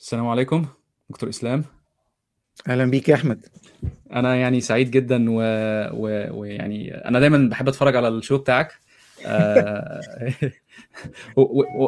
[0.00, 0.66] السلام عليكم
[1.10, 1.64] دكتور إسلام.
[2.68, 3.46] أهلا بيك يا أحمد.
[4.12, 5.40] أنا يعني سعيد جدا و...
[5.92, 6.38] و...
[6.40, 8.72] ويعني أنا دايما بحب أتفرج على ال show بتاعك.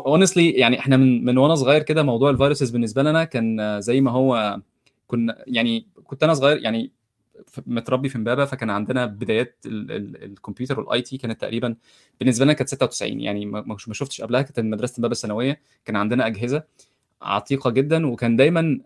[0.07, 4.01] honestly يعني إحنا من من وأنا صغير كده موضوع ال viruses بالنسبة لنا كان زي
[4.01, 4.61] ما هو
[5.07, 6.93] كنا يعني كنت أنا صغير يعني
[7.67, 11.77] متربي في امبابة فكان عندنا بدايات الكمبيوتر وال IT كانت تقريبا
[12.21, 16.63] بالنسبة لنا كانت 96 يعني ما شفتش قبلها كانت مدرسه امبابة الثانوية كان عندنا أجهزة.
[17.23, 18.79] عتيقة جدا وكان دايما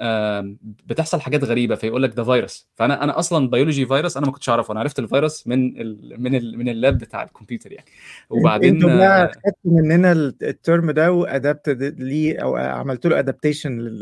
[0.87, 2.69] بتحصل حاجات غريبة فيقول لك ده فيروس.
[2.75, 6.35] فأنا أنا أصلا بيولوجي فيروس أنا ما كنتش أعرفه أنا عرفت الفيروس من ال من
[6.35, 7.87] ال من ال lab بتاع الكمبيوتر يعني.
[8.31, 14.01] وبعدين إنتوا بقى خدتوا مننا ال term ده و adapted ليه أو عملتوا له adaptation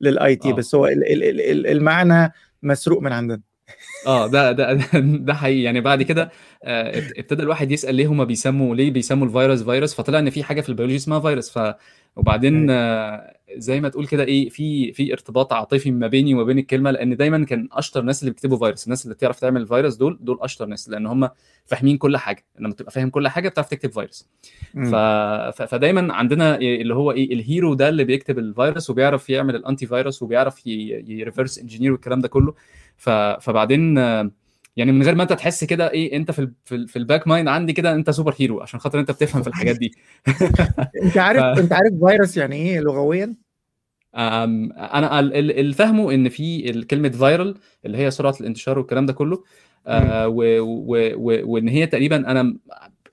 [0.00, 3.40] لل IT بس هو المعنى مسروق من عندنا.
[4.06, 5.62] آه ده ده ده حقيقي.
[5.62, 6.30] يعني بعد كده
[6.64, 10.68] ابتدى الواحد يسأل ليه هما بيسموا ليه بيسموا الفيروس فيروس فطلع إن في حاجة في
[10.68, 11.58] البيولوجي اسمها فيروس.
[11.58, 11.74] ف
[12.16, 12.66] وبعدين
[13.56, 17.16] زي ما تقول كده إيه في في ارتباط عاطفي ما بيني وما بين الكلمة لأن
[17.16, 20.66] دايما كان أشطر الناس اللي بيكتبوا فيروس الناس اللي بتعرف تعمل فيروس دول دول أشطر
[20.66, 21.28] ناس لأن هم
[21.66, 24.28] فاهمين كل حاجة لما تبقى فاهم كل حاجة بتعرف تكتب فيروس.
[24.74, 24.94] ف...
[25.56, 25.62] ف...
[25.62, 30.22] فدايما عندنا اللي هو إيه ال hero ده اللي بيكتب الفيروس وبيعرف يعمل ال antivirus
[30.22, 32.54] وبيعرف ي reverse engineer والكلام ده كله.
[32.96, 33.10] ف...
[33.10, 33.98] فبعدين
[34.76, 37.28] يعني من غير ما انت تحس كده إيه انت في في, ال في ال back
[37.28, 39.94] mind عندي كده انت superhero عشان خاطر انت بتفهم في الحاجات دي.
[41.04, 41.60] انت عارف ف...
[41.60, 43.34] انت عارف فيروس يعني إيه لغويا؟
[44.14, 47.54] أنا اللي فاهمه إن في كلمة فايرال
[47.86, 49.44] اللي هي سرعة الانتشار والكلام ده كله
[49.86, 50.28] آه
[51.44, 52.56] وإن هي تقريبا أنا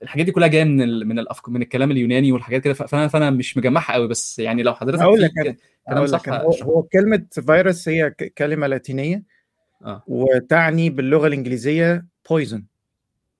[0.02, 3.30] الحاجات دي كلها جاية من ال من الافكار من الكلام اليوناني والحاجات كده فأنا فأنا
[3.30, 5.30] مش مجمعها قوي بس يعني لو حضرتك أقول لك
[5.88, 6.22] كلام صح
[6.62, 9.22] هو كلمة فيروس هي كلمة لاتينية
[9.84, 10.02] آه.
[10.06, 12.64] وتعني باللغة الإنجليزية poison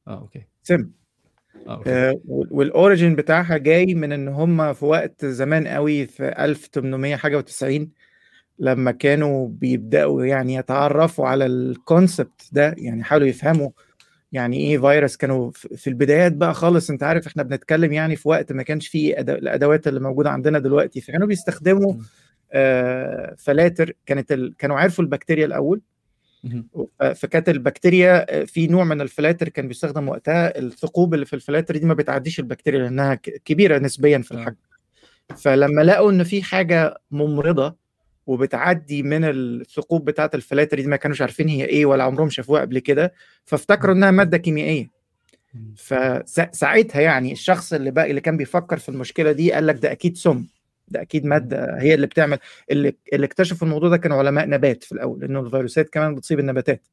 [0.08, 0.42] آه okay.
[0.62, 0.90] سم
[1.86, 7.42] آه وال origin بتاعها جاي من إن هم في وقت زمان قوي في 1800 حاجة
[7.44, 7.82] و90
[8.58, 13.70] لما كانوا بيبدأوا يعني يتعرفوا على ال concept ده يعني حاولوا يفهموا
[14.32, 18.52] يعني إيه فيروس كانوا في البدايات بقى خالص أنت عارف إحنا بنتكلم يعني في وقت
[18.52, 21.00] ما كانش فيه الأدوات اللي موجودة عندنا دلوقتي.
[21.00, 21.94] فكانوا بيستخدموا
[22.52, 23.92] آه فلاتر.
[24.06, 24.54] كانت ال...
[24.58, 25.80] كانوا عرفوا البكتيريا الأول.
[27.14, 31.94] فكانت البكتيريا في نوع من الفلاتر كان بيستخدم وقتها الثقوب اللي في الفلاتر دي ما
[31.94, 34.56] بتعديش البكتيريا لأنها كبيرة نسبيا في الحجم.
[35.36, 37.76] فلما لقوا إن في حاجة ممرضة
[38.26, 42.78] وبتعدي من الثقوب بتاعة الفلاتر دي ما كانوش عارفين هي إيه ولا عمرهم شافوها قبل
[42.78, 43.12] كده
[43.44, 44.90] فافتكروا إنها مادة كيميائية.
[45.76, 50.16] فساعتها يعني الشخص اللي بقى اللي كان بيفكر في المشكلة دي قال لك ده أكيد
[50.16, 50.44] سم.
[50.90, 52.38] ده أكيد مادة هي اللي بتعمل
[52.70, 56.86] اللي, اللي اكتشفوا الموضوع ده كانوا علماء نبات في الأول لأنه الفيروسات كمان بتصيب النباتات.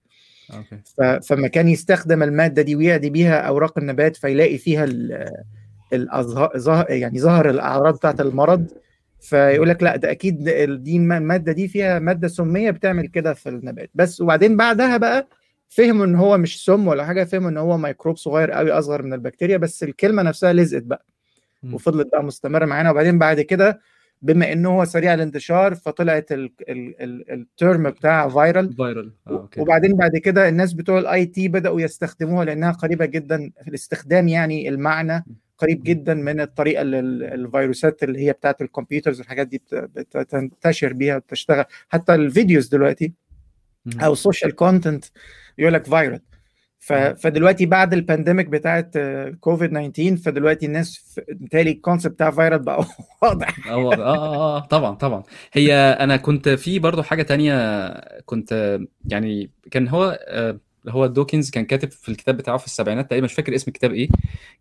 [0.53, 1.21] okay.
[1.21, 4.85] فما كان يستخدم المادة دي ويعدي بيها أوراق النبات فيلاقي فيها
[5.93, 8.71] الأظهار يعني ظهر الأعراض بتاعت المرض
[9.21, 10.43] فيقول لك لا ده أكيد
[10.83, 13.89] دي المادة دي فيها مادة سمية بتعمل كده في النبات.
[13.95, 15.27] بس وبعدين بعدها بقى
[15.69, 19.13] فهموا إن هو مش سم ولا حاجة فهموا إن هو ميكروب صغير قوي أصغر من
[19.13, 21.05] البكتيريا بس الكلمة نفسها لزقت بقى.
[21.73, 22.91] وفضلت بقى مستمرة معانا.
[22.91, 23.79] وبعدين بعد كده
[24.21, 29.61] بما إنه هو سريع الانتشار فطلعت ال term بتاع viral viral okay.
[29.61, 34.69] وبعدين بعد كده الناس بتوع ال IT بدأوا يستخدموها لأنها قريبة جدا في الاستخدام يعني
[34.69, 35.25] المعنى
[35.57, 36.99] قريب جدا من الطريقة اللي
[37.33, 39.61] الفيروسات اللي هي بتاعت ال computers والحاجات دي
[40.15, 43.13] بتنتشر بيها وتشتغل حتى ال videos دلوقتي
[44.01, 45.05] أو ال social content
[45.57, 46.19] يقول لك viral
[47.17, 48.97] فدلوقتي بعد ال pandemic بتاعت
[49.39, 52.85] كوفيد 19 فدلوقتي الناس بالتالي ال concept بتاع viral بقى
[53.21, 53.67] واضح.
[53.67, 55.23] آه آه آه طبعا طبعا.
[55.53, 57.89] هي أنا كنت في برضو حاجة تانية
[58.25, 58.79] كنت
[59.09, 60.19] يعني كان هو
[60.89, 64.07] هو دوكنز كان كاتب في الكتاب بتاعه في السبعينات تقريبا مش فاكر اسم الكتاب إيه.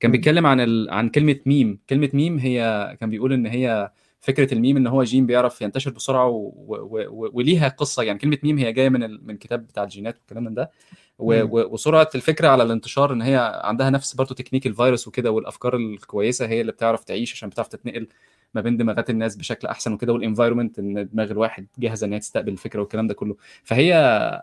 [0.00, 0.90] كان بيتكلم عن ال...
[0.90, 3.90] عن كلمة ميم كلمة ميم هي كان بيقول إن هي
[4.24, 6.52] فكرة الميم إن هو جين بيعرف ينتشر بسرعة و...
[6.56, 6.76] و...
[7.10, 7.30] و...
[7.32, 9.26] وليها قصة يعني كلمة ميم هي جاية من ال...
[9.26, 10.70] من الكتاب بتاع الجينات والكلام من ده.
[11.18, 11.42] و...
[11.42, 11.74] و...
[11.74, 16.60] وسرعة الفكرة على الانتشار إن هي عندها نفس برضه تكنيك الفيروس وكده والأفكار الكويسة هي
[16.60, 18.08] اللي بتعرف تعيش عشان بتعرف تتنقل
[18.54, 22.18] ما بين دماغات الناس بشكل أحسن وكده وال environment إن دماغ الواحد جاهزة إن هي
[22.18, 23.36] تستقبل الفكرة والكلام ده كله.
[23.64, 23.94] فهي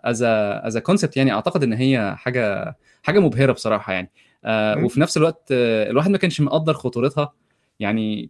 [0.04, 4.12] as as concept يعني أعتقد إن هي حاجة حاجة مبهرة بصراحة يعني.
[4.46, 7.34] آه وفي نفس الوقت آه الواحد ما كانش مقدر خطورتها.
[7.80, 8.30] يعني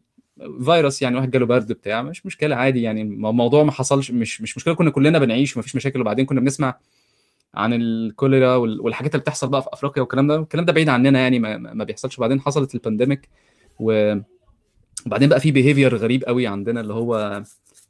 [0.65, 4.57] فيروس يعني واحد جاله برد بتاع مش مشكلة عادي يعني الموضوع ما حصلش مش مش
[4.57, 6.77] مشكلة كنا كلنا بنعيش ومفيش مشاكل وبعدين كنا بنسمع
[7.53, 11.39] عن الكوليرا والحاجات اللي بتحصل بقى في أفريقيا والكلام ده الكلام ده بعيد عننا يعني
[11.39, 12.17] ما, ما بيحصلش.
[12.17, 13.29] وبعدين حصلت ال pandemic
[13.79, 17.43] وبعدين بقى في behavior غريب قوي عندنا اللي هو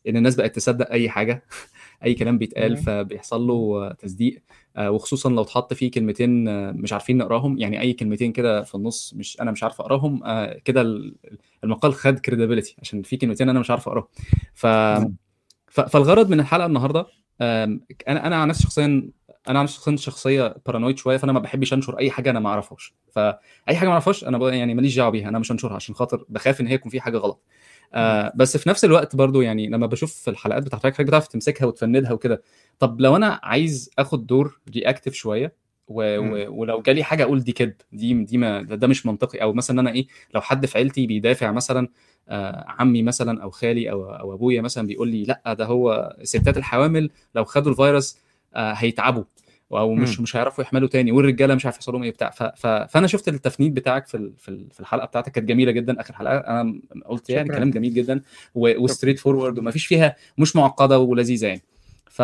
[0.07, 1.43] إن الناس بقت تصدق أي حاجة
[2.05, 4.41] أي كلام بيتقال فبيحصل له تصديق
[4.79, 7.57] وخصوصا لو اتحط فيه كلمتين مش عارفين نقراهم.
[7.57, 10.21] يعني أي كلمتين كده في النص مش أنا مش عارف أقراهم
[10.65, 11.12] كده
[11.63, 14.07] المقال خد credibility عشان في كلمتين أنا مش عارف أقراهم.
[14.53, 14.68] ف
[15.68, 17.06] فالغرض من الحلقة النهارده
[17.41, 19.09] أنا أنا عن نفسي شخصيا
[19.50, 22.94] أنا عن شخصيا شخصية paranoid شوية فأنا ما بحبش أنشر أي حاجة أنا ما أعرفهاش.
[23.12, 26.62] فاي حاجة ما أعرفهاش أنا يعني ماليش دعوة بيها أنا مش هنشرها عشان خاطر بخاف
[26.62, 27.41] إن هي يكون في حاجة غلط.
[27.93, 31.65] آه بس في نفس الوقت برضو يعني لما بشوف في الحلقات بتاعت حضرتك بتعرف تمسكها
[31.65, 32.41] وتفندها وكده.
[32.79, 35.53] طب لو أنا عايز آخد دور reactive شوية
[35.88, 36.17] و...
[36.19, 36.59] و...
[36.61, 39.41] ولو جالي حاجة أقول دي كذب دي دي ما ده, ده مش منطقي.
[39.41, 41.88] أو مثلا أنا إيه لو حد في عيلتي بيدافع مثلا
[42.29, 46.57] آه عمي مثلا أو خالي أو أو أبويا مثلا بيقول لي لأ ده هو ستات
[46.57, 48.17] الحوامل لو خدوا الفيروس
[48.55, 49.23] آه هيتعبوا.
[49.79, 50.23] أو مش م.
[50.23, 52.29] مش هيعرفوا يحملوا تاني والرجالة مش عارف يحصل لهم إيه بتاع.
[52.29, 52.44] ف...
[52.44, 52.68] ف...
[52.68, 54.31] فأنا شفت التفنيد بتاعك في
[54.71, 57.57] في الحلقة بتاعتك كانت جميلة جدا آخر حلقة أنا قلت يعني شكرا.
[57.57, 58.21] كلام جميل جدا
[58.56, 58.83] و...
[58.83, 61.62] و straightforward وما فيش فيها مش معقدة ولذيذة يعني.
[62.09, 62.21] ف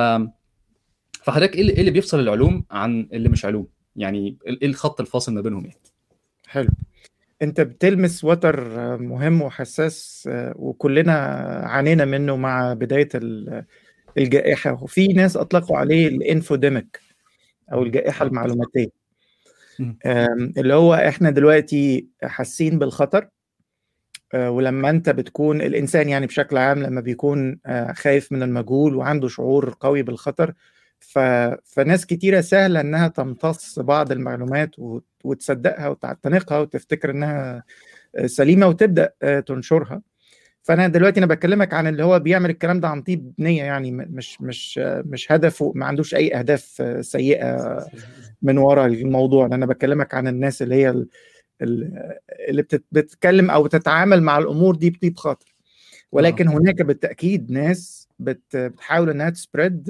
[1.23, 5.65] فحضرتك إيه اللي بيفصل العلوم عن اللي مش علوم؟ يعني إيه الخط الفاصل ما بينهم
[5.65, 5.77] يعني؟
[6.47, 6.69] حلو.
[7.41, 8.67] أنت بتلمس وتر
[8.97, 11.13] مهم وحساس وكلنا
[11.65, 13.09] عانينا منه مع بداية
[14.17, 14.83] الجائحة.
[14.83, 17.06] وفي ناس أطلقوا عليه الإنفوديميك.
[17.73, 18.87] أو الجائحة المعلوماتية.
[20.57, 23.27] اللي هو إحنا دلوقتي حاسين بالخطر
[24.35, 27.59] ولما أنت بتكون الإنسان يعني بشكل عام لما بيكون
[27.93, 30.53] خايف من المجهول وعنده شعور قوي بالخطر
[30.99, 31.19] ف...
[31.65, 34.71] فناس كتيرة سهلة إنها تمتص بعض المعلومات
[35.23, 37.63] وتصدقها وتعتنقها وتفتكر إنها
[38.25, 39.13] سليمة وتبدأ
[39.47, 40.01] تنشرها.
[40.67, 44.41] فأنا دلوقتي أنا بكلمك عن اللي هو بيعمل الكلام ده عن طيب نية يعني مش
[44.41, 47.79] مش مش هدفه ما عندوش أي أهداف سيئة
[48.41, 51.05] من وراء الموضوع أنا بكلمك عن الناس اللي هي
[52.49, 52.61] اللي
[52.91, 55.55] بتتكلم أو تتعامل مع الأمور دي بطيب خاطر.
[56.11, 59.87] ولكن هناك بالتأكيد ناس بتحاول إنها تسبريد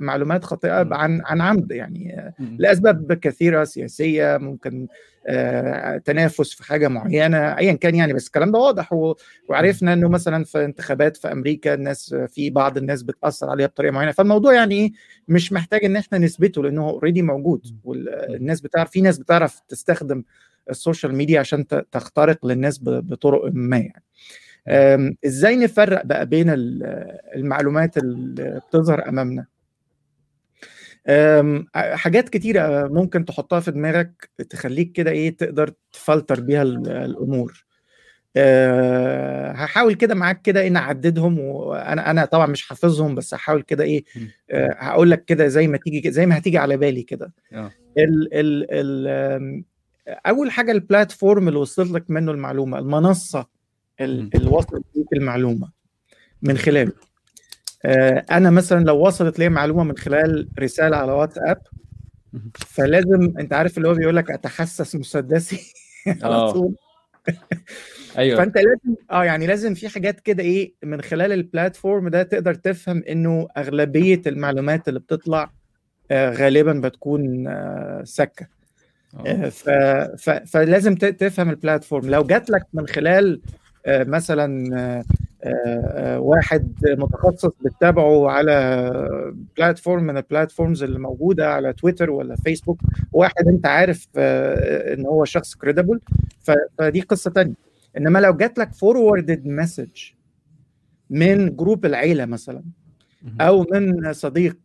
[0.00, 4.88] معلومات خاطئة عن عن عمد يعني لأسباب كثيرة سياسية ممكن
[6.04, 8.92] تنافس في حاجة معينة ايا كان يعني بس الكلام ده واضح
[9.48, 14.12] وعرفنا إنه مثلا في انتخابات في أمريكا الناس في بعض الناس بتأثر عليها بطريقة معينة.
[14.12, 14.92] فالموضوع يعني إيه
[15.28, 17.66] مش محتاج إن إحنا نثبته لأنه already موجود.
[17.84, 20.22] والناس بتعرف في ناس بتعرف تستخدم
[20.70, 24.02] ال social media عشان تخترق للناس بطرق ما يعني.
[25.26, 26.46] إزاي نفرق بقى بين
[27.34, 29.46] المعلومات اللي بتظهر أمامنا؟
[31.74, 37.64] حاجات كتيرة ممكن تحطها في دماغك تخليك كده إيه تقدر تفلتر بيها الأمور.
[38.36, 43.84] أه هحاول كده معاك كده إيه نعددهم وأنا أنا طبعا مش حافظهم بس هحاول كده
[43.84, 44.04] إيه
[44.50, 47.32] أه هقول لك كده زي ما تيجي زي ما هتيجي على بالي كده.
[47.98, 49.64] ال ال ال
[50.26, 53.46] أول حاجة البلاتفورم اللي وصلت لك منه المعلومة المنصة
[54.34, 55.70] اللي وصلت ليك المعلومة
[56.42, 56.92] من خلاله.
[56.92, 57.07] آه
[58.30, 61.58] أنا مثلا لو وصلت لي معلومة من خلال رسالة على واتساب
[62.66, 65.72] فلازم أنت عارف اللي هو بيقول لك أتحسس مسدسي
[66.22, 66.74] على طول.
[68.18, 68.38] أيوه.
[68.38, 73.02] فأنت لازم آه يعني لازم في حاجات كده إيه من خلال البلاتفورم ده تقدر تفهم
[73.08, 75.50] إنه أغلبية المعلومات اللي بتطلع
[76.10, 78.46] آه غالبا بتكون آه سكه
[79.26, 79.48] آه.
[79.48, 79.70] ف...
[80.18, 80.30] ف...
[80.30, 82.10] فلازم تفهم ال platform.
[82.10, 83.40] لو جات لك من خلال
[83.88, 85.04] مثلا
[86.16, 92.80] واحد متخصص بتتابعه على platform من ال platforms اللي موجودة على تويتر ولا فيسبوك
[93.12, 96.00] واحد انت عارف ان هو شخص credible
[96.78, 97.54] فدي قصة تانية.
[97.96, 100.10] إنما لو جات لك forwarded message
[101.10, 102.62] من جروب العيلة مثلا
[103.40, 104.56] أو من صديق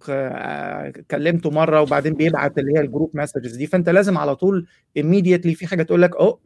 [1.11, 4.67] كلمته مرة وبعدين بيبعت اللي هي الجروب messages دي فأنت لازم على طول
[4.99, 6.39] immediately في حاجة تقول لك آه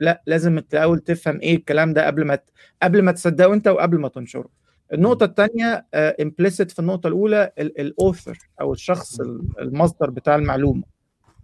[0.00, 2.38] لا لازم الأول تفهم إيه الكلام ده قبل ما
[2.82, 4.48] قبل ما تصدقه أنت وقبل ما تنشره.
[4.92, 9.20] النقطة الثانية implicit في النقطة الأولى ال author أو الشخص
[9.60, 10.82] المصدر بتاع المعلومة.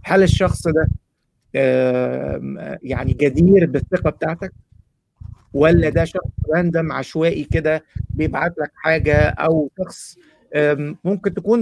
[0.04, 0.88] هل الشخص ده
[2.82, 4.52] يعني جدير بالثقة بتاعتك؟
[5.56, 10.18] ولا ده شخص random عشوائي كده بيبعت لك حاجة أو شخص
[11.04, 11.60] ممكن تكون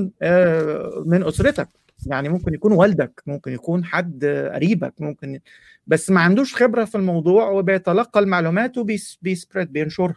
[1.06, 1.68] من أسرتك.
[2.06, 4.24] يعني ممكن يكون والدك ممكن يكون حد
[4.54, 5.40] قريبك ممكن
[5.86, 10.14] بس ما عندوش خبرة في الموضوع وبيتلقى المعلومات وبي spread بينشرها.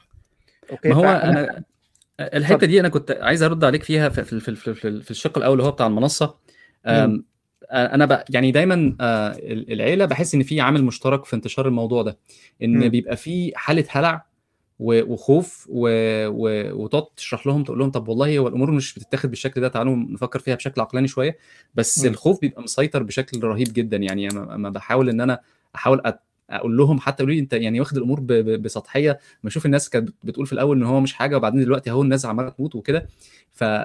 [0.71, 1.63] okay؟ ما هو أنا
[2.19, 5.53] الحتة دي أنا كنت عايز أرد عليك فيها في في في, في, في الشق الأول
[5.53, 6.35] اللي هو بتاع المنصة.
[7.71, 8.23] أنا ب...
[8.29, 8.95] يعني دايما
[9.71, 12.17] العيلة بحس إن في عامل مشترك في انتشار الموضوع ده
[12.63, 12.89] إن م.
[12.89, 14.25] بيبقى في حالة هلع
[14.79, 15.89] وخوف و...
[16.27, 16.73] و...
[16.83, 20.39] وتقعد تشرح لهم تقول لهم طب والله هو الأمور مش بتتاخد بالشكل ده تعالوا نفكر
[20.39, 21.37] فيها بشكل عقلاني شوية
[21.75, 22.07] بس م.
[22.07, 25.39] الخوف بيبقى مسيطر بشكل رهيب جدا يعني أما بحاول إن أنا
[25.75, 26.21] أحاول أت...
[26.49, 28.19] أقول لهم حتى يقولوا لي انت يعني واخد الأمور.
[28.57, 32.25] بسطحيه بشوف الناس كانت بتقول في الأول ان هو مش حاجة وبعدين دلوقتي اهو الناس
[32.25, 33.07] عماله تموت وكده.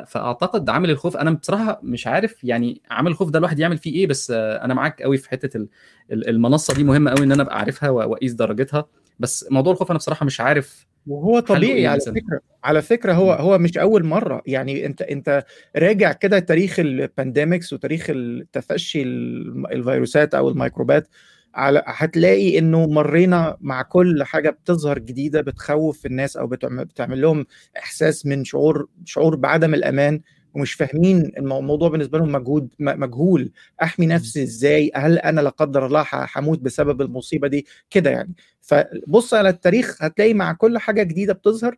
[0.07, 4.07] فاعتقد عامل الخوف أنا بصراحه مش عارف يعني عامل الخوف ده الواحد يعمل فيه إيه
[4.07, 5.67] بس أنا معاك قوي في حتة
[6.13, 8.87] المنصه دي مهمه قوي ان أنا ابقى عارفها واقيس درجتها
[9.19, 12.15] بس موضوع الخوف أنا بصراحه مش عارف وهو طبيعي على مثلاً.
[12.15, 15.45] فكرة على فكرة هو هو مش أول مرة يعني أنت أنت
[15.77, 21.09] راجع كده تاريخ البانديميكس وتاريخ التفشي الفيروسات أو الميكروبات
[21.55, 28.27] على هتلاقي إنه مرينا مع كل حاجة بتظهر جديدة بتخوف الناس أو بتعمل لهم إحساس
[28.27, 30.21] من شعور شعور بعدم الأمان
[30.55, 33.53] ومش فاهمين الموضوع بالنسبة لهم مجهود مجهول.
[33.83, 36.07] أحمي نفسي إزاي؟ هل أنا لا قدر الله
[36.37, 38.35] هموت بسبب المصيبة دي؟ كده يعني.
[38.61, 41.77] فبص على التاريخ هتلاقي مع كل حاجة جديدة بتظهر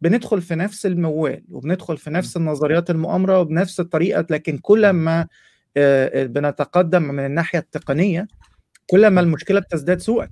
[0.00, 5.26] بندخل في نفس الموال وبندخل في نفس النظريات المؤامرة وبنفس الطريقة لكن كل ما
[6.14, 8.28] بنتقدم من الناحية التقنية
[8.86, 10.28] كل ما المشكلة بتزداد سوءا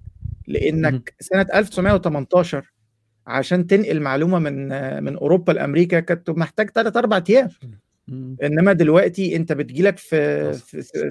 [0.47, 2.73] لأنك سنة 1918
[3.27, 4.69] عشان تنقل معلومة من
[5.05, 7.49] من أوروبا لأمريكا كنت محتاج ثلاث أربع أيام.
[8.43, 10.53] إنما دلوقتي أنت بتجيلك في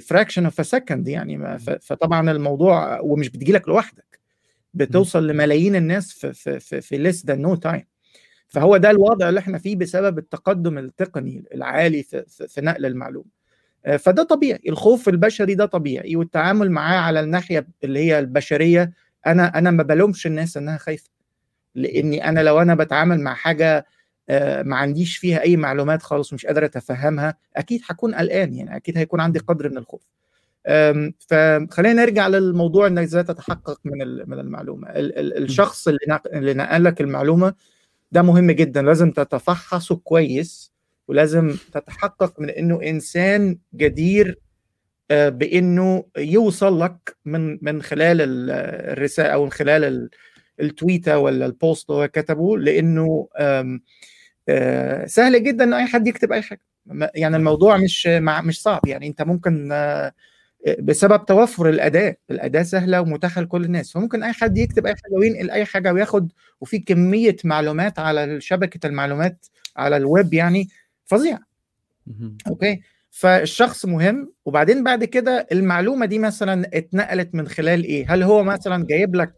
[0.08, 4.20] fraction of second يعني فطبعا الموضوع ومش بتجيلك لوحدك.
[4.74, 7.84] بتوصل لملايين الناس في في في, في less than no time
[8.48, 13.43] فهو ده الوضع اللي إحنا فيه بسبب التقدم التقني العالي في, في, في نقل المعلومة.
[14.00, 14.60] فده طبيعي.
[14.70, 18.94] الخوف البشري ده طبيعي والتعامل معاه على الناحية اللي هي البشرية
[19.28, 21.10] أنا أنا ما بلومش الناس انها خايفة
[21.76, 23.86] لإني أنا لو أنا بتعامل مع حاجة
[24.64, 29.20] ما عنديش فيها أي معلومات خالص ومش قادر أتفهمها أكيد هكون قلقان يعني أكيد هيكون
[29.20, 30.02] عندي قدر من الخوف.
[31.20, 33.98] فخلينا نرجع للموضوع إنك إزاي تتحقق من
[34.30, 34.88] من المعلومة.
[34.90, 37.54] الشخص اللي اللي نقل لك المعلومة
[38.12, 40.73] ده مهم جدا لازم تتفحصه كويس
[41.08, 44.40] ولازم تتحقق من إنه إنسان جدير
[45.12, 50.10] بإنه يوصل لك من من خلال الرساله أو من خلال
[50.60, 53.28] ال tweet ة ولا ال post هو كتبه لإنه
[55.06, 56.62] سهل جدا إن أي حد يكتب أي حاجة.
[57.16, 58.82] يعني الموضوع مش مش صعب.
[58.88, 59.70] يعني أنت ممكن
[60.80, 63.92] بسبب توفر الأداة الأداة سهلة ومتاحة لكل الناس.
[63.92, 66.32] فممكن أي حد يكتب أي حاجة وينقل أي حاجة وياخد
[66.62, 69.46] وفي كمية معلومات على شبكة المعلومات
[69.78, 70.68] على الويب يعني
[71.06, 71.40] فظيع.
[72.48, 72.82] okay؟
[73.12, 74.34] فالشخص مهم.
[74.46, 79.34] وبعدين بعد كده المعلومة دي مثلا اتنقلت من خلال إيه؟ هل هو مثلا جايب لك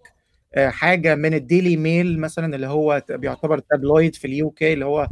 [0.57, 5.07] حاجة من ال Daily Mail مثلا اللي هو بيعتبر tabloid في ال UK اللي هو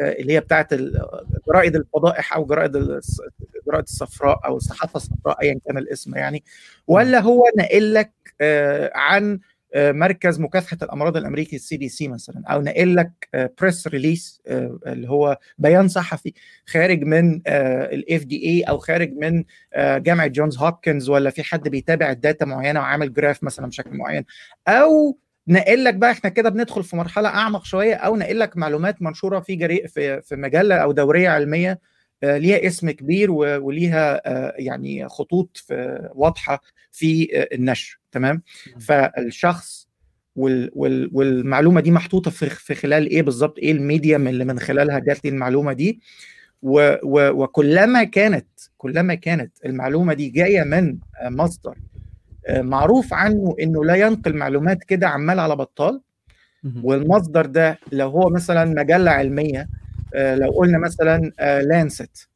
[0.00, 0.74] اللي هي بتاعت
[1.48, 6.42] جرائد الفضائح أو جرائد الجرائد الصفراء أو الصحافه الصفراء ايا كان الاسم يعني.
[6.86, 8.12] ولا هو ناقل لك
[8.94, 9.38] عن
[9.76, 13.10] مركز مكافحة الأمراض الأمريكي ال CDC مثلا أو ناقل لك
[13.60, 16.32] press release اللي هو بيان صحفي
[16.66, 19.44] خارج من ال FDA أو خارج من
[19.76, 24.24] جامعة Johns Hopkins ولا في حد بيتابع ال data معينة وعامل graph مثلا بشكل معين.
[24.68, 29.02] أو نقل لك بقى إحنا كده بندخل في مرحلة أعمق شوية أو نقل لك معلومات
[29.02, 31.78] منشورة في جري في في مجلة أو دورية علمية
[32.22, 34.22] ليها اسم كبير وليها
[34.60, 35.64] يعني خطوط
[36.14, 36.60] واضحة
[36.92, 38.42] في النشر تمام؟
[38.80, 39.88] فالشخص
[40.36, 44.98] وال وال والمعلومة دي محطوطة في خلال إيه بالظبط؟ إيه ال medium اللي من خلالها
[44.98, 46.00] جات لي المعلومة دي؟
[46.62, 48.46] وكلما كانت
[48.78, 51.74] كلما كانت المعلومة دي جاية من مصدر
[52.50, 56.00] معروف عنه إنه لا ينقل معلومات كده عمال على بطال
[56.82, 59.68] والمصدر ده لو هو مثلا مجلة علمية
[60.14, 62.28] لو قلنا مثلا Lancet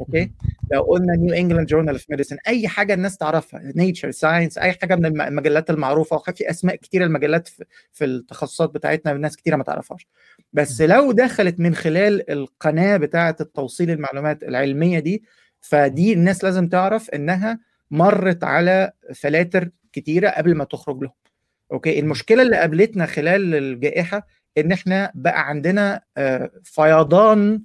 [0.00, 0.30] okay؟
[0.72, 4.96] لو قلنا New England Journal of Medicine أي حاجة الناس تعرفها Nature Science أي حاجة
[4.96, 10.06] من المجلات المعروفة وفي أسماء كتير المجلات في, في التخصصات بتاعتنا ناس كتيرة ما تعرفهاش.
[10.52, 15.24] بس لو دخلت من خلال القناة بتاعة التوصيل المعلومات العلمية دي
[15.60, 21.12] فدي الناس لازم تعرف إنها مرت على فلاتر كتيرة قبل ما تخرج لهم.
[21.72, 24.26] okay؟ المشكلة اللي قابلتنا خلال الجائحة
[24.58, 26.00] إن إحنا بقى عندنا
[26.64, 27.62] فيضان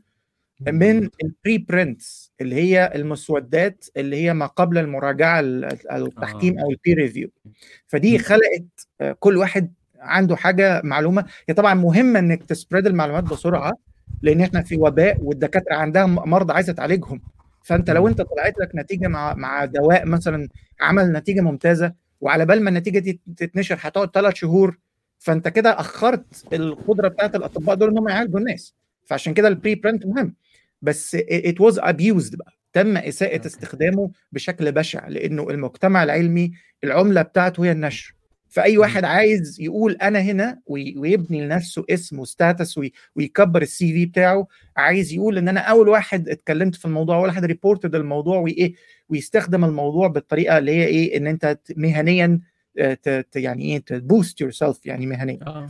[0.62, 6.94] من ال preprints اللي هي المسودات اللي هي ما قبل المراجعة التحكيم أو ال peer
[6.94, 7.30] review
[7.88, 8.88] فدي خلقت
[9.20, 11.26] كل واحد عنده حاجة معلومة.
[11.50, 13.74] هي طبعا مهمه إنك ت spread المعلومات بسرعة
[14.22, 17.22] لأن إحنا في وباء والدكاترة عندها مرضى عايزة تعالجهم.
[17.64, 20.50] فأنت لو أنت طلعت لك نتيجة مع مع دواء مثلا
[20.82, 24.78] عمل نتيجة ممتازة وعلى بال ما النتيجة دي تتنشر هتقعد ثلاث شهور
[25.20, 28.76] فانت كده اخرت القدرة بتاعت الاطباء دول إن هم يعالجوا الناس.
[29.06, 30.36] فعشان كده ال preprint مهم.
[30.82, 32.54] بس it was abused بقى.
[32.74, 36.52] تم إساءة استخدامه بشكل بشع لأنه المجتمع العلمي
[36.84, 38.16] العملة بتاعته هي النشر.
[38.50, 42.80] فأي واحد عايز يقول أنا هنا ويبني لنفسه اسم و status
[43.16, 44.48] ويكبر ال CV بتاعه
[44.78, 48.74] عايز يقول إن أنا أول واحد اتكلمت في الموضوع أول واحد reported الموضوع وإيه
[49.10, 52.40] ويستخدم الموضوع بالطريقة اللي هي إيه إن أنت مهنيا
[53.36, 55.68] يعني إيه ت boost yourself يعني مهنيا آه.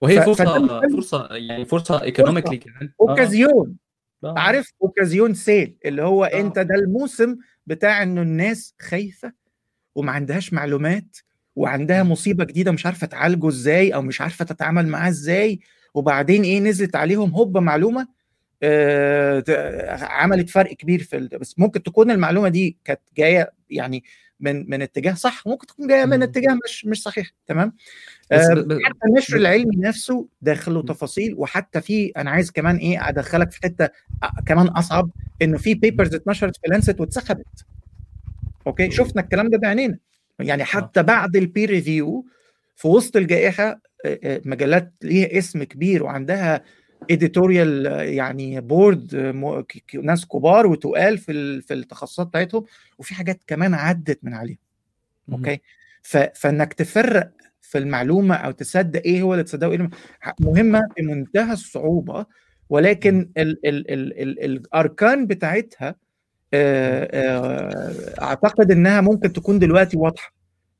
[0.00, 3.76] وهي فرصة فرصة يعني فرصة economically كمان أوكازيون
[4.24, 4.34] آه.
[4.38, 6.40] عارف أوكازيون sale اللي هو آه.
[6.40, 9.32] أنت ده الموسم بتاع إنه الناس خايفة
[9.94, 11.16] وما عندهاش معلومات
[11.56, 15.60] وعندها مصيبة جديدة مش عارفة تعالجه إزاي أو مش عارفة تتعامل معاه إزاي
[15.94, 18.08] وبعدين إيه نزلت عليهم هوب معلومة
[18.62, 19.44] آه
[20.04, 21.28] عملت فرق كبير في.
[21.40, 24.04] بس ممكن تكون المعلومة دي كانت جاية يعني
[24.40, 27.72] من من اتجاه صح ممكن تكون جاية من اتجاه مش مش صحيح تمام؟
[28.32, 28.38] آه
[28.84, 33.88] حتى النشر العلمي نفسه داخله تفاصيل وحتى في أنا عايز كمان إيه أدخلك في حتة
[34.46, 35.10] كمان أصعب
[35.42, 37.64] إنه في papers اتنشرت في Lancet واتسحبت
[38.66, 39.98] okay؟ شفنا الكلام ده بعينينا.
[40.38, 42.26] يعني حتى بعد ال peer review
[42.76, 43.80] في وسط الجائحة
[44.44, 46.62] مجلات ليها اسم كبير وعندها
[47.10, 49.14] editorial يعني board
[50.02, 52.64] ناس كبار وتقال في في التخصصات بتاعتهم
[52.98, 54.58] وفي حاجات كمان عدت من عليهم.
[55.32, 55.60] okay؟
[56.34, 57.30] فإنك تفرق
[57.62, 59.90] في المعلومة أو تصدق إيه هو اللي تصدقه إيه
[60.40, 62.26] مهمة بمنتهى الصعوبة
[62.70, 65.94] ولكن ال ال ال ال الأركان بتاعتها
[68.22, 70.32] أعتقد إنها ممكن تكون دلوقتي واضحة.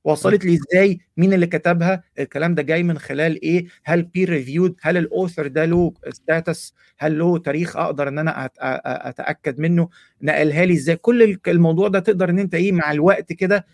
[0.04, 4.76] وصلت لي إزاي؟ مين اللي كتبها؟ الكلام ده جاي من خلال إيه؟ هل peer reviewed
[4.82, 8.50] هل ال author ده له status هل له تاريخ أقدر إن أنا
[9.08, 9.88] أتأكد منه؟
[10.22, 13.66] نقلها لي إزاي؟ كل الموضوع ده تقدر إن أنت إيه مع الوقت كده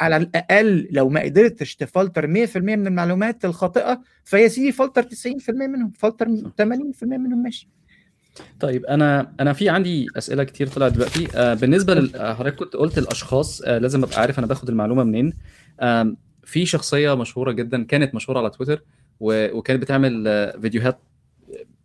[0.00, 5.06] على الأقل لو ما قدرتش تفلتر 100% من المعلومات الخاطئة فيا سيدي فلتر 90%
[5.50, 6.32] منهم فلتر 80%
[7.02, 7.68] منهم ماشي.
[8.60, 11.28] طيب أنا أنا في عندي أسئلة كتير طلعت دلوقتي.
[11.34, 15.32] آه بالنسبة لحضرتك كنت قلت الأشخاص آه لازم أبقى عارف أنا باخد المعلومة منين.
[15.80, 18.82] آه في شخصية مشهورة جدا كانت مشهورة على تويتر
[19.20, 20.98] وكانت بتعمل آه فيديوهات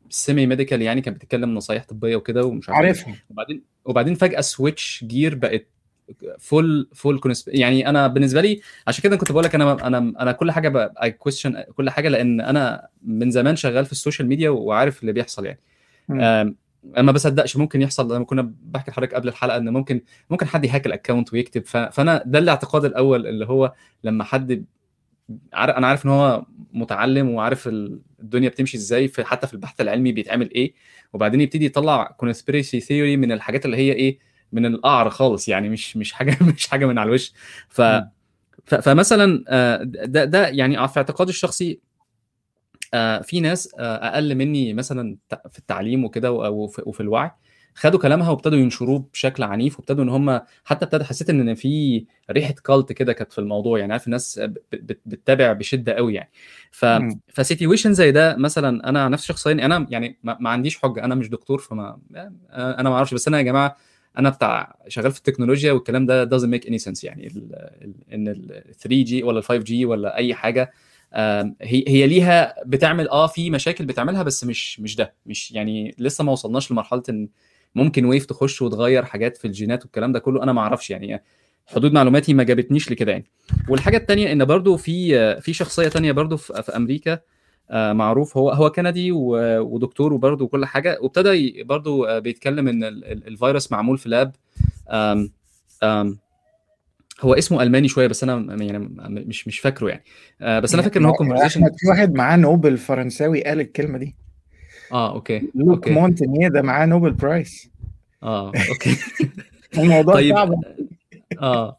[0.09, 3.15] semi medical يعني كانت بتتكلم نصايح طبية وكده ومش عارف عارفها.
[3.29, 5.67] وبعدين وبعدين فجأة switch gear بقت
[6.39, 10.51] full full يعني أنا بالنسبة لي عشان كده كنت بقول لك أنا أنا أنا كل
[10.51, 15.01] حاجة I question كل حاجة لأن أنا من زمان شغال في ال social media وعارف
[15.01, 15.59] اللي بيحصل يعني.
[16.97, 20.65] أنا ما بصدقش ممكن يحصل لما كنا بحكي لحضرتك قبل الحلقة إن ممكن ممكن حد
[20.65, 21.65] ي hack ال account ويكتب.
[21.65, 23.73] فأنا ده الاعتقاد الأول اللي هو
[24.03, 24.65] لما حد
[25.53, 30.53] أنا عارف إن هو متعلم وعارف الدنيا بتمشي إزاي في حتى في البحث العلمي بيتعمل
[30.53, 30.73] إيه.
[31.13, 34.19] وبعدين يبتدي يطلع conspiracy theory من الحاجات اللي هي إيه
[34.51, 37.33] من القعر خالص يعني مش مش حاجة مش حاجة من على الوش.
[37.69, 37.81] ف
[38.65, 39.43] فمثلا
[40.05, 41.79] ده ده يعني في اعتقادي الشخصي
[43.23, 45.17] في ناس أقل مني مثلا
[45.49, 47.31] في التعليم وكده وفي الوعي
[47.75, 52.53] خدوا كلامها وابتدوا ينشروه بشكل عنيف وابتدوا إن هم حتى ابتدى حسيت إن في ريحة
[52.53, 53.79] cult كده كانت في الموضوع.
[53.79, 54.41] يعني عارف الناس
[55.05, 56.29] بتتابع بشدة قوي يعني.
[56.71, 56.85] ف
[57.27, 61.03] ف situation زي ده مثلا أنا نفسي شخصيا أنا يعني ما, عنديش حجة.
[61.03, 61.99] أنا مش دكتور فما
[62.51, 63.13] أنا ما أعرفش.
[63.13, 63.77] بس أنا يا جماعة
[64.17, 67.27] أنا بتاع شغال في التكنولوجيا والكلام ده doesn't make any sense يعني.
[67.27, 70.73] ال إن ال 3G ولا ال 5G ولا أي حاجة
[71.13, 76.23] هي هي ليها بتعمل آه في مشاكل بتعملها بس مش مش ده مش يعني لسه
[76.23, 77.29] ما وصلناش لمرحلة إن
[77.75, 80.43] ممكن ويف تخش وتغير حاجات في الجينات والكلام ده كله.
[80.43, 81.23] أنا ما أعرفش يعني
[81.65, 83.25] حدود معلوماتي ما جابتنيش لكده يعني.
[83.69, 87.19] والحاجة الثانية إن برضو في في شخصية ثانية برضو في, في أمريكا
[87.71, 90.97] معروف هو هو كندي ودكتور وبرضه وكل حاجة.
[91.01, 94.35] وابتدى برضه بيتكلم إن الفيروس معمول في لاب
[97.21, 100.03] هو اسمه ألماني شوية بس أنا يعني مش مش فاكره يعني.
[100.61, 104.15] بس أنا فاكر إن هو conversation في واحد معاه نوبل فرنساوي قال الكلمة دي.
[104.91, 105.89] آه okay لوك okay.
[105.89, 107.69] مونتانييه ده معاه نوبل prize
[108.23, 108.97] آه okay.
[109.77, 110.51] الموضوع طيب صعب.
[111.41, 111.77] آه.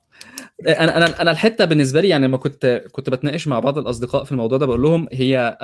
[0.68, 4.32] أنا أنا أنا الحتة بالنسبة لي يعني لما كنت كنت بتناقش مع بعض الأصدقاء في
[4.32, 5.56] الموضوع ده بقول لهم هي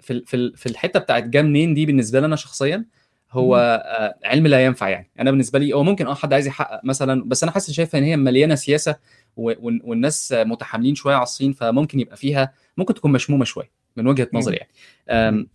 [0.00, 2.84] في في في الحتة بتاعت جا منين دي بالنسبة لي أنا شخصيا
[3.32, 3.82] هو
[4.24, 5.10] علم لا ينفع يعني.
[5.20, 8.02] أنا بالنسبة لي هو ممكن آه حد عايز يحقق مثلا بس أنا حاسس شايف إن
[8.02, 8.96] هي مليانة سياسة
[9.36, 14.56] والناس متحاملين شوية على الصين فممكن يبقى فيها ممكن تكون مشمومة شوية من وجهة نظري
[14.56, 14.70] يعني.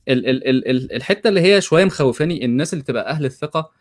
[0.07, 3.71] ال ال ال الحتة اللي هي شوية مخوفاني الناس اللي تبقى أهل الثقة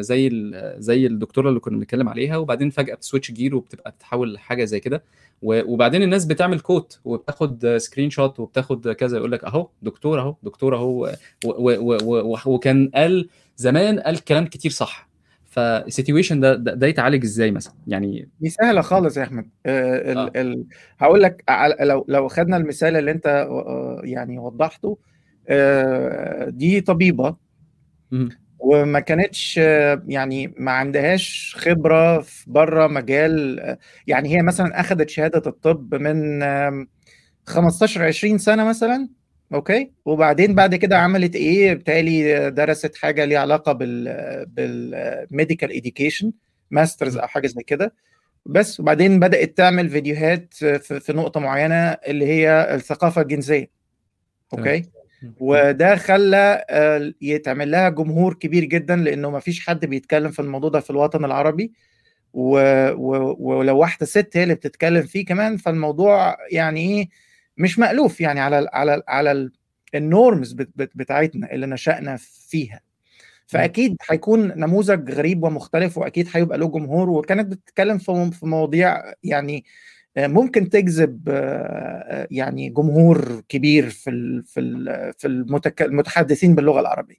[0.00, 0.30] زي
[0.78, 4.80] زي الدكتورة اللي كنا بنتكلم عليها وبعدين فجأة بت switch gear وبتبقى تتحول لحاجة زي
[4.80, 5.02] كده.
[5.42, 11.12] وبعدين الناس بتعمل quote وبتاخد screenshot وبتاخد كذا يقول لك أهو دكتور أهو دكتور أهو
[12.46, 15.08] وكان قال زمان قال كلام كتير صح.
[15.50, 19.48] فالسيتويشن ده, ده ده يتعالج إزاي مثلا؟ يعني دي سهلة خالص يا أحمد.
[19.66, 20.64] آه ال ال
[20.98, 21.44] هقول لك
[21.80, 24.98] لو لو خدنا المثال اللي أنت آه يعني وضحته
[25.48, 27.36] آه دي طبيبة
[28.58, 29.56] وما كانتش
[30.08, 33.60] يعني ما عندهاش خبرة في بره مجال
[34.06, 36.42] يعني هي مثلا اخذت شهادة الطب من
[37.46, 39.08] 15 20 سنة مثلا
[39.54, 46.32] okay؟ وبعدين بعد كده عملت إيه؟ بالتالي درست حاجة ليها علاقة بال بال medical education
[46.70, 47.94] masters أو حاجة زي كده.
[48.46, 53.70] بس وبعدين بدأت تعمل فيديوهات في نقطة معينة اللي هي الثقافة الجنسية.
[54.52, 54.82] okay؟
[55.40, 56.64] وده خلى
[57.22, 61.24] يتعمل لها جمهور كبير جدا لأنه ما فيش حد بيتكلم في الموضوع ده في الوطن
[61.24, 61.72] العربي.
[62.32, 67.08] ولو واحدة ست هي اللي بتتكلم فيه كمان فالموضوع يعني إيه
[67.56, 69.50] مش مألوف يعني على على على
[69.94, 72.16] ال norms بتاعتنا اللي نشأنا
[72.48, 72.80] فيها.
[73.46, 79.64] فأكيد هيكون نموذج غريب ومختلف وأكيد هيبقى له جمهور وكانت بتتكلم في مواضيع يعني
[80.18, 81.28] ممكن تجذب
[82.30, 87.16] يعني جمهور كبير في في في المتحدثين باللغة العربية.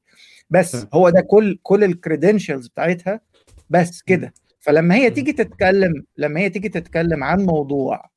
[0.49, 3.21] بس هو ده كل كل ال credentials بتاعتها
[3.69, 4.33] بس كده.
[4.59, 8.09] فلما هي تيجي تتكلم لما هي تيجي تتكلم عن موضوع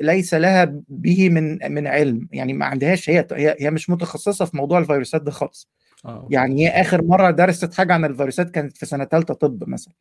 [0.00, 3.26] ليس لها به من من علم يعني ما عندهاش هي
[3.60, 5.68] هي مش متخصصة في موضوع الفيروسات ده خالص.
[6.30, 9.94] يعني هي آخر مرة درست حاجة عن الفيروسات كانت في سنة ثالثه طب مثلا.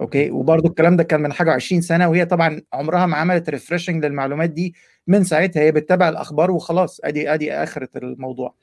[0.00, 4.04] okay؟ وبرده الكلام ده كان من حاجة 20 سنة وهي طبعا عمرها ما عملت refreshing
[4.04, 4.74] للمعلومات دي
[5.06, 5.62] من ساعتها.
[5.62, 7.00] هي بتتابع الأخبار وخلاص.
[7.04, 8.54] أدي أدي آخرة الموضوع.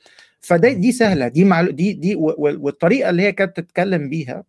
[0.42, 1.28] فده دي سهلة.
[1.28, 4.44] دي معلو دي دي والطريقة اللي هي كانت بتتكلم بيها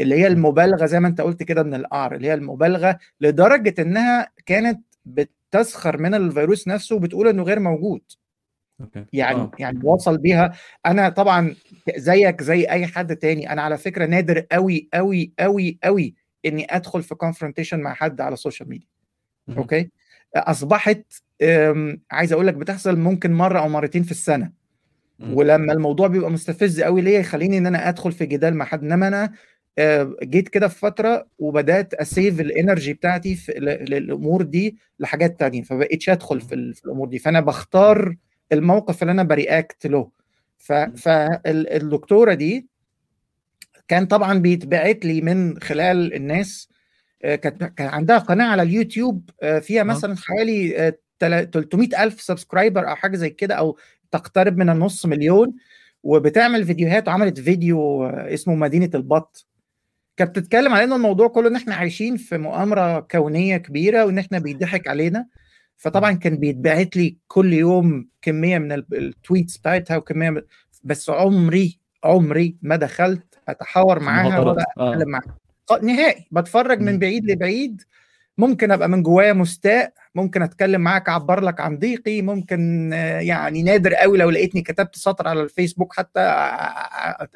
[0.00, 4.28] اللي هي المبالغة زي ما أنت قلت كده من القعر اللي هي المبالغة لدرجة إنها
[4.46, 8.02] كانت بتسخر من الفيروس نفسه وبتقول إنه غير موجود.
[8.82, 9.04] okay.
[9.12, 9.50] يعني أوه.
[9.58, 10.52] يعني وصل بيها.
[10.86, 11.54] أنا طبعا
[11.96, 13.52] زيك زي أي حد تاني.
[13.52, 16.14] أنا على فكرة نادر قوي قوي قوي قوي
[16.46, 18.86] إني أدخل في confrontation مع حد على ال social media
[19.56, 19.90] okay؟
[20.36, 21.04] أصبحت
[22.10, 24.62] عايز أقول لك بتحصل ممكن مرة أو مرتين في السنة.
[25.20, 28.82] ولما الموضوع بيبقى مستفز قوي ليا يخليني إن أنا أدخل في جدال مع حد.
[28.84, 29.32] إنما أنا
[30.22, 33.52] جيت كده في فترة وبدأت أ save ال energy بتاعتي في
[33.88, 35.62] للأمور دي لحاجات تانية.
[35.62, 37.18] فبقيتش أدخل في الأمور دي.
[37.18, 38.16] فأنا بختار
[38.52, 40.10] الموقف اللي أنا ب react له.
[40.96, 42.68] فالدكتورة دي
[43.88, 46.68] كان طبعا بيتبعت لي من خلال الناس
[47.20, 53.30] كانت كان عندها قناة على اليوتيوب فيها مثلا حوالي 300 ألف subscriber أو حاجة زي
[53.30, 53.78] كده أو
[54.10, 55.54] تقترب من النص مليون
[56.02, 59.46] وبتعمل فيديوهات وعملت فيديو اسمه مدينة البط.
[60.16, 64.38] كانت بتتكلم على إن الموضوع كله إن إحنا عايشين في مؤامرة كونية كبيرة وإن إحنا
[64.38, 65.26] بيضحك علينا.
[65.82, 70.46] فطبعا كان بيتبعت لي كل يوم كمية من التويتس بتاعتها وكمية
[70.84, 75.38] بس عمري عمري ما دخلت أتحاور معاها ولا أتكلم معاها
[75.82, 76.26] نهائي.
[76.32, 77.82] بتفرج من بعيد لبعيد
[78.38, 82.90] ممكن أبقى من جوايا مستاء ممكن أتكلم معاك أعبر لك عن ضيقي ممكن
[83.20, 86.20] يعني نادر قوي لو لقيتني كتبت سطر على الفيسبوك حتى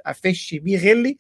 [0.07, 1.19] أفش بيه غلي.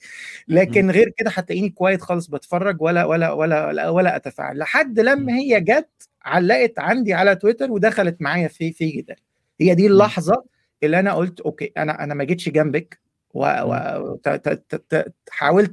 [0.48, 4.58] لكن غير كده هتلاقيني quiet خالص بتفرج ولا ولا ولا ولا أتفاعل.
[4.58, 9.16] لحد لما هي جت علقت عندي على تويتر ودخلت معايا في في جدال.
[9.60, 10.44] هي دي اللحظة
[10.82, 13.00] اللي أنا قلت okay أنا أنا ما جيتش جنبك
[13.34, 14.26] وحاولت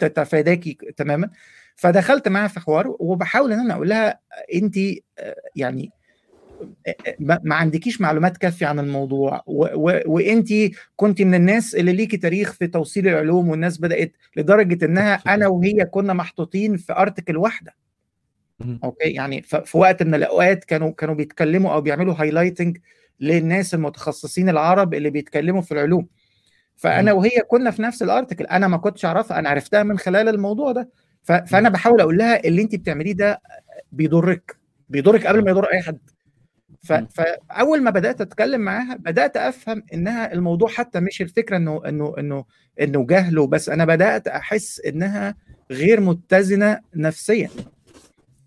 [0.03, 1.29] أتفاداكي تماما.
[1.83, 4.19] فدخلت معاها في حوار وبحاول إن أنا أقول لها
[4.53, 4.75] انت
[5.55, 5.91] يعني
[7.19, 9.41] ما عندكيش معلومات كافية عن الموضوع
[10.05, 10.47] وانت
[10.95, 15.85] كنت من الناس اللي ليكي تاريخ في توصيل العلوم والناس بدأت لدرجة إنها أنا وهي
[15.85, 17.75] كنا محطوطين في article واحدة.
[18.83, 22.77] okay؟ يعني في وقت من الأوقات كانوا كانوا بيتكلموا أو بيعملوا highlighting
[23.19, 26.07] للناس المتخصصين العرب اللي بيتكلموا في العلوم.
[26.75, 30.29] فأنا وهي كنا في نفس ال article أنا ما كنتش أعرفها أنا عرفتها من خلال
[30.29, 31.02] الموضوع ده.
[31.23, 33.41] فأنا بحاول أقول لها اللي انت بتعمليه ده
[33.91, 34.55] بيضرك
[34.89, 35.99] بيضرك قبل ما يضر أي حد.
[36.83, 42.45] فأول ما بدأت أتكلم معاها بدأت أفهم إنها الموضوع حتى مش الفكرة إنه إنه إنه
[42.81, 45.35] إنه جهل وبس أنا بدأت أحس إنها
[45.71, 47.49] غير متزنة نفسيا.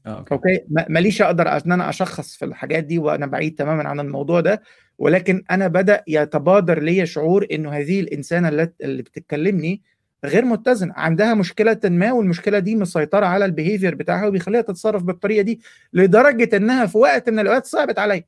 [0.07, 0.61] okay, okay.
[0.89, 4.63] ماليش أقدر إن أنا أشخص في الحاجات دي وأنا بعيد تماما عن الموضوع ده
[4.99, 8.49] ولكن أنا بدأ يتبادر لي شعور إنه هذه الإنسانة
[8.81, 9.83] اللي بتتكلمني
[10.25, 15.43] غير متزنه عندها مشكلة ما والمشكلة دي مسيطرة على ال behavior بتاعها وبيخليها تتصرف بالطريقة
[15.43, 15.61] دي
[15.93, 18.25] لدرجة إنها في وقت من الأوقات صعبت عليا.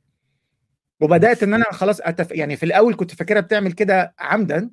[1.00, 2.32] وبدأت إن أنا خلاص أتف...
[2.32, 4.70] يعني في الأول كنت فاكرها بتعمل كده عمدا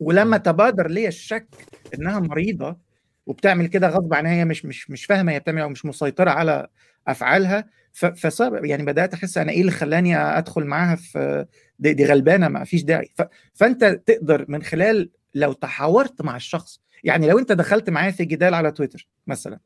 [0.00, 1.48] ولما تبادر لي الشك
[1.94, 2.78] إنها مريضة
[3.26, 6.68] وبتعمل كده غصب عنها هي مش مش مش فاهمة هي بتعمل أو مش مسيطرة على
[7.08, 11.46] أفعالها فصار يعني بدأت أحس أنا إيه اللي خلاني أدخل معاها في
[11.78, 13.10] دي, دي غلبانة ما فيش داعي.
[13.16, 13.22] ف...
[13.54, 18.54] فأنت تقدر من خلال لو تحاورت مع الشخص يعني لو انت دخلت معايا في جدال
[18.54, 19.58] على تويتر مثلا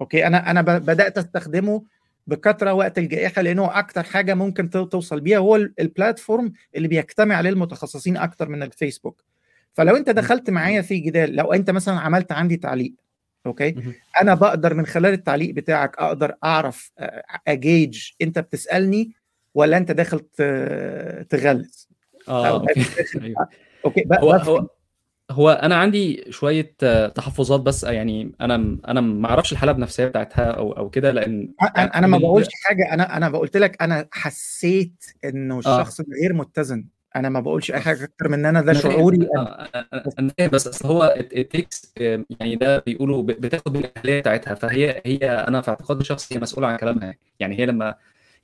[0.00, 1.82] okay؟ أنا أنا بدأت أستخدمه
[2.26, 7.50] بكثرة وقت الجائحة لأنه أكتر حاجة ممكن توصل بيها هو ال platform اللي بيجتمع عليه
[7.50, 9.24] المتخصصين أكتر من الفيسبوك.
[9.72, 12.94] فلو انت دخلت معايا في جدال لو انت مثلا عملت عندي تعليق
[13.46, 16.92] okay؟ أنا بقدر من خلال التعليق بتاعك أقدر أعرف
[17.48, 19.12] اجيج أنت بتسألني
[19.54, 20.20] ولا أنت داخل
[21.28, 21.88] تغلس؟
[22.28, 22.84] آه okay.
[23.84, 24.66] okay؟ هو هو
[25.30, 26.74] هو أنا عندي شوية
[27.14, 32.06] تحفظات بس يعني أنا أنا ما أعرفش الحاله النفسيه بتاعتها أو أو كده لأن أنا
[32.06, 36.04] ما بقولش حاجة أنا أنا قلت لك أنا حسيت إنه الشخص آه.
[36.22, 36.84] غير متزن.
[37.16, 39.68] أنا ما بقولش أي حاجة أكتر من إن أنا ده شعوري أنا.
[40.38, 41.92] فاهم بس أصل هو التكس
[42.40, 44.54] يعني ده بيقولوا بتاخد من الاهليه بتاعتها.
[44.54, 47.94] فهي هي أنا في اعتقادي شخصي هي مسؤولة عن كلامها يعني هي لما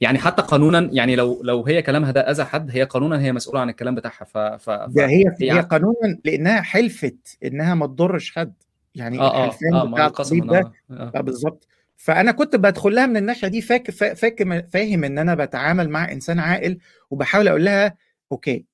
[0.01, 3.61] يعني حتى قانونا يعني لو لو هي كلامها ده أذى حد هي قانونا هي مسؤولة
[3.61, 4.25] عن الكلام بتاعها.
[4.25, 4.71] ف, ف...
[4.71, 8.53] ده هي هي, هي قانونا لأنها حلفت إنها ما تضرش حد.
[8.95, 11.13] يعني آه الحلفان آه بتاع الطبيب ده آه.
[11.15, 11.69] آه بالظبط.
[11.97, 16.39] فأنا كنت بدخل لها من الناحية دي فاك فاك فاهم إن أنا بتعامل مع إنسان
[16.39, 16.79] عاقل
[17.11, 17.95] وبحاول أقول لها
[18.33, 18.65] okay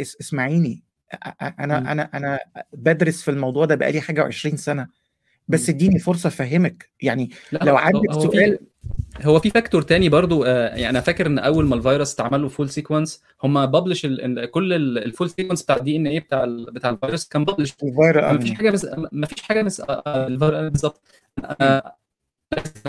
[0.00, 0.82] إسمعيني.
[1.42, 2.38] أنا أنا أنا
[2.72, 4.88] بدرس في الموضوع ده بقالي حاجة و20 سنة.
[5.48, 6.90] بس إديني فرصة أفهمك.
[7.02, 8.58] يعني لو عندك سؤال
[9.22, 12.48] هو في factor تاني برضو آه يعني أنا فاكر إن أول ما الفيروس اتعمل له
[12.48, 14.06] full sequence هم published
[14.50, 18.52] كل ال full sequence بتاع ال DNA بتاع ال بتاع الفيروس كان published ما فيش
[18.52, 19.82] حاجة بس ما فيش حاجة بس
[20.28, 21.00] بالظبط.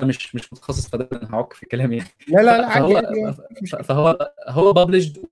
[0.04, 2.10] مش مش متخصص فده أنا هعك في كلامي يعني.
[2.28, 3.36] لا لا لا فهو عادي.
[3.84, 5.25] فهو هو published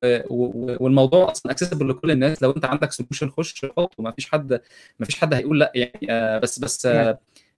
[0.80, 2.44] والموضوع أصلا accessible لكل الناس.
[2.44, 3.66] لو أنت عندك solution خش
[3.98, 4.62] وما فيش حد
[5.00, 6.40] ما فيش حد هيقول لأ يعني.
[6.40, 6.88] بس بس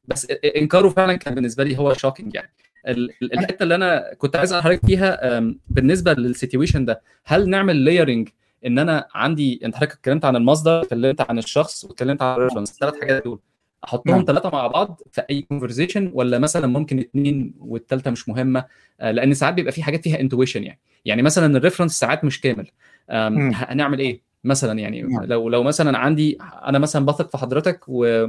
[0.08, 2.52] بس إنكاره فعلا كان بالنسبة لي هو shocking يعني.
[2.88, 8.30] الحتة اللي أنا كنت عايز احرك فيها بالنسبة لل situation ده هل نعمل layering
[8.66, 12.72] إن أنا عندي أنت حضرتك اتكلمت عن المصدر اتكلمت عن الشخص واتكلمت عن ال reference
[12.72, 13.40] الثلاث حاجات دول
[13.84, 18.66] أحطهم ثلاثة مع بعض في أي conversation ولا مثلا ممكن اثنين والثالثه مش مهمة؟
[19.00, 20.80] لأن ساعات بيبقى في حاجات فيها intuition يعني.
[21.06, 22.68] يعني مثلا ال reference ساعات مش كامل.
[23.10, 28.28] هنعمل إيه؟ مثلا يعني لو لو مثلا عندي أنا مثلا بثق في حضرتك و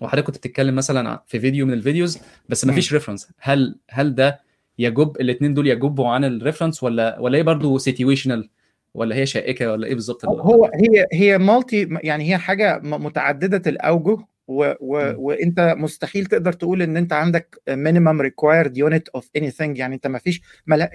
[0.00, 4.14] وحضرتك كنت بتتكلم مثلا في فيديو من ال videos بس ما فيش reference هل هل
[4.14, 4.40] ده
[4.78, 8.50] يجب الاثنين دول يجبوا عن ال reference ولا ولا هي برضه situational
[8.94, 14.18] ولا هي شائكة ولا إيه بالظبط هو هي هي multi يعني هي حاجة متعددة الأوجه
[14.48, 19.94] و و وإنت مستحيل تقدر تقول إن أنت عندك minimum required unit of anything يعني
[19.94, 20.88] أنت ما فيش ما,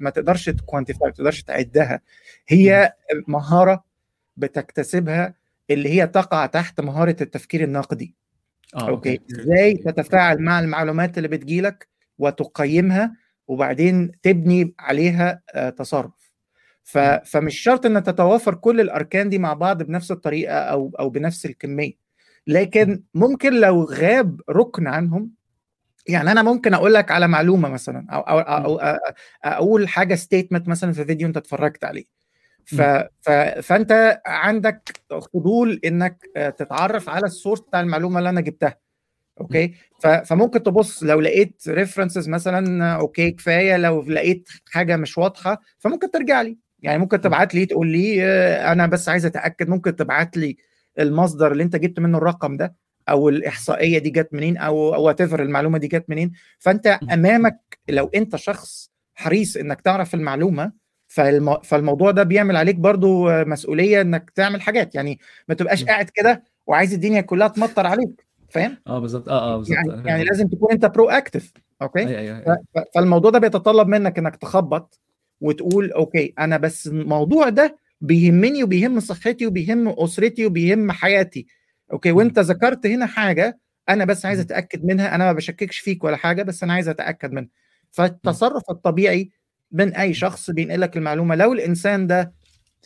[0.00, 2.00] ما تقدرش ت quantify ما تقدرش تعدها.
[2.48, 2.92] هي
[3.28, 3.84] مهارة
[4.36, 5.34] بتكتسبها
[5.70, 8.14] اللي هي تقع تحت مهارة التفكير النقدي
[8.74, 9.20] آه، okay.
[9.30, 15.42] إزاي تتفاعل مع المعلومات اللي بتجيلك وتقيمها وبعدين تبني عليها
[15.76, 16.32] تصرف.
[16.84, 16.98] ف...
[16.98, 21.92] فمش شرط ان تتوافر كل الأركان دي مع بعض بنفس الطريقة أو أو بنفس الكمية.
[22.46, 25.30] لكن ممكن لو غاب ركن عنهم
[26.08, 28.98] يعني أنا ممكن أقول لك على معلومة مثلا أو أو, أو, أو
[29.44, 32.17] أقول حاجة statement مثلا في فيديو أنت اتفرجت عليه.
[32.68, 32.82] ف...
[33.20, 33.30] ف...
[33.62, 35.00] فأنت عندك
[35.34, 36.22] فضول إنك
[36.58, 38.78] تتعرف على ال source بتاع المعلومة اللي أنا جبتها.
[39.40, 40.06] okay؟ ف...
[40.06, 46.42] فممكن تبص لو لقيت references مثلا okay كفاية لو لقيت حاجة مش واضحة فممكن ترجع
[46.42, 46.58] لي.
[46.78, 48.24] يعني ممكن تبعت لي تقول لي
[48.72, 49.68] أنا بس عايز أتأكد.
[49.68, 50.56] ممكن تبعت لي
[50.98, 52.74] المصدر اللي أنت جبت منه الرقم ده
[53.08, 56.32] أو الإحصائية دي جت منين أو المعلومة دي جت منين.
[56.58, 60.72] فأنت أمامك لو أنت شخص حريص إنك تعرف المعلومة
[61.08, 61.60] فالم...
[61.60, 64.94] فالموضوع ده بيعمل عليك برضو مسؤولية إنك تعمل حاجات.
[64.94, 65.18] يعني
[65.48, 69.28] ما تبقاش قاعد كده وعايز الدنيا كلها تمطر عليك فاهم؟ آه بالظبط.
[69.28, 69.76] آه آه بالظبط.
[69.76, 72.56] يعني, يعني لازم تكون أنت proactive okay أي أي أي.
[72.74, 72.78] ف...
[72.94, 75.00] فالموضوع ده بيتطلب منك إنك تخبط
[75.40, 81.46] وتقول okay أنا بس الموضوع ده بيهمني وبيهم صحتي وبيهم أسرتي وبيهم حياتي
[81.92, 86.16] okay؟ وأنت ذكرت هنا حاجة أنا بس عايز أتأكد منها أنا ما بشككش فيك ولا
[86.16, 87.48] حاجة بس أنا عايز أتأكد منها.
[87.90, 89.30] فالتصرف الطبيعي
[89.72, 91.34] من أي شخص بينقل لك المعلومة.
[91.34, 92.32] لو الإنسان ده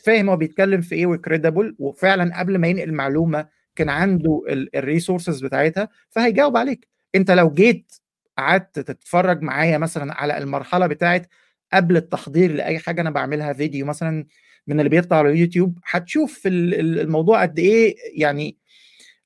[0.04, 4.58] فاهم هو بيتكلم في إيه و credible وفعلا قبل ما ينقل المعلومة كان عنده ال
[4.58, 6.88] resources بتاعتها فهيجاوب عليك.
[7.14, 7.92] أنت لو جيت
[8.38, 11.28] قعدت تتفرج معايا مثلا على المرحلة بتاعت
[11.72, 14.26] قبل التحضير لأي حاجة أنا بعملها فيديو مثلا
[14.66, 18.56] من اللي بيطلع على اليوتيوب هتشوف الموضوع قد إيه يعني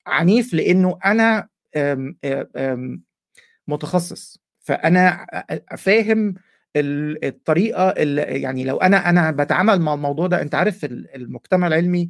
[0.07, 1.47] عنيف لأنه أنا
[3.67, 4.39] متخصص.
[4.59, 5.25] فأنا
[5.77, 6.33] فاهم
[6.79, 12.09] الطريقة اللي يعني لو أنا أنا بتعامل مع الموضوع ده أنت عارف المجتمع العلمي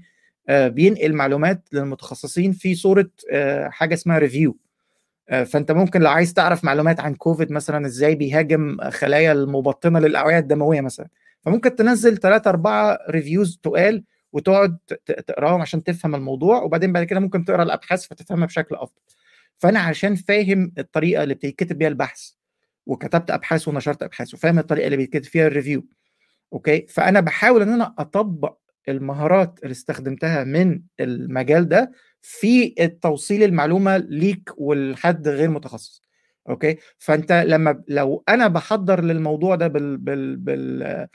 [0.49, 3.09] بينقل معلومات للمتخصصين في صورة
[3.69, 4.57] حاجة اسمها review
[5.27, 10.81] فأنت ممكن لو عايز تعرف معلومات عن كوفيد مثلا إزاي بيهاجم خلايا المبطنة للأوعية الدموية
[10.81, 11.07] مثلا.
[11.41, 14.03] فممكن تنزل ثلاثة أربعة reviews تقال
[14.33, 14.77] وتقعد
[15.27, 19.01] تقراهم عشان تفهم الموضوع وبعدين بعد كده ممكن تقرأ الأبحاث فتفهمها بشكل أفضل.
[19.57, 22.31] فأنا عشان فاهم الطريقة اللي بتتكتب بيها البحث
[22.87, 25.85] وكتبت أبحاث ونشرت أبحاث وفاهم الطريقة اللي بيتكتب فيها ال review
[26.53, 28.57] okay؟ فأنا بحاول إن أنا أطبق
[28.89, 36.03] المهارات اللي استخدمتها من المجال ده في التوصيل المعلومة ليك ولحد غير متخصص
[36.49, 41.07] okay؟ فأنت لما لو أنا بحضر للموضوع ده بال, بال, بال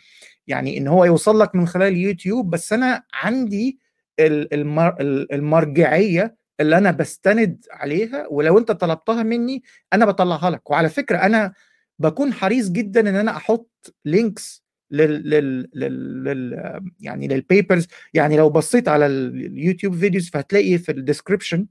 [0.46, 3.78] يعني إن هو يوصل لك من خلال يوتيوب بس أنا عندي
[4.20, 4.96] المر
[5.32, 9.62] المرجعية اللي أنا بستند عليها ولو أنت طلبتها مني
[9.92, 10.70] أنا بطلعها لك.
[10.70, 11.52] وعلى فكرة أنا
[11.98, 18.36] بكون حريص جدا إن أنا أحط links لل, لل, لل, لل يعني لل papers يعني
[18.36, 21.66] لو بصيت على ال YouTube videos فهتلاقي في ال description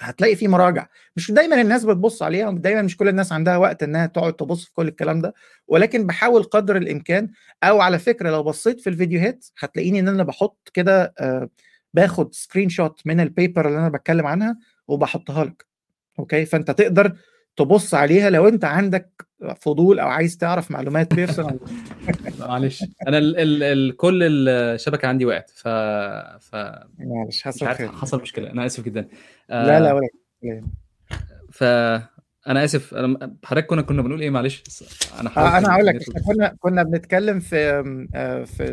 [0.00, 0.86] هتلاقي في مراجع.
[1.16, 4.72] مش دايما الناس بتبص عليها دايما مش كل الناس عندها وقت إنها تقعد تبص في
[4.72, 5.34] كل الكلام ده.
[5.68, 7.30] ولكن بحاول قدر الإمكان
[7.64, 11.48] أو على فكرة لو بصيت في الفيديوهات هتلاقيني إن أنا بحط كده آه
[11.94, 15.66] باخد screenshot من ال paper اللي أنا بتكلم عنها وبحطها لك.
[16.18, 17.16] okay؟ فأنت تقدر
[17.56, 19.26] تبص عليها لو أنت عندك
[19.60, 21.58] فضول أو عايز تعرف معلومات personal
[22.40, 22.84] معلش.
[23.08, 26.54] أنا ال ال ال كل الشبكة عندي وقعت ف ف
[26.98, 28.50] معلش عارف حصل مشكلة.
[28.50, 29.08] أنا آسف جدا.
[29.50, 30.08] آه لا لا ولا
[31.50, 31.64] ف
[32.48, 34.62] أنا آسف أنا حضرتك كنا كنا بنقول إيه؟ معلش.
[35.20, 37.82] أنا آه أنا هقول لك إحنا كنا كنا بنتكلم في
[38.46, 38.66] في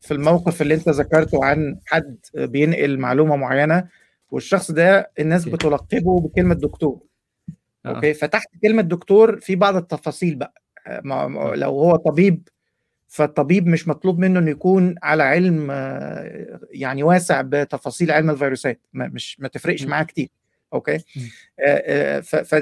[0.00, 3.88] في الموقف اللي أنت ذكرته عن حد بينقل معلومة معينة
[4.30, 5.52] والشخص ده الناس okay.
[5.52, 7.00] بتلقبه بكلمة دكتور.
[7.86, 7.88] آه.
[7.88, 10.54] أوكي؟ فتحت كلمة دكتور في بعض التفاصيل بقى.
[11.54, 12.48] لو هو طبيب
[13.08, 15.70] فالطبيب مش مطلوب منه إنه يكون على علم
[16.70, 18.80] يعني واسع بتفاصيل علم الفيروسات.
[18.94, 20.28] مش ما تفرقش معاه كتير.
[20.72, 20.98] okay؟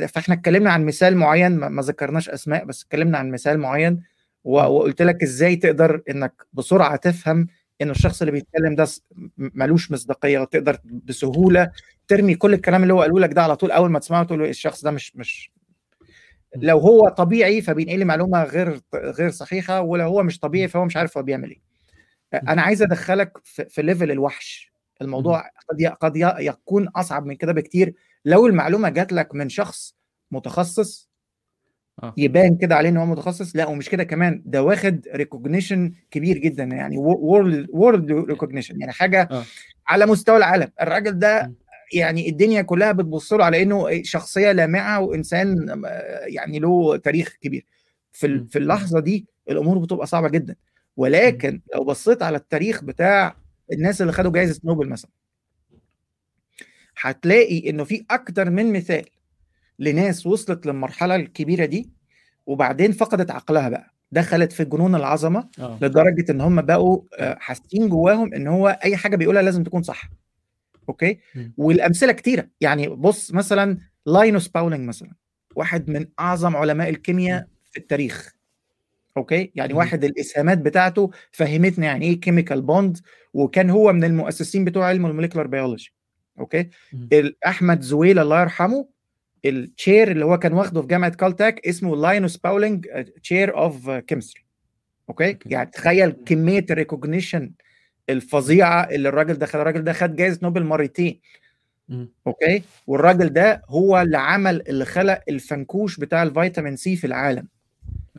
[0.09, 4.03] فإحنا اتكلمنا عن مثال معين ما ذكرناش أسماء بس اتكلمنا عن مثال معين
[4.45, 7.47] وقلت لك إزاي تقدر إنك بسرعة تفهم
[7.83, 8.87] إن الشخص اللي بيتكلم ده
[9.37, 11.71] ملوش مصداقية وتقدر بسهولة
[12.09, 14.85] ترمي كل الكلام اللي هو قاله لك ده على طول أول ما تسمعه تقول الشخص
[14.85, 15.53] ده مش مش
[16.57, 20.97] لو هو طبيعي فبينقل لي معلومة غير غير صحيحة ولو هو مش طبيعي فهو مش
[20.97, 21.61] عارف هو بيعمل إيه.
[22.49, 24.68] أنا عايز أدخلك في, في level الوحش.
[25.03, 27.95] الموضوع قد قد يكون أصعب من كده بكتير.
[28.25, 29.95] لو المعلومة جات لك من شخص
[30.31, 31.09] متخصص
[32.17, 33.57] يبان كده عليه إن هو متخصص.
[33.57, 34.43] لا ومش كده كمان.
[34.47, 39.43] ده واخد recognition كبير جدا يعني world world recognition يعني حاجة آه.
[39.87, 40.69] على مستوى العالم.
[40.83, 41.53] الراجل ده
[41.95, 45.81] يعني الدنيا كلها بتبص له على إنه شخصية لامعة وإنسان
[46.27, 47.67] يعني له تاريخ كبير.
[48.13, 50.57] في في اللحظة دي الأمور بتبقى صعبة جدا.
[50.97, 53.37] ولكن لو بصيت على التاريخ بتاع
[53.73, 55.11] الناس اللي خدوا جائزه نوبل مثلا.
[57.01, 59.05] هتلاقي إنه في أكتر من مثال
[59.79, 61.91] لناس وصلت للمرحلة الكبيرة دي
[62.47, 63.95] وبعدين فقدت عقلها بقى.
[64.13, 65.79] دخلت في جنون العظمة أوه.
[65.83, 70.11] لدرجة إن هم بقوا حاسين جواهم إن هو أي حاجة بيقولها لازم تكون صح.
[70.89, 71.49] okay؟ م.
[71.57, 72.49] والأمثلة كتيرة.
[72.61, 75.13] يعني بص مثلا لاينوس باولينج مثلا
[75.57, 78.33] واحد من أعظم علماء الكيمياء في التاريخ.
[79.17, 79.77] okay؟ يعني م.
[79.77, 82.99] واحد الإسهامات بتاعته فهمتنا يعني إيه chemical bond
[83.35, 85.93] وكان هو من المؤسسين بتوع علم ال molecular biology
[86.41, 86.71] okay.
[87.47, 88.89] أحمد زويل الله يرحمه
[89.45, 92.87] ال chair اللي هو كان واخده في جامعة كالتاك اسمه لاينوس باولينج
[93.23, 94.45] chair of chemistry
[95.09, 97.53] okay؟ يعني تخيل كمية ال recognition
[98.11, 99.61] الفظيعة اللي الراجل ده خد.
[99.61, 101.21] الراجل ده خد جائزه نوبل مرتين.
[102.27, 107.49] okay؟ والراجل ده هو اللي عمل اللي خلق الفنكوش بتاع الفيتامين C في العالم.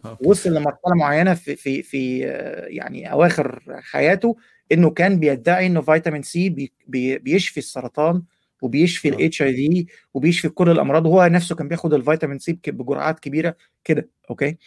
[0.06, 0.30] okay.
[0.30, 2.20] وصل لمرحلة معينة في في في
[2.68, 4.36] يعني أواخر حياته
[4.72, 8.24] إنه كان بيدعي إنه فيتامين C بي بي بيشفي السرطان
[8.62, 14.10] وبيشفي ال HIV وبيشفي كل الأمراض وهو نفسه كان بياخد الفيتامين C بجرعات كبيرة كده
[14.30, 14.58] okay؟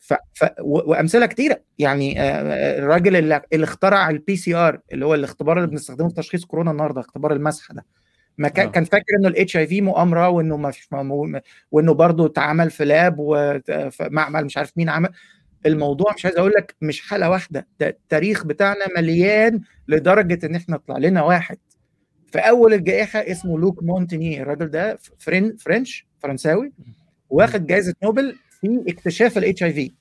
[0.00, 0.14] ف...
[0.34, 0.44] ف...
[0.60, 1.62] وأمثلة كتيرة.
[1.78, 2.22] يعني
[2.78, 7.00] الراجل اللي, اللي اخترع ال PCR اللي هو الاختبار اللي بنستخدمه في تشخيص كورونا النهارده
[7.00, 7.84] اختبار المسح ده.
[8.40, 8.70] ما كان, آه.
[8.70, 10.88] كان فاكر إنه ال HIV مؤامرة وإنه ما فيش
[11.70, 15.08] وإنه برضه اتعمل في lab ومعمل مش عارف مين عمل.
[15.66, 20.76] الموضوع مش عايز أقول لك مش حالة واحدة ده التاريخ بتاعنا مليان لدرجة إن إحنا
[20.76, 21.58] طلع لنا واحد
[22.32, 26.72] في أول الجائحة اسمه لوك مونتيني الراجل ده Fren French فرنساوي
[27.30, 29.92] واخد جائزه نوبل في اكتشاف ال HIV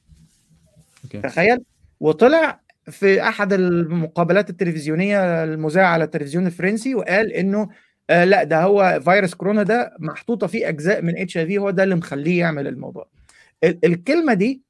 [1.23, 1.63] تخيل؟
[1.99, 7.69] وطلع في أحد المقابلات التلفزيونية المذاعة على التلفزيون الفرنسي وقال إنه
[8.09, 11.95] آه لا ده هو فيروس كورونا ده محطوطة فيه أجزاء من HIV هو ده اللي
[11.95, 13.07] مخليه يعمل الموضوع.
[13.63, 14.61] الكلمة دي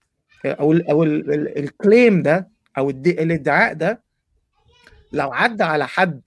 [0.46, 4.04] أو ال أو ال claim ده أو الادعاء ده
[5.14, 6.22] لو عدى على حد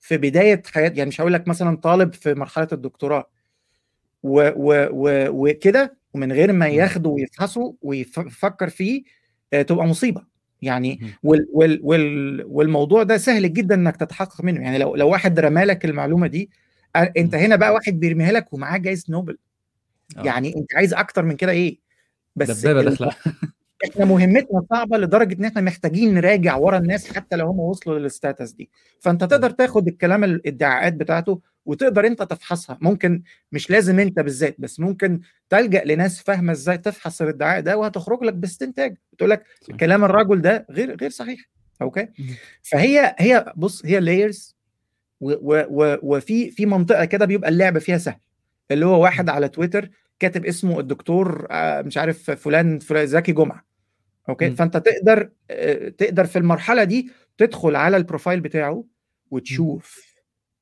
[0.00, 3.30] في بداية حياة يعني مش هقول لك مثلا طالب في مرحلة الدكتوراه
[4.22, 9.02] وكده ومن غير ما ياخده ويفحصه ويفكر فيه
[9.50, 10.35] تبقى مصيبة.
[10.66, 14.60] يعني وال وال وال والموضوع ده سهل جدا إنك تتحقق منه.
[14.62, 16.50] يعني لو لو واحد رمالك المعلومة دي
[16.96, 19.38] أنت هنا بقى واحد بيرميها لك ومعاه جايزه نوبل.
[20.16, 20.26] أوه.
[20.26, 21.78] يعني أنت عايز أكتر من كده إيه؟
[22.36, 23.12] بس دبابة داخلة.
[23.90, 28.11] إحنا مهمتنا صعبة لدرجة إن إحنا محتاجين نراجع ورا الناس حتى لو هم وصلوا لل
[28.11, 28.70] status دي.
[29.00, 32.78] فأنت تقدر تاخد الكلام الادعاءات بتاعته وتقدر انت تفحصها.
[32.80, 38.22] ممكن مش لازم انت بالذات بس ممكن تلجأ لناس فاهمة إزاي تفحص الادعاء ده وهتخرج
[38.24, 38.96] لك باستنتاج.
[39.12, 39.44] بتقول لك
[39.80, 41.40] كلام الرجل ده غير غير صحيح.
[41.82, 42.08] okay؟
[42.62, 44.56] فهي هي بص هي layers
[45.20, 48.20] وفي في منطقة كده بيبقى اللعب فيها سهل.
[48.70, 49.88] اللي هو واحد على تويتر
[50.18, 53.64] كاتب اسمه الدكتور مش عارف فلان فلان زكي جمعة.
[54.28, 55.30] okay؟ فأنت تقدر
[55.98, 58.84] تقدر في المرحلة دي تدخل على ال profile بتاعه
[59.30, 60.05] وتشوف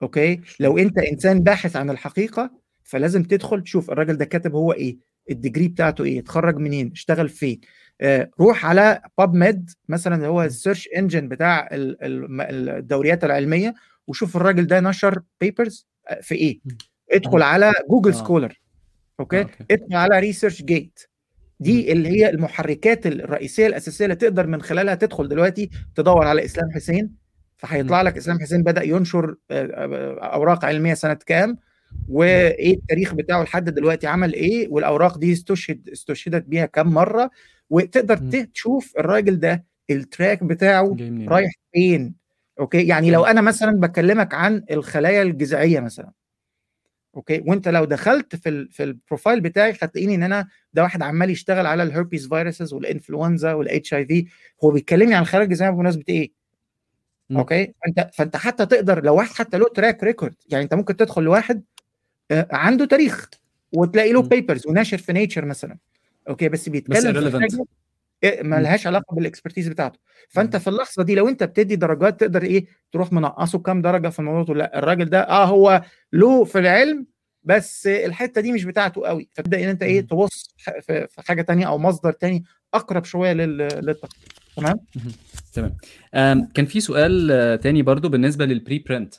[0.03, 2.51] okay؟ لو أنت إنسان باحث عن الحقيقة
[2.85, 4.97] فلازم تدخل تشوف الراجل ده كاتب هو إيه
[5.31, 7.61] ال degree بتاعته إيه اتخرج منين اشتغل فين.
[8.01, 13.75] آه روح على PubMed مثلا اللي هو ال search engine بتاع الدوريات العلمية
[14.07, 15.87] وشوف الراجل ده نشر papers
[16.23, 16.61] في إيه.
[17.13, 18.15] ادخل على جوجل آه.
[18.15, 18.61] Scholar
[19.21, 21.01] okay؟ ادخل على ResearchGate
[21.61, 26.71] دي اللي هي المحركات الرئيسية الأساسية اللي تقدر من خلالها تدخل دلوقتي تدور على إسلام
[26.71, 27.24] حسين.
[27.67, 31.59] فهيطلع لك إسلام حسين بدأ ينشر أوراق علمية سنة كام
[32.09, 37.31] وإيه التاريخ بتاعه لحد دلوقتي عمل إيه والأوراق دي استشهد استشهدت بيها كم مرة
[37.71, 40.97] وتقدر تشوف الراجل ده ال track بتاعه
[41.29, 42.15] رايح فين
[42.61, 46.11] okay؟ يعني لو أنا مثلا بكلمك عن الخلايا الجذعية مثلا
[47.17, 51.03] okay؟ وأنت لو دخلت في ال في ال profile بتاعي هتلاقيني إن أنا ده واحد
[51.03, 54.27] عمال يشتغل على ال herpes viruses والإنفلونزا وال HIV
[54.65, 56.44] هو بيكلمني عن الخلايا الجذعية بمناسبة إيه؟
[57.35, 57.39] م.
[57.39, 61.23] okay؟ فأنت فأنت حتى تقدر لو واحد حتى له track record يعني أنت ممكن تدخل
[61.23, 61.63] لواحد
[62.33, 63.29] عنده تاريخ
[63.73, 65.77] وتلاقي له papers وناشر في Nature مثلا.
[66.29, 67.65] okay؟ بس بيتكلم في حاجة
[68.43, 69.99] ما لهاش علاقة بال expertise بتاعته.
[70.29, 74.19] فأنت في اللحظة دي لو أنت بتدي درجات تقدر إيه؟ تروح منقصه كام درجة في
[74.19, 75.83] الموضوع تقول لا الراجل ده آه هو
[76.13, 77.07] له في العلم
[77.45, 79.29] بس الحتة دي مش بتاعته قوي.
[79.35, 80.55] فتبدأ إن أنت إيه؟ تبص
[80.87, 84.77] في حاجة تانية أو مصدر تاني أقرب شوية للتقييم تمام؟
[85.53, 85.77] تمام.
[86.55, 89.15] كان في سؤال تاني برضو بالنسبة لل preprint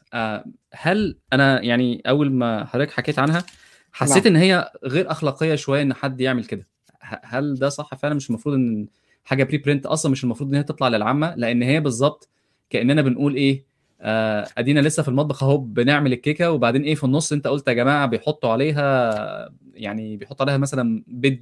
[0.74, 3.44] هل أنا يعني أول ما حضرتك حكيت عنها
[3.92, 4.36] حسيت نعم.
[4.36, 6.68] إن هي غير أخلاقية شوية إن حد يعمل كده؟
[7.02, 8.88] هل ده صح فعلا؟ مش المفروض إن
[9.24, 12.30] حاجة بري برنت أصلا مش المفروض إن هي تطلع للعامة؟ لأن هي بالظبط
[12.70, 13.66] كأننا بنقول إيه؟
[14.02, 17.74] آه أدينا لسه في المطبخ أهو بنعمل الكيكة وبعدين إيه في النص أنت قلت يا
[17.74, 21.38] جماعة بيحطوا عليها يعني بيحطوا عليها مثلا بيض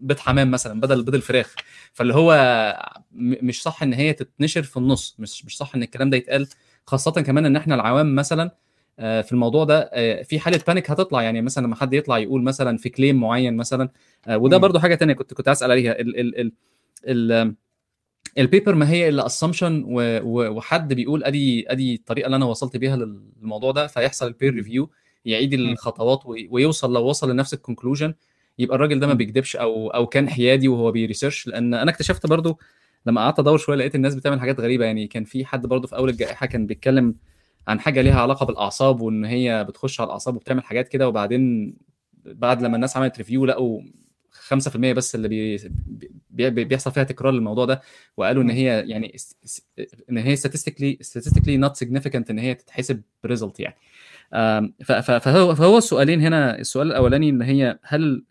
[0.00, 1.54] بيض حمام مثلا بدل بيض الفراخ.
[1.92, 2.32] فاللي هو
[3.12, 6.48] مش صح إن هي تتنشر في النص مش مش صح إن الكلام ده يتقال.
[6.86, 8.50] خاصة كمان إن إحنا العوام مثلا
[8.98, 9.90] في الموضوع ده
[10.22, 11.22] في حالة panic هتطلع.
[11.22, 13.88] يعني مثلا لما حد يطلع يقول مثلا في claim معين مثلا
[14.28, 16.00] وده برضو حاجة تانية كنت كنت أسأل عليها.
[16.00, 16.52] ال ال ال
[17.08, 17.54] ال
[18.38, 19.84] paper ما هي إلا assumption
[20.24, 24.90] وحد بيقول أدي أدي الطريقة اللي أنا وصلت بيها للموضوع ده فيحصل ال peer review
[25.24, 28.14] يعيد الخطوات ويوصل لو وصل لنفس ال conclusion
[28.58, 32.26] يبقى الراجل ده ما بيكذبش أو أو كان حيادي وهو بي research لأن أنا اكتشفت
[32.26, 32.58] برضو
[33.06, 34.84] لما قعدت أدور شوية لقيت الناس بتعمل حاجات غريبة.
[34.84, 37.14] يعني كان في حد برضو في أول الجائحة كان بيتكلم
[37.68, 41.08] عن حاجة ليها علاقة بالأعصاب وإن هي بتخش على الأعصاب وبتعمل حاجات كده.
[41.08, 41.74] وبعدين
[42.24, 43.82] بعد لما الناس عملت review لقوا
[44.32, 45.58] 5% بس اللي بي
[46.50, 47.82] بي بيحصل فيها تكرار للموضوع ده.
[48.16, 49.16] وقالوا إن هي يعني
[50.10, 53.76] إن هي statistically statistically not significant إن هي تتحسب ب result يعني.
[54.84, 58.24] فهو فهو السؤالين هنا السؤال الأولاني إن هي هل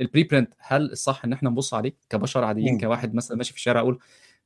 [0.00, 3.80] ال preprint هل الصح إن إحنا نبص عليه كبشر عاديين كواحد مثلا ماشي في الشارع
[3.80, 3.98] أقول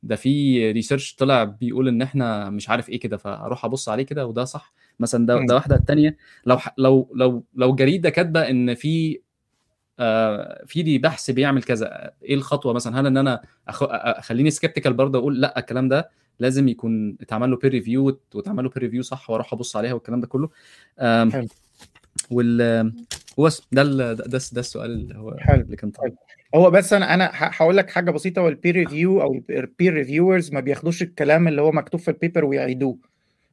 [0.03, 4.27] ده في research طلع بيقول إن إحنا مش عارف إيه كده فأروح أبص عليه كده
[4.27, 4.73] وده صح.
[5.01, 6.17] مثلا ده ده واحدة الثانية
[6.47, 9.21] لو لو لو لو جريدة كاتبة إن في
[9.99, 13.83] آه في دي بحث بيعمل كذا إيه الخطوة مثلا؟ هل إن أنا أخ...
[13.91, 16.11] أخليني skeptical برضه أقول لأ الكلام ده
[16.43, 20.21] لازم يكون اتعمل له peer review واتعمل له peer review صح وأروح ابص عليها والكلام
[20.21, 20.49] ده كله.
[20.99, 21.47] حلو.
[22.31, 23.97] والبس ده ال...
[24.17, 25.61] ده, ده السؤال اللي هو حلو.
[25.63, 26.15] اللي كان طالب.
[26.55, 29.95] هو بس أنا أنا هقول لك حاجة بسيطة هو ال peer review أو ال peer
[29.95, 32.99] reviewers ما بياخدوش الكلام اللي هو مكتوب في ال paper ويعيدوه.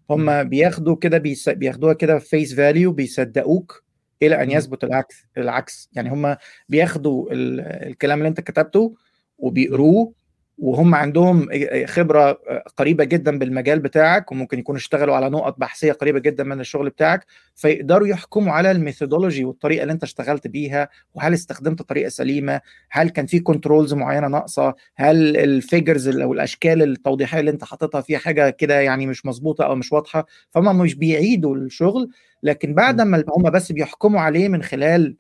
[0.10, 1.50] هم بياخدوا كده بيس...
[1.50, 3.84] بياخدوها كده face value بيصدقوك
[4.24, 5.90] إلى أن يثبت العكس العكس.
[5.94, 6.36] يعني هم
[6.70, 8.96] بياخدوا الكلام اللي أنت كتبته
[9.38, 10.14] وبيقروه
[10.62, 11.50] وهم عندهم
[11.86, 12.32] خبرة
[12.78, 17.26] قريبة جدا بالمجال بتاعك وممكن يكونوا اشتغلوا على نقط بحثية قريبة جدا من الشغل بتاعك
[17.56, 23.10] فيقدروا يحكموا على ال methodology والطريقة اللي انت اشتغلت بيها وهل استخدمت طريقة سليمة هل
[23.10, 28.20] كان في controls معينة ناقصة هل ال figures أو الأشكال التوضيحية اللي انت حاططها فيها
[28.20, 32.10] حاجة كده يعني مش مظبوطة أو مش واضحة فهم مش بيعيدوا الشغل
[32.44, 35.16] لكن بعد ما هم بس بيحكموا عليه من خلال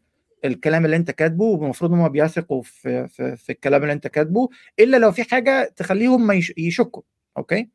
[0.46, 4.98] الكلام اللي أنت كاتبه والمفروض هم بيثقوا في, في في الكلام اللي أنت كاتبه إلا
[4.98, 7.02] لو في حاجة تخليهم ما يشكوا
[7.38, 7.70] okay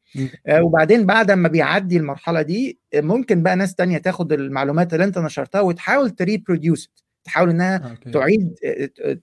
[0.47, 5.19] آه وبعدين بعد ما بيعدي المرحلة دي ممكن بقى ناس تانية تاخد المعلومات اللي أنت
[5.19, 6.91] نشرتها وتحاول ت reproduce
[7.25, 8.11] تحاول إنها okay.
[8.11, 8.55] تعيد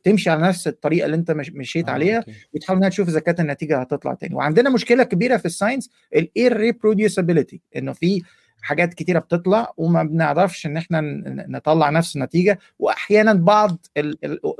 [0.03, 2.31] تمشي على نفس الطريقة اللي أنت مشيت آه عليها okay.
[2.53, 6.57] وتحاول إنها تشوف إذا كانت النتيجة هتطلع تاني وعندنا مشكلة كبيرة في ال science ال
[6.57, 8.21] irreproducibility إنه في
[8.61, 11.01] حاجات كتيرة بتطلع وما بنعرفش إن إحنا
[11.47, 12.59] نطلع نفس النتيجة.
[12.79, 13.85] واحيانا بعض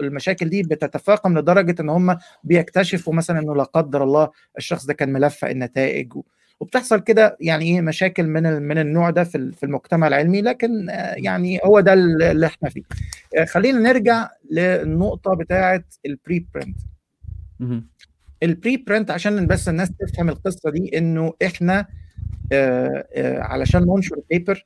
[0.01, 5.13] المشاكل دي بتتفاقم لدرجة إن هم بيكتشفوا مثلا إنه لا قدر الله الشخص ده كان
[5.13, 6.13] ملفق النتائج
[6.59, 10.41] وبتحصل كده يعني إيه مشاكل من من النوع ده في المجتمع العلمي.
[10.41, 12.81] لكن يعني هو ده اللي إحنا فيه.
[13.45, 16.77] خلينا نرجع للنقطة بتاعه ال preprint
[18.43, 22.00] ال preprint عشان بس الناس تفهم القصة دي إنه إحنا آه آه
[23.41, 24.65] علشان ننشر paper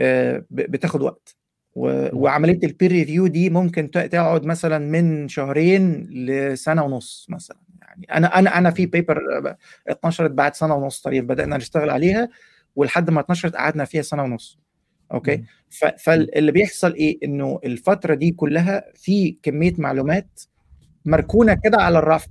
[0.00, 1.36] آه بتاخد وقت.
[1.76, 7.56] وعملية ال peer review دي ممكن تقعد مثلا من شهرين لسنة ونص مثلا.
[7.82, 9.20] يعني أنا أنا أنا في paper
[9.88, 12.28] اتنشرت بعد سنة ونص تقريبا بدأنا نشتغل عليها
[12.76, 14.58] ولحد ما اتنشرت قعدنا فيها سنة ونص.
[15.12, 15.44] okay؟
[15.98, 20.40] فاللي بيحصل إيه؟ إنه الفترة دي كلها في كمية معلومات
[21.04, 22.26] مركونة كده على الرف.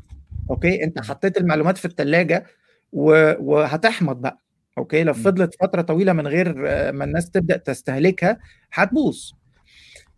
[0.50, 2.46] okay؟ أنت حطيت المعلومات في الثلاجه
[2.94, 4.41] وهتحمض بقى.
[4.78, 6.54] okay؟ لو فضلت فترة طويلة من غير
[6.92, 8.38] ما الناس تبدأ تستهلكها
[8.74, 9.32] هتبوظ.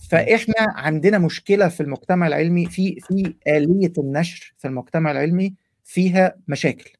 [0.09, 6.91] فإحنا عندنا مشكلة في المجتمع العلمي في في آلية النشر في المجتمع العلمي فيها مشاكل.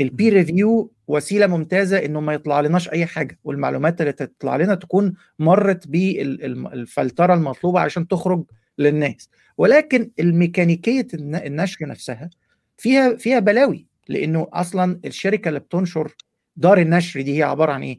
[0.00, 4.74] ال peer review وسيلة ممتازة إنه ما يطلع لناش أي حاجة والمعلومات اللي تطلع لنا
[4.74, 8.44] تكون مرت بالفلتره المطلوبة عشان تخرج
[8.78, 9.30] للناس.
[9.58, 12.30] ولكن الميكانيكية النشر نفسها
[12.78, 16.14] فيها فيها بلاوي لإنه أصلا الشركة اللي بتنشر
[16.58, 17.98] دار النشر دي هي عبارة عن إيه؟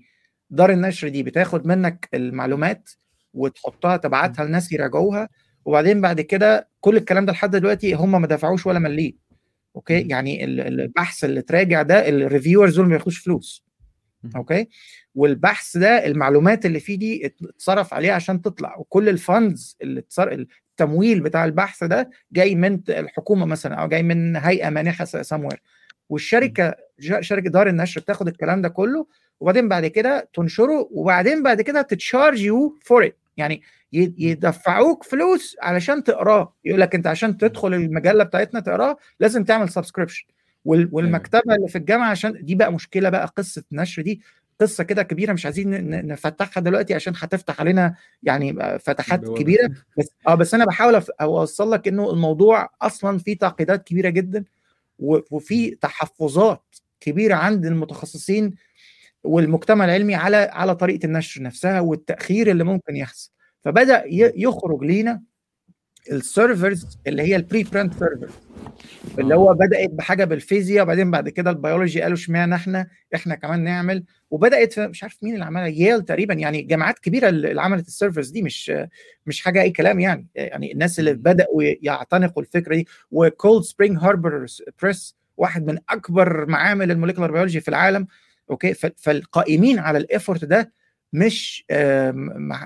[0.50, 2.90] دار النشر دي بتاخد منك المعلومات
[3.34, 5.30] وتحطها تبعتها لناس يراجعوها
[5.66, 9.18] وبعدين بعد كده كل الكلام ده لحد دلوقتي هم ما دفعوش ولا مليم
[9.76, 13.66] okay؟ يعني البحث اللي تراجع ده ال reviewers دول ما بياخدوش فلوس
[14.36, 14.68] أوكي؟
[15.16, 20.32] والبحث ده المعلومات اللي فيه دي اتصرف عليها عشان تطلع وكل ال funds اللي اتصر
[20.32, 25.62] التمويل بتاع البحث ده جاي من الحكومة مثلا أو جاي من هيئة مانحة سموير
[26.10, 26.76] والشركة
[27.20, 29.08] شركة دار النشر بتاخد الكلام ده كله
[29.40, 33.62] وبعدين بعد كده تنشره وبعدين بعد كده ت charge you for it يعني
[33.94, 36.54] يدفعوك فلوس علشان تقراه.
[36.66, 40.26] يقول لك انت عشان تدخل المجلة بتاعتنا تقراه لازم تعمل subscription
[40.66, 44.22] والمكتبة اللي في الجامعة عشان دي بقى مشكلة بقى قصة النشر دي
[44.62, 49.70] قصة كده كبيرة مش عايزين نفتحها دلوقتي عشان هتفتح علينا يعني فتحات كبيرة.
[49.98, 54.44] بس آه بس أنا بحاول أوصل لك إنه الموضوع أصلا فيه تعقيدات كبيرة جدا.
[55.00, 58.56] وفي تحفظات كبيرة عند المتخصصين
[59.24, 63.32] والمجتمع العلمي على على طريقة النشر نفسها والتأخير اللي ممكن يحصل.
[63.64, 64.04] فبدأ
[64.38, 65.24] يخرج لينا
[66.12, 68.32] ال servers اللي هي ال preprint servers
[69.20, 74.04] اللي هو بدأت بحاجة بالفيزياء وبعدين بعد كده البيولوجي قالوا اشمعنى إحنا إحنا كمان نعمل
[74.32, 78.30] وبدأت مش عارف مين اللي عملها ييل تقريبا يعني جامعات كبيرة اللي عملت ال servers
[78.30, 78.72] دي مش
[79.26, 84.46] مش حاجة أي كلام يعني يعني الناس اللي بدأوا يعتنقوا الفكرة دي وكولد سبرينج هاربر
[84.82, 88.08] بريس واحد من أكبر معامل ال molecular biology في العالم
[88.52, 90.72] okay فالقائمين على ال effort ده
[91.14, 91.66] مش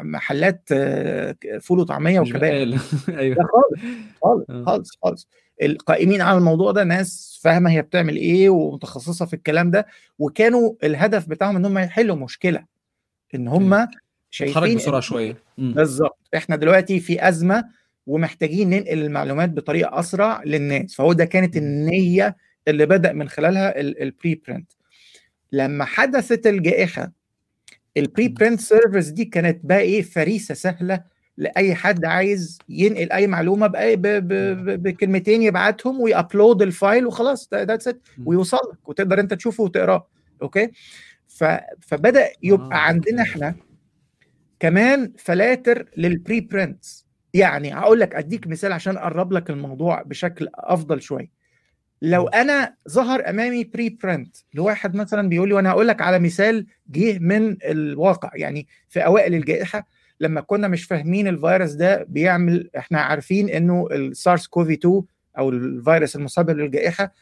[0.04, 0.70] محلات
[1.62, 2.44] فول وطعمية وكباب.
[3.10, 3.36] أيوه.
[3.36, 3.82] خالص
[4.24, 5.28] خالص خالص خالص.
[5.62, 9.86] القائمين على الموضوع ده ناس فاهمة هي بتعمل إيه ومتخصصة في الكلام ده
[10.20, 12.66] وكانوا الهدف بتاعهم إن هم يحلوا مشكلة
[13.36, 13.88] إن هم
[14.30, 15.38] شايفين بسرعة شوية.
[15.58, 17.64] بالظبط إحنا دلوقتي في أزمة
[18.08, 20.96] ومحتاجين ننقل المعلومات بطريقة أسرع للناس.
[20.96, 22.36] فهو ده كانت النية
[22.68, 24.72] اللي بدأ من خلالها ال preprint
[25.52, 27.12] لما حدثت الجائحة
[27.98, 31.04] ال preprint service دي كانت بقى إيه فريسة سهلة
[31.38, 34.28] لأي حد عايز ينقل أي معلومة بأي ب ب
[34.66, 39.64] ب بكلمتين يبعتهم وي upload ال file وخلاص that's it ويوصل لك وتقدر أنت تشوفه
[39.64, 40.08] وتقراه
[40.42, 40.70] okay؟
[41.28, 41.44] ف
[41.82, 42.80] فبدأ يبقى آه.
[42.80, 43.56] عندنا إحنا
[44.60, 51.02] كمان فلاتر لل preprints يعني هقول لك أديك مثال عشان أقرب لك الموضوع بشكل أفضل
[51.02, 51.32] شوية.
[52.06, 57.20] لو أنا ظهر أمامي preprint لواحد مثلا بيقول لي وأنا هقول لك على مثال جه
[57.20, 59.88] من الواقع يعني في أوائل الجائحة
[60.20, 65.02] لما كنا مش فاهمين الفيروس ده بيعمل إحنا عارفين إنه السارس كوف 2
[65.38, 67.14] أو الفيروس المسبب للجائحة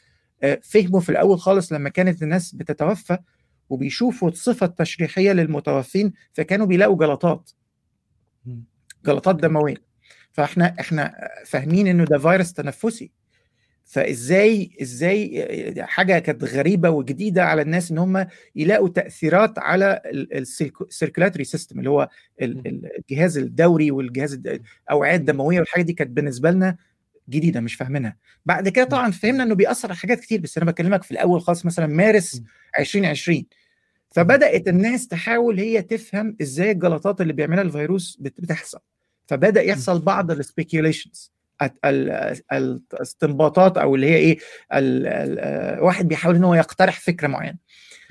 [0.63, 3.17] فهموا في الأول خالص لما كانت الناس بتتوفى
[3.69, 7.51] وبيشوفوا الصفة التشريحية للمتوفين فكانوا بيلاقوا جلطات.
[9.05, 9.75] جلطات دموية.
[10.31, 13.11] فإحنا إحنا فاهمين إنه ده فيروس تنفسي.
[13.91, 21.43] فإزاي إزاي حاجة كانت غريبة وجديدة على الناس إن هم يلاقوا تأثيرات على ال circulatory
[21.43, 22.09] system اللي هو
[22.41, 26.77] الجهاز الدوري والجهاز الاوعيه الدموية والحاجة دي كانت بالنسبة لنا
[27.29, 28.17] جديدة مش فاهمينها.
[28.45, 31.65] بعد كده طبعا فهمنا إنه بيأثر على حاجات كتير بس أنا بكلمك في الأول خالص
[31.65, 32.41] مثلا مارس
[32.79, 33.45] 2020
[34.09, 38.79] فبدأت الناس تحاول هي تفهم إزاي الجلطات اللي بيعملها الفيروس بتحصل.
[39.27, 41.31] فبدأ يحصل بعض ال speculations
[42.53, 44.37] الاستنباطات أو اللي هي إيه
[44.73, 47.57] الواحد بيحاول إن هو يقترح فكرة معينة.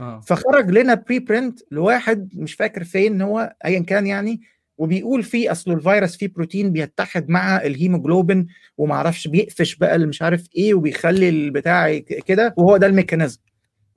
[0.01, 0.21] آه.
[0.21, 4.41] فخرج لنا preprint لواحد مش فاكر فين هو ايا كان يعني
[4.79, 8.47] وبيقول فيه اصل الفيروس فيه بروتين بيتحد مع الهيموجلوبين
[8.79, 13.41] وما أعرفش بيقفش بقى اللي مش عارف إيه وبيخلي البتاع كده وهو ده ال mechanism.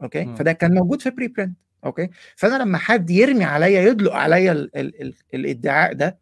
[0.03, 0.35] okay؟ آه.
[0.35, 5.01] فده كان موجود في preprint okay؟ فأنا لما حد يرمي عليا يدلق عليا ال ال
[5.01, 6.17] ال الإدعاء ده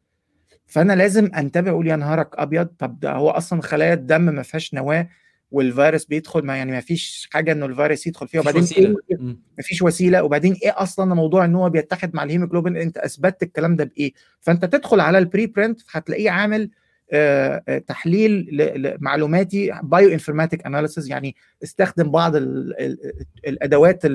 [0.72, 4.74] فأنا لازم أنتبه أقول يا نهارك أبيض طب ده هو أصلا خلايا الدم ما فيهاش
[4.74, 5.09] نواة
[5.51, 8.97] والفيروس بيدخل ما يعني ما فيش حاجة إنه الفيروس يدخل فيها وبعدين وسيلة.
[9.11, 9.41] إيه مم.
[9.57, 13.76] ما فيش وسيلة وبعدين إيه أصلا موضوع إن هو بيتحد مع الهيموجلوبين؟ أنت أثبتت الكلام
[13.76, 16.69] ده بإيه؟ فأنت تدخل على ال preprint هتلاقيه عامل
[17.13, 18.47] آه، آه، تحليل
[18.99, 22.97] معلوماتي bioinformatic analysis يعني استخدم بعض ال ال
[23.47, 24.05] الأدوات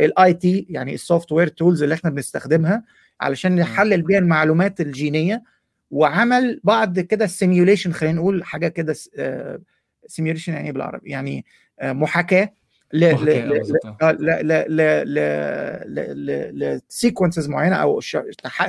[0.00, 2.84] ال IT يعني ال software tools اللي إحنا بنستخدمها
[3.20, 5.42] علشان نحلل بيها المعلومات الجينية.
[5.90, 8.94] وعمل بعض كده simulation خلينا نقول حاجة كده
[10.06, 11.44] simulation يعني إيه بالعربي يعني
[11.80, 12.52] آه، محاكاة
[12.92, 13.96] ل محاكاة، ل آه، ل بالظبط، آه.
[14.02, 14.76] آه، ل ل
[15.94, 18.00] ل ل ل sequences معينة أو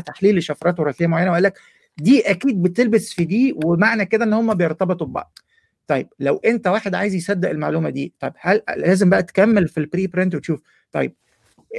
[0.05, 1.59] تحليل لشفرات وراثية معينة وقال لك
[1.97, 5.39] دي أكيد بتلبس في دي ومعنى كده إن هم بيرتبطوا ببعض
[5.87, 10.07] طيب لو أنت واحد عايز يصدق المعلومة دي طب هل لازم بقى تكمل في ال
[10.07, 10.61] preprint وتشوف
[10.91, 11.13] طيب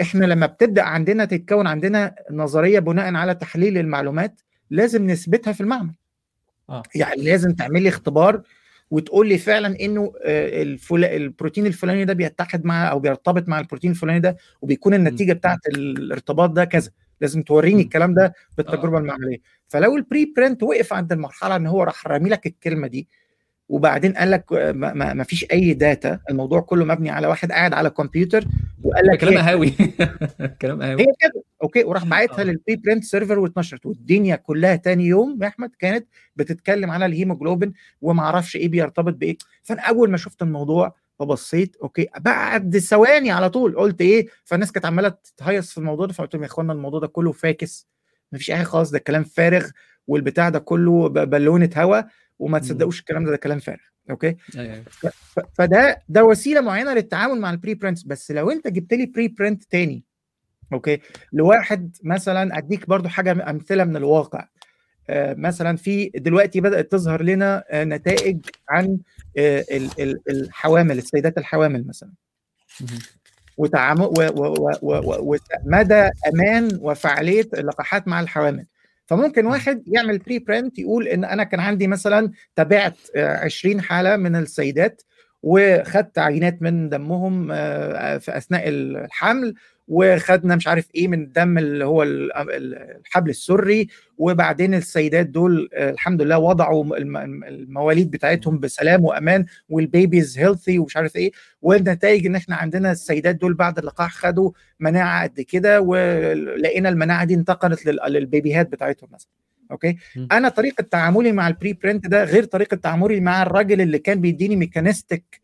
[0.01, 5.95] إحنا لما بتبدأ عندنا تتكون عندنا نظرية بناء على تحليل المعلومات لازم نثبتها في المعمل.
[6.71, 6.83] آه.
[6.95, 8.43] يعني لازم تعمل لي اختبار
[8.91, 11.05] وتقول لي فعلا إنه آه، الفل...
[11.05, 16.51] البروتين الفلاني ده بيتحد مع أو بيرتبط مع البروتين الفلاني ده وبيكون النتيجة بتاعت الارتباط
[16.51, 16.91] ده كذا.
[17.21, 17.83] لازم توريني.
[17.83, 19.39] الكلام ده بالتجربة المعملية.
[19.69, 23.09] فلو ال preprint وقف عند المرحلة إن هو راح رامي لك الكلمة دي
[23.69, 27.73] وبعدين قال لك ما, ما ما فيش أي data الموضوع كله مبني على واحد قاعد
[27.73, 28.45] على كمبيوتر
[28.83, 29.71] وقال لك كلام هي قهاوي.
[30.63, 31.01] كلام قهاوي.
[31.03, 31.43] هي كده.
[31.63, 33.87] okay وراح باعتها لل preprint server واتنشرت.
[33.87, 36.07] والدنيا كلها تاني يوم يا أحمد كانت
[36.37, 39.37] بتتكلم على الهيموجلوبين وما أعرفش إيه بيرتبط بإيه.
[39.63, 44.87] فأنا أول ما شفت الموضوع فبصيت okay بعد ثواني على طول قلت إيه؟ فالناس كانت
[44.87, 47.89] عمالة تهيص في الموضوع ده فقلت لهم يا إخوانا الموضوع ده كله فاكس
[48.33, 49.67] مفيش أي حاجة خالص ده كلام فارغ
[50.07, 52.03] والبتاع ده كله بالونة هوا.
[52.39, 52.59] وما.
[52.59, 53.79] تصدقوش الكلام ده ده كلام فارغ
[54.11, 54.83] okay أيوة.
[54.91, 59.65] ف- فده ده وسيلة معينة للتعامل مع ال preprint بس لو أنت جبت لي preprint
[59.65, 60.05] تاني
[60.73, 61.01] okay
[61.33, 64.49] لواحد مثلا أديك برضو حاجة أمثلة من الواقع
[65.11, 68.99] آه، مثلا في دلوقتي بدأت تظهر لنا آه، نتائج عن
[69.39, 72.11] آه، ال- ال- الحوامل السيدات الحوامل مثلا.
[73.57, 74.09] وتعامل
[74.83, 78.67] ومدى أمان وفعالية اللقاحات مع الحوامل
[79.09, 79.53] فممكن مهم.
[79.53, 85.03] واحد يعمل preprint يقول إن أنا كان عندي مثلا تابعت آه، 20 حالة من السيدات
[85.43, 89.55] وخدت عينات من دمهم آه، في أثناء الحمل
[89.89, 92.75] وخدنا مش عارف إيه من الدم اللي هو ال- ال-
[93.07, 99.86] الحبل السري وبعدين السيدات دول آه، الحمد لله وضعوا الم- المواليد بتاعتهم بسلام وأمان وال
[99.86, 101.31] babies healthy ومش عارف إيه.
[101.63, 107.35] والنتائج إن إحنا عندنا السيدات دول بعد اللقاح خدوا مناعة قد كده ولقينا المناعة دي
[107.35, 109.31] انتقلت لل- للبيبيهات بتاعتهم مثلا.
[109.71, 109.97] okay.
[110.33, 114.57] أنا طريقة تعاملي مع ال preprint ده غير طريقة تعاملي مع الراجل اللي كان بيديني
[114.57, 115.41] mechanistic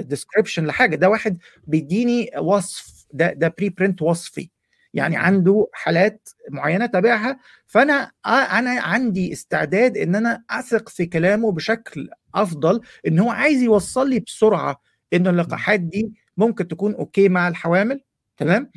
[0.00, 0.96] description لحاجة.
[0.96, 4.50] ده واحد بيديني وصف ده ده preprint وصفي
[4.94, 5.16] يعني.
[5.16, 8.28] عنده حالات معينة تابعها فأنا آه،
[8.58, 14.20] أنا عندي استعداد إن أنا أثق في كلامه بشكل أفضل إن هو عايز يوصل لي
[14.20, 14.80] بسرعة
[15.12, 18.00] إن اللقاحات دي ممكن تكون okay مع الحوامل
[18.36, 18.70] تمام.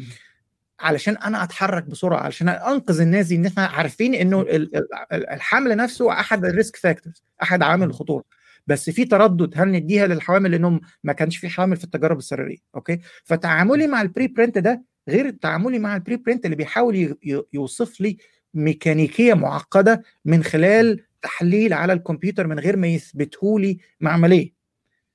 [0.79, 5.77] علشان أنا أتحرك بسرعة علشان أنقذ الناس دي إن إحنا عارفين إنه ال- ال- الحمل
[5.77, 7.87] نفسه أحد ال risk factors أحد عوامل.
[7.87, 8.23] الخطورة
[8.67, 12.99] بس في تردد هل نديها للحوامل لانهم ما كانش في حوامل في التجارب السريرية okay
[13.23, 17.15] فتعاملي مع ال preprint ده غير تعاملي مع ال preprint اللي بيحاول
[17.53, 18.17] يوصف لي
[18.53, 24.60] ميكانيكية معقدة من خلال تحليل على الكمبيوتر من غير ما يثبته لي معملية.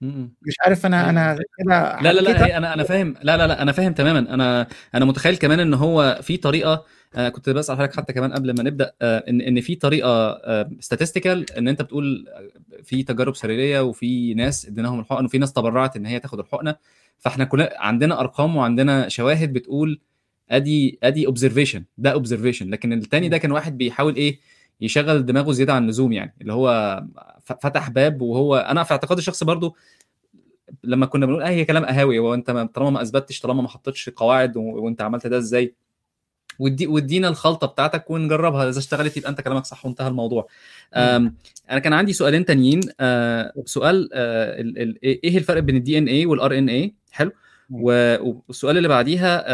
[0.00, 3.14] مش عارف أنا أنا كده لا لا لا أنا أنا فاهم.
[3.22, 4.18] لا لا لا أنا فاهم تماما.
[4.34, 6.84] أنا أنا متخيل كمان إن هو في طريقة
[7.14, 10.38] آه كنت بسأل حضرتك حتى كمان قبل ما نبدأ آه إن إن في طريقة
[10.80, 15.96] statistical إن أنت بتقول آه، في تجارب سريرية وفي ناس اديناهم الحقن وفي ناس تبرعت
[15.96, 16.76] إن هي تاخد الحقنة.
[17.18, 20.00] فإحنا كلنا عندنا أرقام وعندنا شواهد بتقول
[20.50, 24.38] أدي أدي observation ده observation لكن التاني ده كان واحد بيحاول إيه؟
[24.80, 27.02] يشغل دماغه زيادة عن اللزوم يعني اللي هو
[27.44, 29.76] فتح باب وهو أنا في اعتقادي الشخصي برضو
[30.84, 33.68] لما كنا بنقول آه هي كلام قهاوي هو أنت ما- طالما ما أثبتش طالما ما
[33.68, 35.74] حطيتش قواعد وأنت عملت ده إزاي؟
[36.58, 40.46] ودي ودينا الخلطة بتاعتك ونجربها إذا اشتغلت يبقى أنت كلامك صح وانتهى الموضوع.
[41.70, 46.08] أنا كان عندي سؤالين تانيين أه، سؤال ال- ال- إيه الفرق بين ال DNA وال
[46.08, 47.32] RNA حلو.
[47.70, 49.44] والسؤال اللي بعديها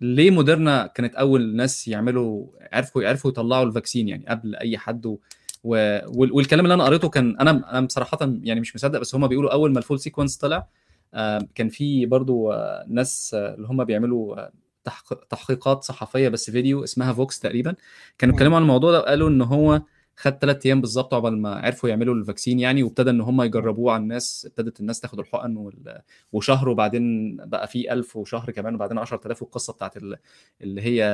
[0.00, 5.06] ليه موديرنا كانت أول ناس يعملوا عرفوا يعرفوا يطلعوا ال vaccine يعني قبل أي حد
[5.06, 5.18] و...
[5.64, 5.98] و...
[6.06, 9.52] وال- والكلام اللي أنا قريته كان أنا أنا بصراحة يعني مش مصدق بس هم بيقولوا
[9.52, 10.66] أول ما ال full sequence طلع
[11.14, 14.36] آه، كان في برضو آه، ناس آه، اللي هم بيعملوا
[14.84, 17.74] تحق- تحقيقات صحفية بس فيديو اسمها Vox تقريبا
[18.18, 18.34] كانوا.
[18.34, 19.82] اتكلموا عن الموضوع ده وقالوا إن هو
[20.16, 23.92] خد ثلاث أيام بالظبط عقبال ما عرفوا يعملوا ال vaccine يعني وابتدى إن هم يجربوه
[23.92, 26.00] على الناس ابتدت الناس تاخد الحقن وال...
[26.32, 30.16] وشهر وبعدين بقى في 1000 وشهر كمان وبعدين 10000 والقصة بتاعت ال...
[30.62, 31.04] اللي هي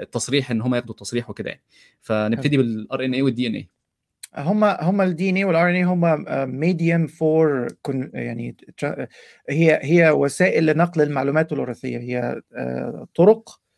[0.00, 1.62] التصريح إن هم ياخدوا التصريح وكده يعني.
[2.00, 3.68] فنبتدي بال RNA وال DNA
[4.36, 6.24] هم هم ال DNA وال RNA هم
[6.60, 7.66] medium for
[8.14, 8.56] يعني
[9.50, 13.69] هي هي وسائل لنقل المعلومات الوراثيه هي آه، طرق آه،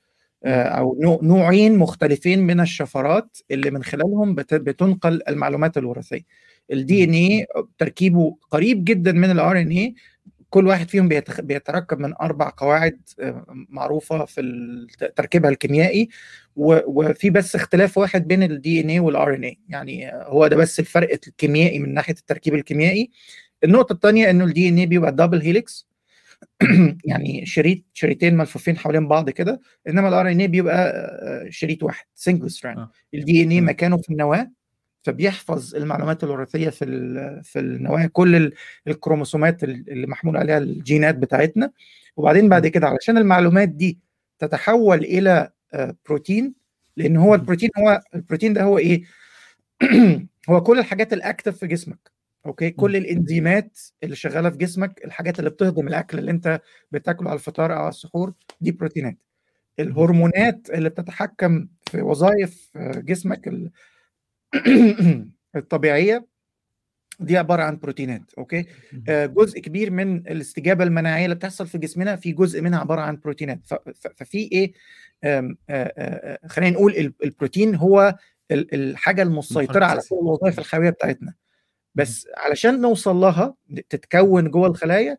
[0.45, 6.23] أو نوعين مختلفين من الشفرات اللي من خلالهم بتنقل المعلومات الوراثية.
[6.73, 7.47] ال DNA
[7.79, 9.95] تركيبه قريب جدا من ال RNA
[10.51, 11.09] كل واحد فيهم
[11.43, 14.43] بيتركب من أربع قواعد آه، معروفة في
[15.17, 16.09] تركيبها الكيميائي.
[16.57, 21.79] وفي بس اختلاف واحد بين ال DNA وال RNA يعني هو ده بس الفرق الكيميائي
[21.79, 23.11] من ناحية التركيب الكيميائي.
[23.65, 25.89] النقطة الثانية إنه ال DNA بيبقى double helix
[27.05, 32.51] يعني شريط شريطين ملفوفين حوالين بعض كده إنما ال RNA بيبقى آه، شريط واحد single
[32.51, 34.51] strand ال DNA مكانه في النواة
[35.03, 36.85] فبيحفظ المعلومات الوراثية في
[37.45, 38.53] في النواة كل
[38.87, 41.71] الكروموسومات اللي محمول عليها الجينات بتاعتنا.
[42.17, 43.99] وبعدين بعد كده علشان المعلومات دي
[44.39, 46.55] تتحول إلى آه، بروتين
[46.97, 49.03] لأن هو البروتين هو البروتين ده هو إيه؟
[50.51, 52.11] هو كل الحاجات ال active في جسمك.
[52.47, 56.61] أوكي؟ كل الإنزيمات اللي شغالة في جسمك الحاجات اللي بتهضم الأكل اللي أنت
[56.93, 59.17] بتاكله على الفطار أو على السحور دي بروتينات.
[59.81, 63.51] الهرمونات اللي بتتحكم في وظائف آه، جسمك
[65.57, 66.27] الطبيعية
[67.21, 68.67] دي عبارة عن بروتينات أوكي؟
[69.09, 73.17] آه جزء كبير من الاستجابة المناعية اللي بتحصل في جسمنا في جزء منها عبارة عن
[73.17, 73.61] بروتينات.
[74.17, 74.73] ففي إيه؟
[75.25, 78.17] آه خلينا نقول البروتين هو
[78.53, 81.35] الحاجة المسيطرة على كل الوظائف الحيوية بتاعتنا.
[81.95, 83.55] بس علشان نوصل لها
[83.89, 85.19] تتكون جوه الخلايا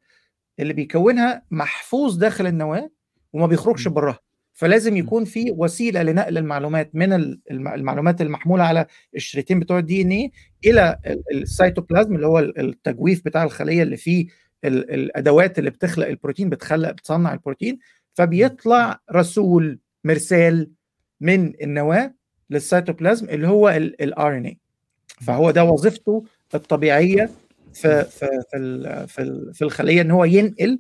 [0.60, 2.90] اللي بيكونها محفوظ داخل النواة
[3.34, 4.20] وما بيخرجش براها.
[4.54, 7.14] فلازم يكون في وسيلة لنقل المعلومات من
[7.52, 10.30] المعلومات المحمولة على الشريطين بتوع ال DNA
[10.66, 10.98] إلى
[11.34, 14.28] السيتوبلازم اللي هو التجويف بتاع الخلية اللي فيه
[14.66, 17.80] الأدوات اللي بتخلق البروتين بتخلق بتصنع البروتين.
[18.14, 20.72] فبيطلع رسول مرسال
[21.22, 22.14] من النواة
[22.50, 24.58] للسيتوبلازم اللي هو ال RNA
[25.22, 26.24] فهو ده وظيفته
[26.56, 27.30] الطبيعية
[27.74, 28.28] في في
[29.08, 30.80] في في الخلية إن هو ينقل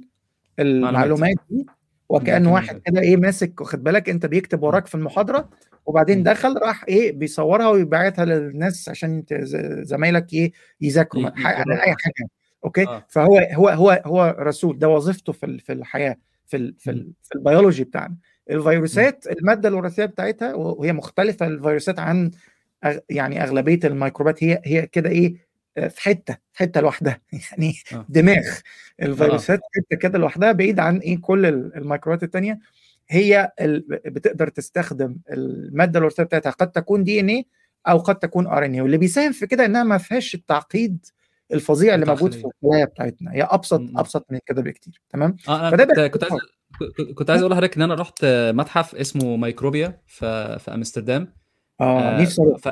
[0.60, 1.66] المعلومات دي.
[2.10, 5.50] وكأن واحد كده إيه ماسك واخد بالك؟ أنت بيكتب وراك في المحاضرة
[5.86, 9.24] وبعدين دخل راح إيه بيصورها ويبعتها للناس عشان
[9.82, 10.52] زمايلك إيه
[10.82, 11.28] يذاكروا.
[11.28, 12.28] أي حاجة.
[12.66, 13.06] أوكي؟ آه.
[13.10, 14.80] فهو هو هو هو رسول.
[14.80, 16.16] ده وظيفته في في الحياة
[16.46, 18.16] في ال في, ال في البيولوجي بتاعنا.
[18.50, 22.32] الفيروسات المادة الوراثية بتاعتها وهي مختلفة الفيروسات عن
[23.10, 24.44] يعني أغلبية الميكروبات.
[24.44, 25.36] هي هي كده إيه
[25.76, 27.22] في حتة في حتة لوحدها.
[27.52, 28.06] يعني آه.
[28.10, 28.44] دماغ
[29.02, 29.68] الفيروسات آه.
[29.76, 32.60] حتة كده لوحدها بعيد عن إيه كل الميكروبات الثانية
[33.10, 33.52] هي
[34.06, 36.50] بتقدر تستخدم المادة الوراثية بتاعتها.
[36.50, 37.46] قد تكون DNA
[37.88, 41.06] أو قد تكون RNA واللي بيساهم في كده إنها ما فيهاش التعقيد
[41.54, 43.34] الفظيع اللي موجود في الخلايا بتاعتنا.
[43.34, 43.98] هي أبسط م.
[43.98, 45.02] أبسط من كده بكتير.
[45.10, 46.42] تمام؟ آه فده كنت, كنت عايز
[47.16, 51.34] كنت عايز أقول لحضرتك إن أنا رحت متحف اسمه Micropia في في أمستردام.
[51.82, 52.70] آه نفسي ف...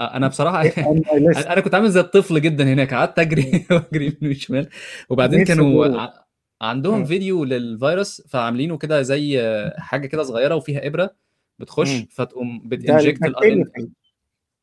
[0.00, 0.62] أنا بصراحة
[1.52, 4.68] أنا كنت عامل زي الطفل جدا هناك قعدت أجري وأجري يمين وشمال
[5.08, 6.08] وبعدين كانوا
[6.60, 9.42] عندهم فيديو للفيروس فعاملينه كده زي
[9.78, 11.10] حاجة كده صغيرة وفيها إبرة
[11.58, 13.20] بتخش فتقوم بتنجكت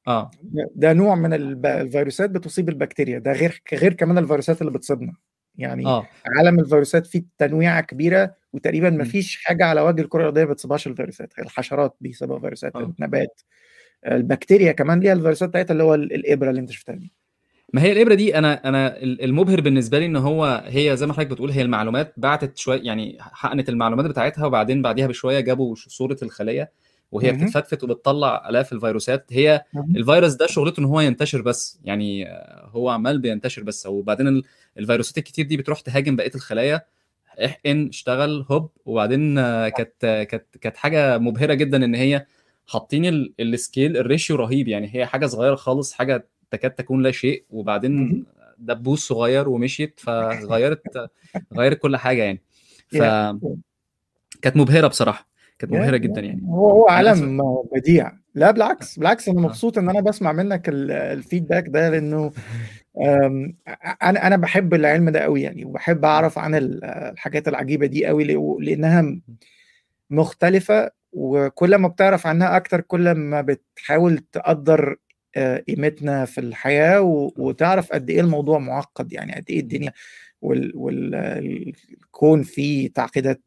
[0.08, 0.32] آه.
[0.76, 1.34] ده نوع من
[1.66, 3.20] الفيروسات بتصيب البكتيريا.
[3.20, 5.14] ده غير غير كمان الفيروسات اللي بتصيبنا.
[5.56, 6.08] يعني آه.
[6.38, 10.88] عالم الفيروسات فيه تنويعة كبيرة وتقريبا ما فيش حاجة على وجه الكرة الأرضية ما بتصيبهاش
[10.88, 11.40] الفيروسات.
[11.40, 12.94] الحشرات بيسببها فيروسات آه.
[13.00, 13.42] النبات.
[14.08, 17.12] البكتيريا كمان ليها الفيروسات بتاعتها اللي هو الإبرة اللي انت شفتها دي.
[17.74, 21.32] ما هي الإبرة دي أنا أنا المبهر بالنسبة لي إن هو هي زي ما حضرتك
[21.32, 26.72] بتقول هي المعلومات بعتت شوية يعني حقنت المعلومات بتاعتها وبعدين بعديها بشوية جابوا صورة الخلية
[27.12, 29.26] وهي بتتفتفت وبتطلع آلاف الفيروسات.
[29.32, 29.64] هي
[29.96, 32.28] الفيروس ده شغلته إن هو ينتشر بس يعني
[32.64, 33.86] هو عمال بينتشر بس.
[33.86, 34.42] وبعدين
[34.78, 36.82] الفيروسات الكتير دي بتروح تهاجم بقية الخلايا.
[37.46, 38.70] إحقن اشتغل هوب.
[38.86, 39.36] وبعدين
[39.70, 42.26] كانت كانت كانت حاجة مبهرة جدا إن هي
[42.68, 43.06] حاطين
[43.40, 47.44] ال scale ال ratio رهيب يعني هي حاجة صغيرة خالص حاجة تكاد تكون لا شيء
[47.50, 48.26] وبعدين
[48.58, 50.82] دبوس صغير ومشيت فغيرت
[51.58, 52.42] غيرت كل حاجة يعني.
[52.88, 52.98] ف
[54.42, 55.28] كانت مبهرة بصراحة
[55.60, 56.42] كانت مبهرة جدا يعني.
[56.48, 57.42] هو هو عالم
[57.74, 58.12] بديع.
[58.36, 62.32] لا بالعكس بالعكس أنا مبسوط إن أنا بسمع منك ال feedback ده لأنه
[64.04, 68.24] أنا أنا بحب العلم ده قوي يعني وبحب أعرف عن الحاجات العجيبة دي قوي
[68.60, 69.20] لأنها
[70.10, 74.96] مختلفة وكل ما بتعرف عنها أكتر كل ما بتحاول تقدر
[75.36, 77.02] آه، قيمتنا في الحياة
[77.38, 79.94] وتعرف قد إيه الموضوع معقد يعني قد إيه الدنيا
[80.42, 83.42] والكون فيه تعقيدات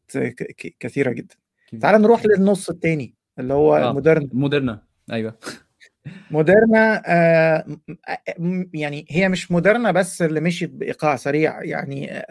[0.79, 1.35] كثيرة جدا.
[1.81, 3.93] تعال نروح للنص الثاني اللي هو آه.
[3.93, 4.29] مودرن.
[4.33, 4.83] مودرنا.
[5.11, 5.37] أيوه.
[6.31, 7.65] مودرنا آه
[8.73, 12.23] يعني هي مش مودرنا بس اللي مشيت بإيقاع سريع يعني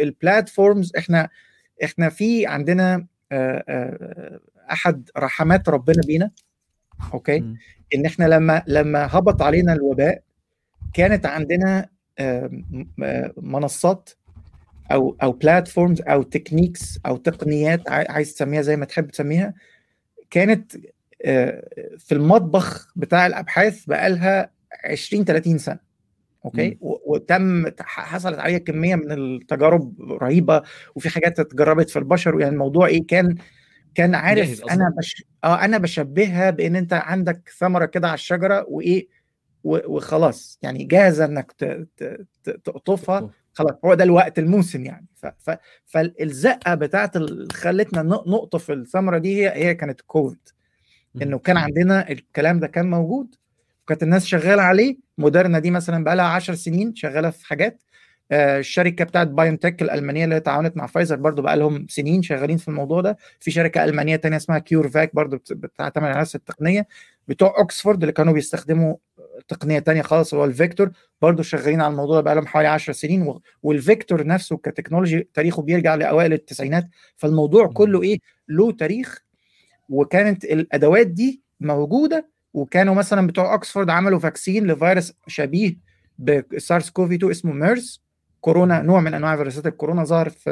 [0.00, 1.28] ال platforms إحنا
[1.84, 4.40] إحنا في عندنا آه آه
[4.72, 6.30] أحد رحمات ربنا بينا
[7.14, 7.44] أوكي.
[7.94, 10.22] إن إحنا لما لما هبط علينا الوباء
[10.94, 11.88] كانت عندنا
[13.36, 14.10] منصات
[14.92, 19.54] أو أو platforms أو techniques أو تقنيات عايز تسميها زي ما تحب تسميها
[20.30, 20.72] كانت
[21.98, 24.50] في المطبخ بتاع الأبحاث بقالها
[24.84, 25.78] 20 30 سنة
[26.44, 30.62] أوكي؟ وتم حصلت عليها كمية من التجارب رهيبة
[30.94, 33.34] وفي حاجات اتجربت في البشر يعني الموضوع إيه كان
[33.94, 35.24] كان عارف أنا بش...
[35.44, 39.08] آه أنا بشبهها بإن أنت عندك ثمرة كده على الشجرة وإيه
[39.64, 40.58] وخلاص.
[40.62, 41.52] يعني جاهزه إنك
[42.64, 45.06] تقطفها خلاص هو ده الوقت الموسم يعني.
[45.14, 45.26] ف...
[45.26, 45.50] ف...
[45.86, 50.48] فالزقة بتاعت اللي خلتنا نقطف الثمرة دي هي هي كانت كوفيد
[51.22, 53.34] إنه كان عندنا الكلام ده كان موجود
[53.84, 54.96] وكانت الناس شغالة عليه.
[55.18, 57.82] Moderna دي مثلا بقى لها 10 سنين شغالة في حاجات.
[58.32, 63.00] الشركة بتاعت BioNTech الألمانية اللي تعاونت مع فايزر برضو بقى لهم سنين شغالين في الموضوع
[63.00, 63.16] ده.
[63.40, 66.86] في شركة ألمانية تانية اسمها CureVac برضو بتعتمد على نفس التقنية.
[67.28, 68.96] بتوع اوكسفورد اللي كانوا بيستخدموا
[69.48, 70.90] تقنية تانية خالص هو ال vector
[71.22, 73.34] برضو شغالين على الموضوع ده بقى لهم حوالي 10 سنين.
[73.62, 76.88] وال vector نفسه ك technology تاريخه بيرجع لأوائل التسعينات.
[77.16, 78.18] فالموضوع كله إيه؟
[78.48, 79.18] له تاريخ.
[79.88, 82.28] وكانت الأدوات دي موجودة.
[82.54, 85.76] وكانوا مثلا بتوع اوكسفورد عملوا vaccine لفيروس شبيه
[86.18, 88.02] ب SARS-CoV-2 اسمه MERS
[88.40, 90.50] corona نوع من أنواع فيروسات الكورونا ظهر في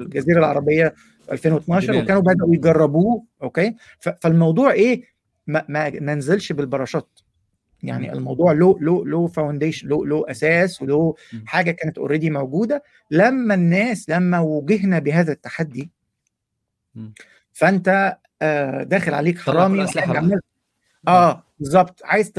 [0.00, 0.94] الجزيرة العربية
[1.32, 3.76] 2012 وكانوا بدأوا يجربوه أوكي؟
[4.20, 5.02] فالموضوع إيه؟
[5.46, 7.24] ما ما ننزلش بالباراشوت
[7.82, 11.14] يعني الموضوع له له له foundation له له أساس وله
[11.46, 12.82] حاجة كانت already موجودة.
[13.10, 15.90] لما الناس لما وجهنا بهذا التحدي
[17.52, 19.86] فأنت آه داخل عليك حرامي
[21.08, 22.32] آه بالظبط عايز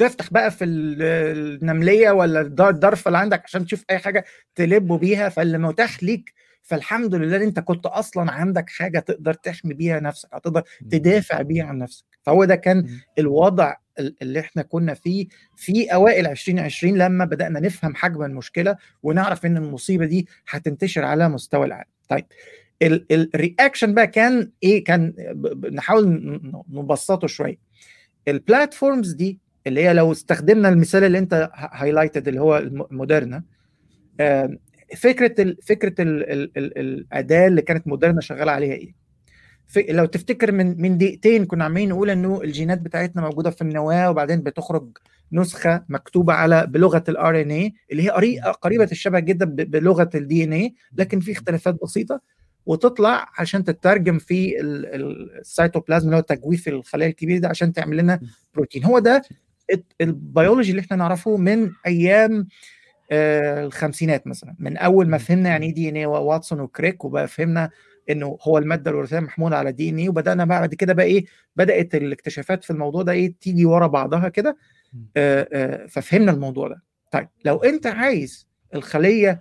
[0.00, 4.24] تفتح بقى في النملية ولا الضرفه اللي عندك عشان تشوف أي حاجة
[4.54, 6.34] تلبوا بيها فاللي متاح ليك.
[6.62, 11.42] فالحمد لله إن أنت كنت أصلا عندك حاجة تقدر تحمي بيها نفسك أو تقدر تدافع
[11.42, 12.04] بيها عن نفسك.
[12.22, 12.86] فهو ده كان
[13.18, 13.74] الوضع
[14.22, 15.26] اللي إحنا كنا فيه
[15.56, 21.66] في أوائل 2020 لما بدأنا نفهم حجم المشكلة ونعرف إن المصيبة دي هتنتشر على مستوى
[21.66, 21.90] العالم.
[22.08, 22.26] طيب
[23.12, 25.14] ال reaction بقى كان إيه؟ كان
[25.72, 26.40] نحاول
[26.72, 27.58] نبسطه شوية.
[28.28, 33.42] ال platforms دي اللي هي لو استخدمنا المثال اللي انت highlighted اللي هو Moderna
[34.96, 38.94] فكرة ال فكرة ال ال ال الأداة اللي كانت Moderna شغالة عليها إيه؟
[39.90, 44.40] لو تفتكر من من دقيقتين كنا عمالين نقول إنه الجينات بتاعتنا موجودة في النواة وبعدين
[44.42, 44.98] بتخرج
[45.32, 48.08] نسخة مكتوبة على بلغة ال RNA اللي هي
[48.62, 52.20] قريبة الشبه جدا بلغة ال DNA لكن في اختلافات بسيطة
[52.66, 58.20] وتطلع عشان تترجم في السيتوبلازم اللي هو تجويف الخلايا الكبيره ده عشان تعمل لنا
[58.54, 58.84] بروتين.
[58.84, 59.22] هو ده
[60.00, 62.46] البيولوجي اللي إحنا نعرفه من أيام
[63.12, 67.70] الخمسينات مثلا من أول ما فهمنا يعني إيه DNA واتسون وكريك وبقى فهمنا
[68.10, 71.24] إنه هو المادة الوراثيه محمولة على DNA وبدأنا بعد كده بقى إيه
[71.56, 74.56] بدأت الاكتشافات في الموضوع ده إيه تيجي ورا بعضها كده.
[75.88, 76.82] ففهمنا الموضوع ده.
[77.10, 79.40] طيب لو أنت عايز الخلية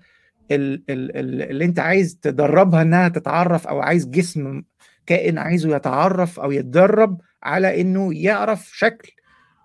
[0.52, 4.64] اللي أنت عايز تدربها إنها تتعرف أو عايز جسم
[5.06, 9.12] كائن عايزه يتعرف أو يتدرب على إنه يعرف شكل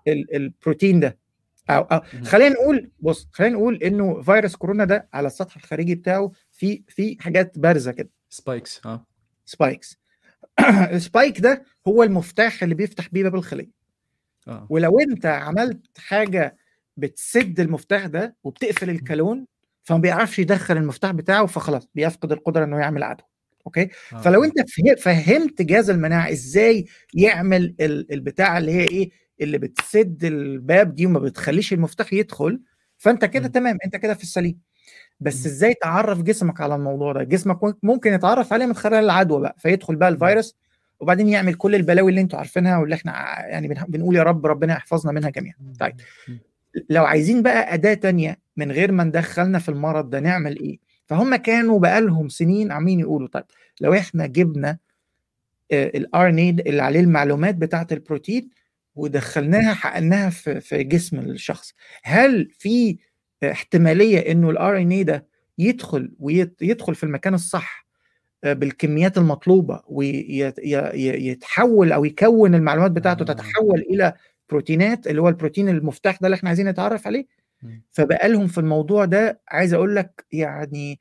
[0.07, 1.17] البروتين ده.
[1.69, 6.31] أو, أو خلينا نقول بص خلينا نقول إنه فيروس كورونا ده على السطح الخارجي بتاعه
[6.51, 8.09] في في حاجات بارزة كده.
[8.29, 9.05] spikes آه.
[9.45, 9.97] spikes
[10.91, 13.69] ال spike ده هو المفتاح اللي بيفتح بيه باب الخلية.
[14.47, 14.67] آه.
[14.69, 16.57] ولو أنت عملت حاجة
[16.97, 19.45] بتسد المفتاح ده وبتقفل الكالون
[19.83, 23.23] فما بيعرفش يدخل المفتاح بتاعه فخلاص بيفقد القدرة إنه يعمل عدوى
[23.67, 24.17] okay؟ آه.
[24.17, 24.55] فلو أنت
[24.99, 27.75] فهمت جهاز المناعة إزاي يعمل
[28.11, 29.09] البتاع اللي هي إيه
[29.41, 32.61] اللي بتسد الباب دي وما بتخليش المفتاح يدخل
[32.97, 34.59] فأنت كده تمام أنت كده في السليم.
[35.19, 39.55] بس إزاي تعرف جسمك على الموضوع ده؟ جسمك ممكن يتعرف عليه من خلال العدوى بقى
[39.59, 40.55] فيدخل بقى الفيروس
[40.99, 43.11] وبعدين يعمل كل البلاوي اللي أنتوا عارفينها واللي إحنا
[43.47, 45.55] يعني بنقول يا رب ربنا يحفظنا منها جميعا.
[45.79, 45.95] طيب
[46.89, 51.35] لو عايزين بقى أداة تانية من غير ما ندخلنا في المرض ده نعمل إيه؟ فهم
[51.35, 53.43] كانوا بقالهم سنين عاملين يقولوا طيب
[53.81, 54.77] لو إحنا جبنا
[55.71, 58.49] ال RN اللي عليه المعلومات بتاعة البروتين
[58.95, 61.73] ودخلناها حقناها في في جسم الشخص.
[62.03, 62.97] هل في
[63.43, 65.25] احتمالية إنه ال RNA ده
[65.57, 67.85] يدخل ويدخل في المكان الصح
[68.43, 74.13] بالكميات المطلوبة ويتحول أو يكون المعلومات بتاعته تتحول إلى
[74.49, 77.25] بروتينات اللي هو البروتين المفتاح ده اللي إحنا عايزين نتعرف عليه؟
[77.91, 80.99] فبقى لهم في الموضوع ده عايز أقول لك يعني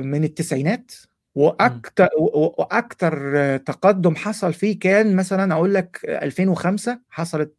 [0.00, 0.92] من التسعينات
[1.34, 7.52] وأكتر وأكتر تقدم حصل فيه كان مثلا أقول لك 2005 حصلت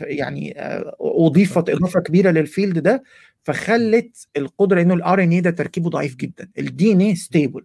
[0.00, 0.54] يعني
[1.00, 3.02] أضيفت إضافة كبيرة للفيلد ده
[3.42, 6.48] فخلت القدرة إنه ال RNA ده تركيبه ضعيف جدا.
[6.58, 7.64] ال DNA stable ال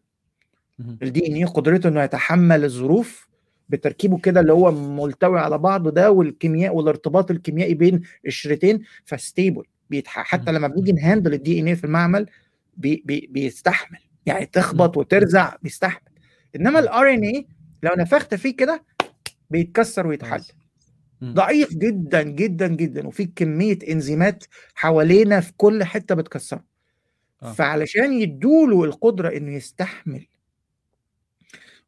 [1.03, 3.27] DNA قدرته إنه يتحمل الظروف
[3.69, 9.63] بتركيبه كده اللي هو ملتوي على بعضه ده والكيمياء والارتباط الكيميائي بين الشريطين ف stable.
[10.05, 12.25] حتى لما بنيجي ن handle ال DNA في المعمل
[12.77, 13.03] بي...
[13.05, 13.29] بي...
[13.31, 13.99] بيستحمل.
[14.25, 16.11] يعني تخبط وترزع بيستحمل.
[16.55, 17.47] إنما ال RNA
[17.83, 18.83] لو نفخت فيه كده
[19.49, 20.43] بيتكسر ويتحل.
[21.23, 23.07] ضعيف جدا جدا جدا.
[23.07, 24.43] وفي كمية إنزيمات
[24.75, 26.63] حوالينا في كل حتة بتكسره.
[27.43, 27.53] آه.
[27.53, 30.27] فعلشان يدوله القدرة إنه يستحمل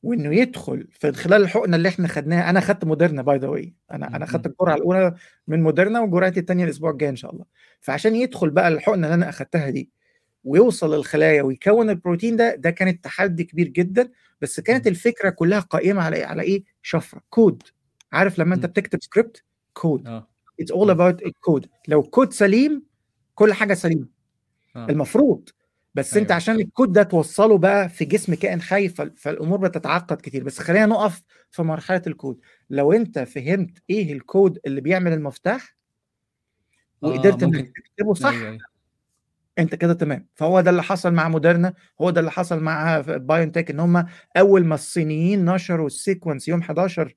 [0.04, 4.16] وإنه يدخل في خلال الحقنة اللي إحنا خدناها أنا خدت موديرنا by the way أنا
[4.16, 5.16] أنا خدت الجرعه الأولى
[5.48, 7.46] من موديرنا وجرعتي الثانية الأسبوع الجاي إن شاء الله.
[7.82, 9.90] فعشان يدخل بقى الحقنة اللي أنا أخدتها دي
[10.44, 14.12] ويوصل للخلايا ويكون البروتين ده ده كانت تحدي كبير جدا.
[14.41, 17.64] بس كانت الفكرة كلها قائمة على إيه؟ على إيه؟ شفرة كود.
[18.12, 20.24] عارف لما أنت بتكتب script code.
[20.60, 22.84] It's all about ال code لو كود سليم
[23.36, 24.08] كل حاجة سليمة.
[24.76, 24.89] آه.
[24.89, 25.50] المفروض.
[25.96, 26.24] بس أيوة.
[26.24, 30.44] انت عشان الكود ده توصله بقى في جسم كائن حي فالأمور بتتعقد كتير.
[30.44, 31.22] بس خلينا نقف
[31.52, 32.39] في مرحلة الكود
[32.70, 35.76] لو أنت فهمت إيه الكود اللي بيعمل المفتاح
[37.02, 38.73] وقدرت آه انك تكتبه صح أيوة.
[39.60, 40.28] أنت كده تمام.
[40.36, 44.06] فهو ده اللي حصل مع موديرنا هو ده اللي حصل مع بايون تك إن هم
[44.38, 47.16] أول ما الصينيين نشروا ال sequence يوم 11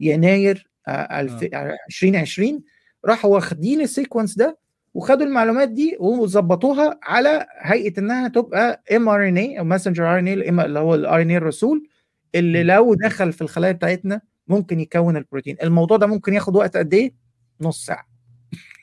[0.00, 2.60] يناير 2020 آه.
[3.08, 4.58] راحوا واخدين ال sequence ده
[4.94, 10.18] وخدوا المعلومات دي وظبطوها على هيئة إنها تبقى ام ار ان اي أو ماسنجر ار
[10.18, 11.88] ان اي اللي هو الار ان اي الرسول
[12.34, 15.56] اللي لو دخل في الخلايا بتاعتنا ممكن يكون البروتين.
[15.62, 17.14] الموضوع ده ممكن ياخد وقت قد إيه؟
[17.60, 18.06] نص ساعة.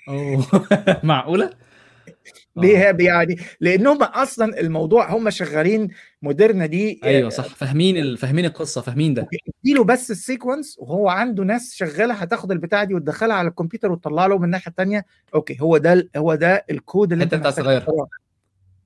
[0.10, 0.46] أوه.
[1.04, 1.50] معقولة؟
[2.56, 2.98] ليه آه.
[3.00, 5.88] يعني؟ لأنهم أصلا الموضوع هم شغالين
[6.22, 7.46] موديرنا دي أيوه صح.
[7.46, 9.28] فاهمين فاهمين القصة فاهمين ده.
[9.66, 14.26] له بس ال sequence وهو عنده ناس شغالة هتاخد البتاعة دي وتدخلها على الكمبيوتر وتطلع
[14.26, 15.06] له من الناحية الثانية
[15.36, 18.08] okay هو ده هو ده الكود اللي أنت تغيره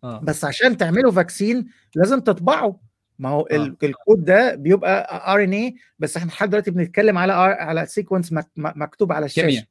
[0.04, 0.20] آه.
[0.24, 2.80] بس عشان تعمله vaccine لازم تطبعه.
[3.20, 3.76] ما هو آه.
[3.84, 9.46] الكود ده بيبقى RNA بس إحنا لحد دلوقتي بنتكلم على على sequence مكتوب على الشاشة.
[9.46, 9.66] كيمياء.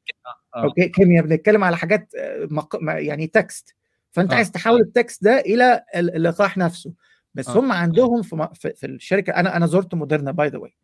[0.55, 0.63] آه.
[0.63, 1.25] okay كيمياء.
[1.25, 2.11] بنتكلم على حاجات
[2.51, 2.79] مق...
[2.83, 3.75] يعني text
[4.17, 4.35] فأنت آه.
[4.35, 6.93] عايز تحول ال text ده إلى اللقاح نفسه.
[7.33, 7.59] بس آه.
[7.59, 10.75] هم عندهم في, في الشركة أنا أنا زرت موديرنا by the way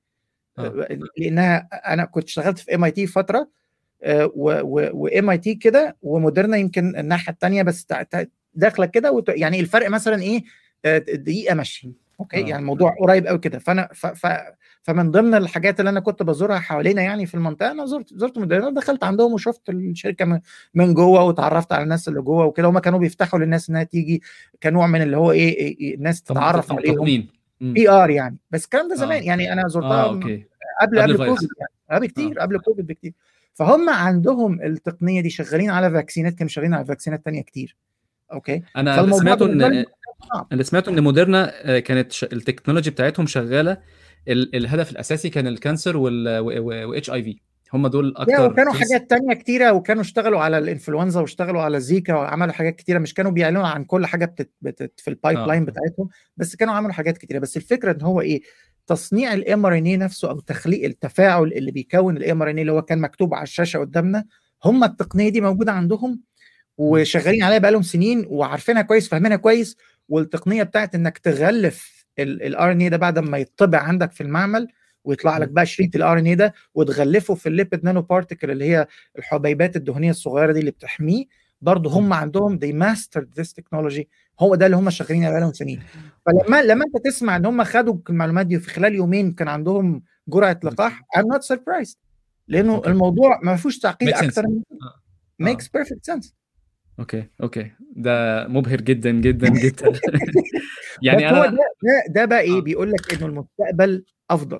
[1.17, 3.49] لأنها أنا كنت اشتغلت في MIT فترة
[4.35, 7.87] و MIT كده وموديرنا يمكن الناحية الثانية بس
[8.53, 10.43] داخلة كده يعني الفرق مثلا إيه؟
[10.85, 12.39] آه، دقيقة مشي okay؟ آه.
[12.39, 13.59] يعني الموضوع قريب قوي كده.
[13.59, 14.27] فأنا ف ف
[14.83, 18.69] فمن ضمن الحاجات اللي أنا كنت بزورها حوالينا يعني في المنطقة أنا زرت زرت موديرنا
[18.69, 20.41] دخلت عندهم وشفت الشركة
[20.73, 22.67] من جوه وتعرفت على الناس اللي جوه وكده.
[22.67, 24.21] هم كانوا بيفتحوا للناس إنها تيجي
[24.63, 27.27] كنوع من اللي هو إيه, إيه, إيه الناس تتعرف عليهم.
[27.61, 28.37] PR يعني.
[28.51, 29.25] بس الكلام ده زمان آه.
[29.25, 30.45] يعني أنا زرتها آه، okay.
[30.81, 31.71] قبل قبل كوفيد يعني.
[31.91, 32.41] قبل كتير آه.
[32.41, 33.13] قبل كوفيد بكتير.
[33.53, 37.75] فهم عندهم التقنية دي شغالين على vaccine ات كانوا شغالين على vaccine ات ثانية كتير.
[38.33, 39.85] okay؟ أنا سمعته إن
[40.51, 42.23] اللي سمعته إن موديرنا آه، كانت ش...
[42.23, 43.77] ال technology بتاعتهم شغالة
[44.27, 44.55] ال...
[44.55, 47.39] الهدف الأساسي كان ال cancer و HIV
[47.73, 52.53] هم دول أكتر وكانوا حاجات تانية كتيرة وكانوا اشتغلوا على الإنفلونزا واشتغلوا على زيكا وعملوا
[52.53, 52.99] حاجات كتيرة.
[52.99, 54.51] مش كانوا بيعلنوا عن كل حاجة بتت...
[54.61, 54.99] بتت...
[54.99, 55.45] في ال pipe آه.
[55.45, 57.39] line بتاعتهم بس كانوا عملوا حاجات كتيرة.
[57.39, 58.41] بس الفكرة إن هو إيه؟
[58.87, 63.33] تصنيع ال mRNA نفسه أو تخليق التفاعل اللي بيكون ال mRNA اللي هو كان مكتوب
[63.33, 64.25] على الشاشة قدامنا
[64.65, 66.21] هم التقنية دي موجودة عندهم
[66.77, 69.77] وشغالين عليها بقالهم سنين وعارفينها كويس فاهمينها كويس
[70.09, 74.67] والتقنية بتاعت إنك تغلف ال RNA ده بعد ما يطبع عندك في المعمل
[75.03, 78.87] ويطلع لك بقى شريط ال RNA ده وتغلفه في ال lipid nanoparticle اللي هي
[79.17, 81.25] الحبيبات الدهنية الصغيرة دي اللي بتحميه
[81.61, 84.03] برضه هم عندهم they mastered this technology.
[84.39, 85.81] هو ده اللي هم شغالين عليه بقالهم سنين.
[86.25, 90.59] فلما لما انت تسمع ان هم خدوا المعلومات دي وفي خلال يومين كان عندهم جرعة
[90.63, 91.95] لقاح I'm not surprised.
[92.47, 94.43] لأنه الموضوع ما فيهوش تعقيد أكتر
[95.39, 96.31] من makes perfect sense.
[96.99, 97.71] okay okay.
[97.95, 99.93] ده مبهر جدا جدا جدا.
[101.01, 101.57] يعني أنا ده,
[102.09, 102.61] ده بقى إيه؟ آه.
[102.61, 104.59] بيقول لك إنه المستقبل أفضل.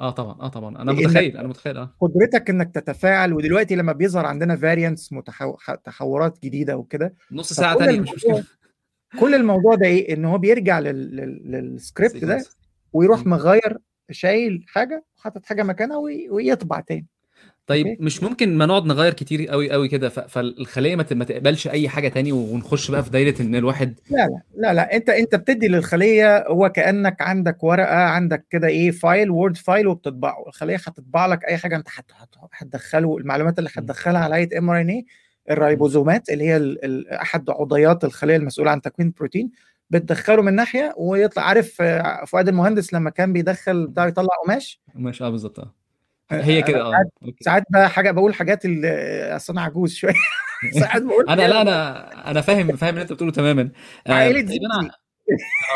[0.00, 0.82] آه طبعا آه طبعا.
[0.82, 1.94] أنا متخيل أنا متخيل آه.
[2.00, 5.56] قدرتك إنك تتفاعل ودلوقتي لما بيظهر عندنا variants متحو...
[5.84, 8.44] تحورات جديدة وكده نص ساعة ثانية مش مشكلة.
[9.20, 11.16] كل الموضوع ده إيه؟ إن هو بيرجع لل...
[11.16, 11.50] لل...
[11.50, 12.44] للسكريبت ده
[12.92, 13.78] ويروح مغير
[14.10, 16.30] شايل حاجة وحاطط حاجة مكانها وي...
[16.30, 17.06] ويطبع تاني.
[17.66, 18.02] طيب okay.
[18.02, 22.32] مش ممكن ما نقعد نغير كتير قوي قوي كده فالخلية ما تقبلش أي حاجة تاني
[22.32, 26.68] ونخش بقى في دايرة إن الواحد لا لا لا لا أنت أنت بتدي للخلية هو
[26.68, 30.44] كأنك عندك ورقة عندك كده إيه file Word file وبتطبعه.
[30.48, 31.88] الخلية هتطبع لك أي حاجة أنت
[32.52, 35.06] هتدخله المعلومات اللي هتدخلها على هيئه mRNA
[35.50, 36.76] الرايبوزومات اللي هي
[37.12, 39.50] أحد عضيات الخلية المسؤولة عن تكوين البروتين
[39.90, 45.22] بتدخله من ناحية ويطلع عارف آه، فؤاد المهندس لما كان بيدخل بتاع يطلع قماش؟ قماش
[45.22, 45.83] آه بالظبط آه.
[46.30, 47.04] هي كده آه
[47.40, 48.88] ساعات بقى حاجة بقول حاجات اللي
[49.36, 50.14] أصل أنا عجوز شوية.
[50.80, 53.70] ساعات بقول أنا لا أنا أنا فاهم فاهم اللي أنت بتقوله تماما.
[54.08, 54.58] عائلة آه، زيزي.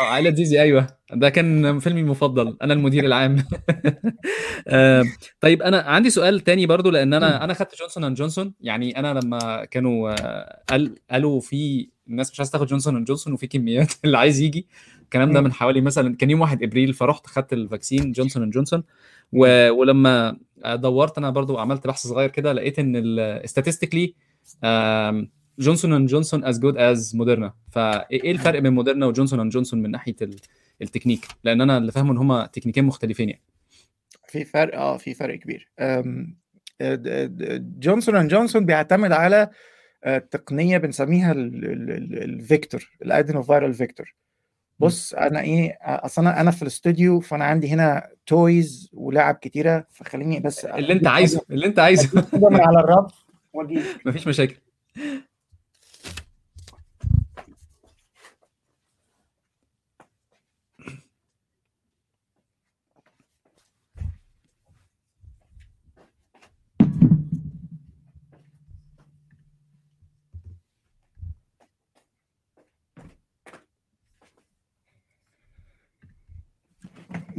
[0.01, 0.87] آه عائلة زيزي أيوه.
[1.13, 3.37] ده كان فيلمي المفضل أنا المدير العام.
[4.67, 5.03] آه،
[5.41, 8.53] طيب أنا عندي سؤال تاني برضو لأن أنا أنا خدت جونسون أند جونسون.
[8.61, 13.33] يعني أنا لما كانوا آه، قال قالوا في الناس مش عايزة تاخد جونسون أند جونسون
[13.33, 14.67] وفي كميات اللي عايز يجي.
[15.09, 15.41] الكلام ده.
[15.41, 18.83] من حوالي مثلا كان يوم 1 إبريل فرحت خدت ال vaccine جونسون اند جونسون
[19.31, 19.69] و...
[19.71, 24.09] ولما دورت أنا برضو عملت بحث صغير كده لقيت إن statistically
[25.59, 29.91] جونسون اند جونسون is good as موديرنا فايه الفرق بين موديرنا وجونسون اند جونسون من
[29.91, 30.35] ناحية ال-
[30.81, 33.41] التكنيك؟ لأن أنا اللي فاهمه إن هما techniqueين مختلفين يعني.
[34.27, 35.69] في فرق آه في فرق كبير.
[37.79, 39.49] جونسون اند جونسون بيعتمد على
[40.03, 44.15] آه، تقنية بنسميها ال vector ال adenoviral vector
[44.79, 50.39] بص أنا إيه أصل أنا أنا في الاستوديو فأنا عندي هنا تويز ولعب كتيرة فخليني
[50.39, 52.27] بس اللي أنت عايزه اللي أنت عايزه.
[52.33, 53.13] من على الرف
[53.53, 53.81] وأجيب.
[54.05, 54.55] مفيش مشاكل.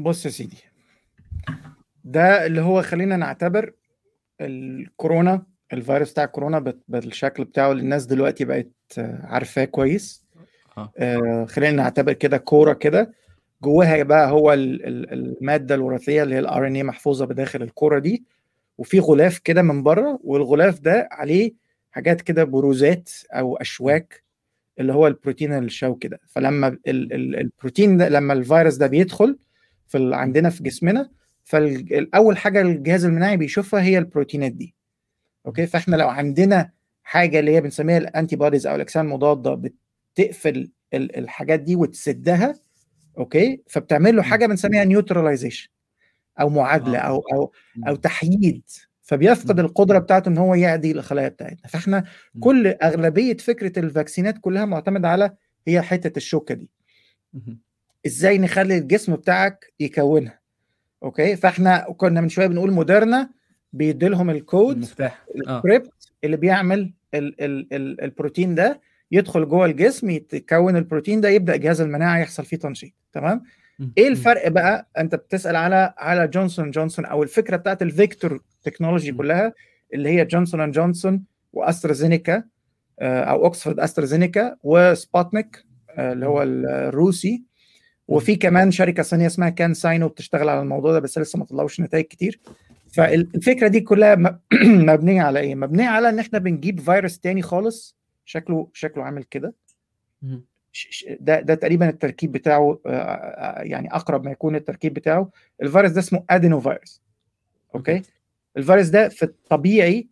[0.03, 0.57] بص يا سيدي
[2.05, 3.72] ده اللي هو خلينا نعتبر
[4.40, 5.42] الكورونا
[5.72, 10.24] الفيروس بتاع الكورونا بالشكل بتاعه اللي الناس دلوقتي بقت آه، عارفاه كويس.
[10.78, 10.92] آه.
[10.98, 13.12] آه، خلينا نعتبر كده كورة كده.
[13.62, 18.24] جواها بقى هو ال- ال- المادة الوراثية اللي هي ال RNA محفوظة بداخل الكورة دي.
[18.78, 21.53] وفي غلاف كده من بره والغلاف ده عليه
[21.90, 24.22] حاجات كده بروزات أو أشواك
[24.80, 26.20] اللي هو البروتين الشوكي ده.
[26.26, 29.38] فلما ال- ال- البروتين ده لما الفيروس ده بيدخل
[29.91, 31.11] في ال- عندنا في جسمنا
[31.45, 34.74] فالاول حاجة الجهاز المناعي بيشوفها هي البروتينات دي.
[35.47, 36.70] okay؟ فإحنا لو عندنا
[37.03, 39.55] حاجة اللي هي بنسميها ال antibodies أو الاجسام المضادة
[40.14, 42.55] بتقفل ال- الحاجات دي وتسدها
[43.18, 45.68] okay؟ فبتعمل له حاجة بنسميها neutralization
[46.41, 47.03] أو معادلة آه.
[47.03, 47.53] أو أو
[47.88, 48.62] أو تحييد.
[49.03, 49.61] فبيفقد.
[49.61, 51.68] القدرة بتاعته إن هو يعدي الخلايا بتاعتنا.
[51.68, 52.05] فإحنا.
[52.41, 55.30] كل أغلبية فكرة ال vaccineات كلها معتمدة على
[55.66, 56.70] هي حتة الشوكة دي.
[58.07, 60.40] إزاي نخلي الجسم بتاعك يكونها
[61.03, 63.30] okay؟ فإحنا كنا من شوية بنقول موديرنا
[63.72, 65.24] بيدي لهم الكود المفتاح.
[65.48, 65.57] آه.
[65.57, 65.92] السكريبت
[66.24, 68.80] اللي بيعمل ال ال ال البروتين ده
[69.12, 73.42] يدخل جوه الجسم يتكون البروتين ده يبدأ جهاز المناعة يحصل فيه تنشيط تمام.
[73.98, 74.09] إيه.
[74.09, 79.12] الفرق بقى؟ أنت بتسأل على على جونسون جونسون أو الفكرة بتاعت ال vector technology.
[79.12, 79.53] كلها
[79.94, 82.44] اللي هي جونسون أند جونسون وأسترازينيكا
[83.01, 87.49] آه، أو اوكسفورد أسترازينيكا وسبوتنيك آه، اللي هو الروسي.
[88.11, 91.80] وفي كمان شركة صينية اسمها كان Sino بتشتغل على الموضوع ده بس لسه ما طلعوش
[91.80, 92.40] نتائج كتير.
[92.92, 94.14] فالفكرة دي كلها
[94.64, 97.96] مبنية على إيه؟ مبنية على إن إحنا بنجيب فيروس تاني خالص.
[98.24, 99.54] شكله شكله عامل كده.
[101.20, 105.30] ده ده تقريبا التركيب بتاعه آه، آه، يعني أقرب ما يكون التركيب بتاعه.
[105.62, 107.03] الفيروس ده اسمه adenovirus
[107.74, 108.03] okay.
[108.56, 110.08] الفيروس ده في الطبيعي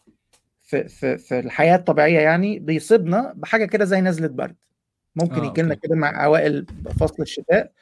[0.60, 4.56] في في في الحياة الطبيعية يعني بيصيبنا بحاجة كده زي نزلة برد.
[5.16, 5.74] ممكن آه، يجي لنا.
[5.74, 6.66] كده مع أوائل
[7.00, 7.72] فصل الشتاء.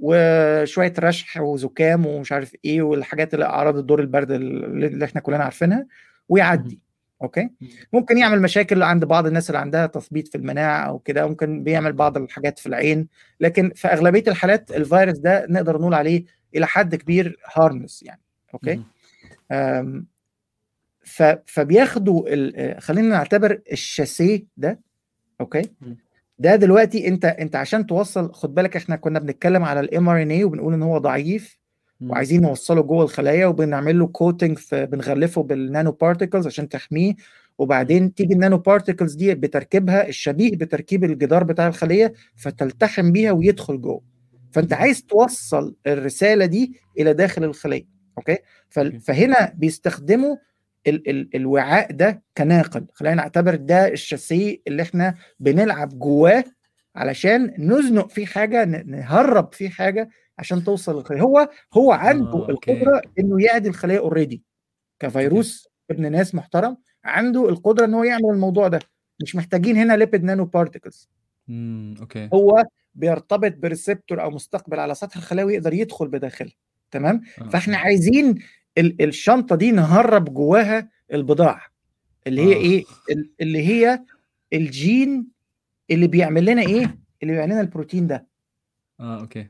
[0.00, 5.86] وشوية رشح وزكام ومش عارف إيه والحاجات اللي أعراض الدور البرد اللي إحنا كلنا عارفينها
[6.28, 6.80] ويعدي
[7.22, 7.68] okay؟ مم.
[7.92, 11.92] ممكن يعمل مشاكل عند بعض الناس اللي عندها تثبيط في المناعة أو كده ممكن بيعمل
[11.92, 13.08] بعض الحاجات في العين
[13.40, 16.24] لكن في أغلبية الحالات الفيروس ده نقدر نقول عليه
[16.56, 18.20] إلى حد كبير harmless يعني
[18.54, 18.82] okay؟
[21.46, 24.80] فبياخدوا ال- خلينا نعتبر الشاسيه ده
[25.40, 25.62] okay.
[26.38, 30.74] ده دلوقتي انت انت عشان توصل خد بالك إحنا كنا بنتكلم على ال mRNA وبنقول
[30.74, 31.58] إن هو ضعيف.
[32.00, 37.14] وعايزين نوصله جوه الخلايا وبنعمل له coating بنغلفه بال nanoparticles عشان تحميه.
[37.58, 44.02] وبعدين تيجي ال nanoparticles دي بتركيبها الشبيه بتركيب الجدار بتاع الخلية فتلتحم بيها ويدخل جوه.
[44.52, 47.86] فأنت عايز توصل الرسالة دي إلى داخل الخلية
[48.18, 48.38] okay.
[49.00, 50.36] فهنا بيستخدموا
[50.86, 52.86] ال ال الوعاء ده كناقل.
[52.92, 56.44] خلينا نعتبر ده الشاسيه اللي إحنا بنلعب جواه
[56.96, 60.08] علشان نزنق فيه حاجة نهرب فيه حاجة
[60.38, 61.20] عشان توصل للخلية.
[61.22, 62.48] هو هو عنده آه،.
[62.50, 64.42] القدرة إنه يعدي الخلية already
[65.00, 66.76] كفيروس ابن ناس محترم.
[67.04, 68.78] عنده القدرة ان هو يعمل الموضوع ده.
[69.22, 71.08] مش محتاجين هنا lipid nanoparticles
[71.48, 71.94] مم.
[72.00, 72.28] okay.
[72.34, 72.64] هو
[72.94, 76.54] بيرتبط ب receptor أو مستقبل على سطح الخلايا ويقدر يدخل بداخلها
[76.90, 77.76] تمام؟ آه، فإحنا.
[77.76, 78.38] عايزين
[78.78, 81.62] الشنطة دي نهرب جواها البضاعة
[82.26, 82.56] اللي هي آه.
[82.56, 84.02] إيه؟ ال- اللي هي
[84.52, 85.26] الجين
[85.90, 88.26] اللي بيعمل لنا إيه؟ اللي بيعمل لنا البروتين ده.
[89.00, 89.48] آه okay.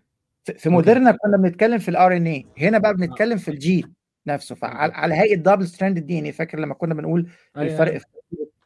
[0.58, 3.92] في موديرنا كنا بنتكلم في ال RNA هنا بقى بنتكلم في الجين
[4.26, 7.98] نفسه فعلى على هيئة double strand DNA فاكر لما كنا بنقول أيوة، الفرق أيوة.
[8.00, 8.06] في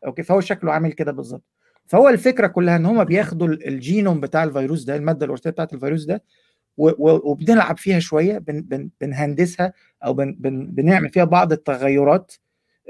[0.07, 1.43] okay فهو شكله عامل كده بالظبط.
[1.87, 6.23] فهو الفكرة كلها إن هم بياخدوا الجينوم بتاع الفيروس ده المادة الوراثية بتاعت الفيروس ده
[6.98, 9.73] وبنلعب فيها شوية بن بن بنهندسها
[10.05, 12.32] أو بن بن بنعمل فيها بعض التغيرات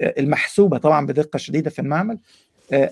[0.02, 2.18] المحسوبة طبعا بدقة شديدة في المعمل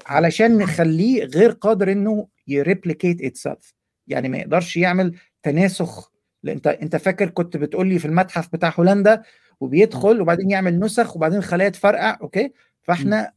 [0.06, 3.74] علشان نخليه غير قادر إنه ي replicate itself
[4.06, 6.12] يعني ما يقدرش يعمل تناسخ.
[6.48, 9.22] أنت أنت فاكر كنت بتقول لي في المتحف بتاع هولندا
[9.60, 12.52] وبيدخل وبعدين يعمل نسخ وبعدين الخلايا تفرقع okay؟
[12.82, 13.32] فإحنا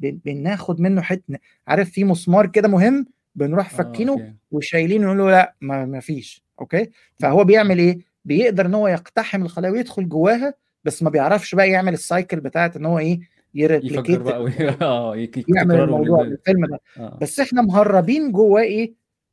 [0.00, 1.38] بناخد منه حتة
[1.68, 3.06] عارف في مسمار كده مم؟
[3.40, 8.74] بنروح فكينه آه، وشايلينه نقول له لا ما, فيش okay؟ فهو بيعمل إيه؟ بيقدر إن
[8.74, 10.54] هو يقتحم الخلايا ويدخل جواها
[10.84, 13.20] بس ما بيعرفش بقى يعمل ال cycle بتاعت إن هو إيه؟
[13.54, 14.20] ي replicate
[14.82, 16.80] آه يعمل الموضوع الفيلم ده.
[16.98, 17.18] آه.
[17.20, 18.92] بس إحنا مهربين جواه إيه؟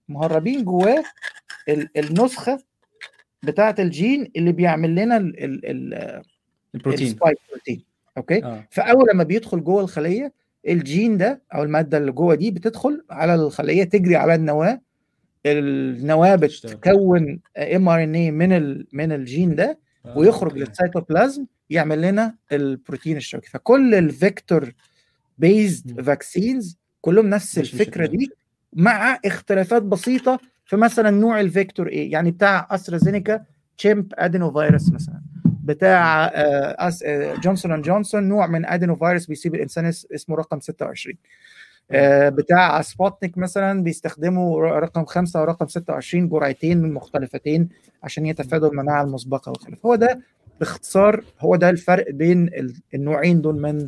[0.09, 1.03] مهربين جواه
[1.97, 2.63] النسخة
[3.43, 6.21] بتاعه الجين اللي بيعمل لنا ال ال ال
[6.75, 7.07] البروتين.
[7.07, 7.84] البروتين
[8.18, 8.67] okay؟ آه.
[8.71, 10.34] فأول لما بيدخل جوه الخلية
[10.68, 14.81] الجين ده أو المادة اللي جوه دي بتدخل على الخليه تجري على النواة.
[15.45, 20.18] النواة بتكون mRNA من ال من الجين ده آه.
[20.18, 23.49] ويخرج للسيتوبلازم يعمل لنا البروتين الشوكي.
[23.49, 24.73] فكل ال vector
[25.38, 28.31] based vaccines كلهم نفس الفكرة دي
[28.73, 33.44] مع اختلافات بسيطة في مثلا نوع ال vector إيه يعني بتاع أسترازينيكا
[33.77, 35.16] chimp adenovirus مثلا.
[35.68, 36.31] بتاع
[37.43, 41.15] Johnson and Johnson نوع من adenovirus بيصيب الانسان اسمه رقم 26
[41.91, 47.69] آه، بتاع سبوتنيك مثلا بيستخدموا رقم خمسة ورقم 26 جرعتين مختلفتين
[48.03, 50.19] عشان يتفادوا المناعة المسبقة وخلافه هو ده
[50.60, 52.49] باختصار هو ده الفرق بين
[52.94, 53.88] النوعين دول من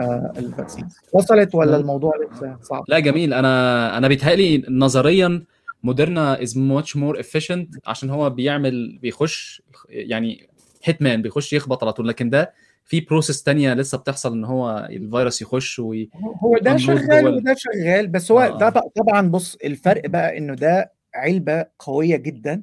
[0.00, 0.88] آه، ال vaccine.
[1.12, 3.34] وصلت ولا الموضوع لسه صعب؟ لا جميل.
[3.34, 5.42] أنا أنا بيتهيألي نظريا
[5.82, 10.48] موديرنا is much more efficient عشان هو بيعمل بيخش يعني
[10.84, 12.52] hitman بيخش يخبط على طول لكن ده
[12.84, 16.10] في process تانية لسه بتحصل إن هو الفيروس يخش وي...
[16.44, 18.58] هو ده شغال وده شغال بس هو آه.
[18.58, 22.62] ده طبعا بص الفرق بقى إنه ده علبته قوية جدا.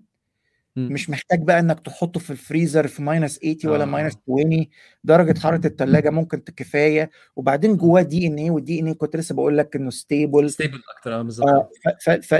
[0.75, 4.65] مش محتاج بقى إنك تحطه في الفريزر في minus 80 ولا minus 20
[5.03, 9.89] درجة حرارة الثلاجه ممكن كفايه وبعدين جواه DNA وال DNA كنت لسه بقول لك إنه
[9.89, 11.69] stable stable أكتر آه بالظبط.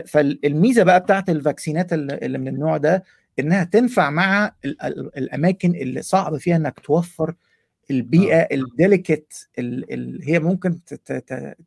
[0.07, 3.03] فالميزة بقى بتاعت الفاكسينات اللي من النوع ده
[3.41, 4.51] إنها تنفع مع
[5.17, 7.33] الأماكن اللي صعب فيها إنك توفر
[7.91, 8.47] البيئة آه.
[8.51, 10.79] ال delicate اللي هي ممكن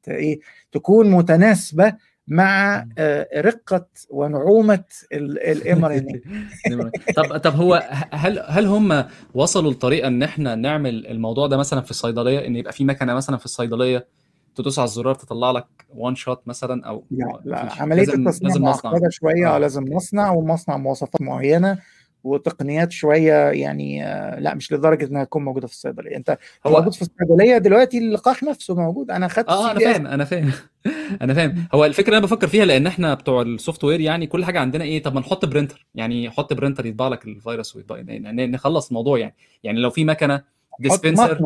[0.08, 0.40] إيه
[0.72, 1.94] تكون متناسبة
[2.28, 6.02] مع آه، رقة ونعومة ال mR
[7.16, 11.90] طب طب هو هل هل هم وصلوا لطريقة إن إحنا نعمل الموضوع ده مثلا في
[11.90, 14.06] الصيدلية إن يبقى في مكنة مثلا في الصيدلية؟
[14.56, 19.54] تدوس على الزرار تطلع لك one shot مثلا أو لا, لا عملية التصنيع معقدة شوية
[19.54, 19.58] آه.
[19.58, 21.78] لازم مصنع ومصنع مواصفات معينة
[22.24, 26.16] وتقنيات شوية يعني آه، لا مش لدرجة إنها تكون موجودة في الصيدلية.
[26.16, 29.10] أنت هو موجود في الصيدلية دلوقتي اللقاح نفسه موجود.
[29.10, 30.52] أنا خدت آه أنا فاهم أنا فاهم.
[31.22, 31.66] أنا فاهم.
[31.74, 34.84] هو الفكرة اللي أنا بفكر فيها لأن إحنا بتوع ال software يعني كل حاجة عندنا
[34.84, 35.86] إيه طب ما نحط printer.
[35.94, 39.34] يعني حط printer يطبع لك الفيروس ويطبع يعني نخلص الموضوع يعني.
[39.62, 40.42] يعني لو في مكنة
[40.80, 41.40] ديسبنسر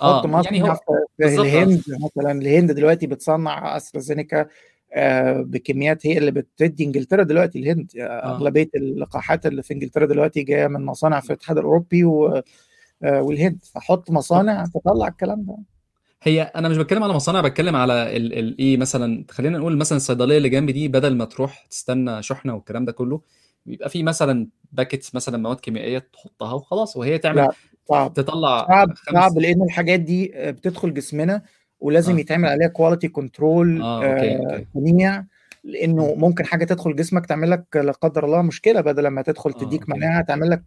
[0.00, 0.74] آه يعني هو
[1.18, 4.46] في الهند مثلا الهند دلوقتي بتصنع استرازينيكا
[4.94, 8.02] آه، بكميات هي اللي بتدي إنجلترا دلوقتي الهند آه.
[8.02, 12.42] أغلبية اللقاحات اللي في إنجلترا دلوقتي جاية من مصانع في الاتحاد الأوروبي و...
[13.02, 15.56] آه، والهند فحط مصانع تطلع الكلام ده
[16.22, 20.48] هي أنا مش بتكلم على مصانع بتكلم على الايه مثلا خلينا نقول مثلا الصيدلية اللي
[20.48, 23.20] جنبي دي بدل ما تروح تستنى شحنة والكلام ده كله
[23.66, 27.52] بيبقى في مثلا packets مثلا مواد كيميائية تحطها وخلاص وهي تعمل لا.
[27.88, 28.12] صعب.
[28.14, 31.42] تطلع صعب صعب لأن الحاجات دي بتدخل جسمنا
[31.80, 32.20] ولازم آه.
[32.20, 35.24] يتعمل عليها quality control آه تنيع
[35.64, 39.58] لأنه ممكن حاجة تدخل جسمك تعمل لك لا قدر الله مشكلة بدل ما تدخل آه
[39.58, 39.88] تديك.
[39.88, 40.62] مناعة تعمل لك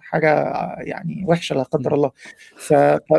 [0.00, 0.30] حاجة
[0.78, 2.10] يعني وحشة لا قدر الله.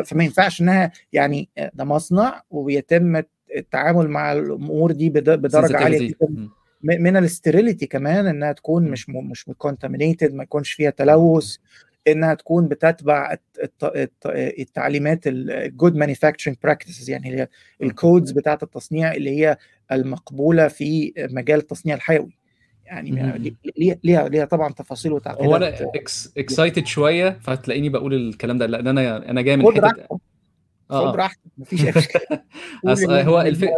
[0.04, 3.22] فما ينفعش إنها يعني ده مصنع وبيتم
[3.56, 6.48] التعامل مع الأمور دي بدرجة عالية جدا.
[6.82, 11.56] من ال sterility كمان إنها تكون مش مش contaminated ما يكونش فيها تلوث.
[12.08, 13.36] إنها تكون بتتبع
[14.34, 17.48] التعليمات ال good manufacturing practices يعني هي
[17.82, 19.56] ال codes بتاعة التصنيع اللي هي
[19.92, 22.40] المقبولة في مجال التصنيع الحيوي.
[22.86, 23.54] يعني
[24.04, 25.46] ليها ليها طبعا تفاصيل وتعقيدات.
[25.46, 25.74] هو أنا
[26.38, 30.18] excited شوية فتلاقيني بقول الكلام ده لأن أنا أنا جاي من حتة
[30.90, 31.10] آه.
[31.10, 32.42] خد راحتك مفيش مشكلة.
[33.28, 33.76] هو الفكرة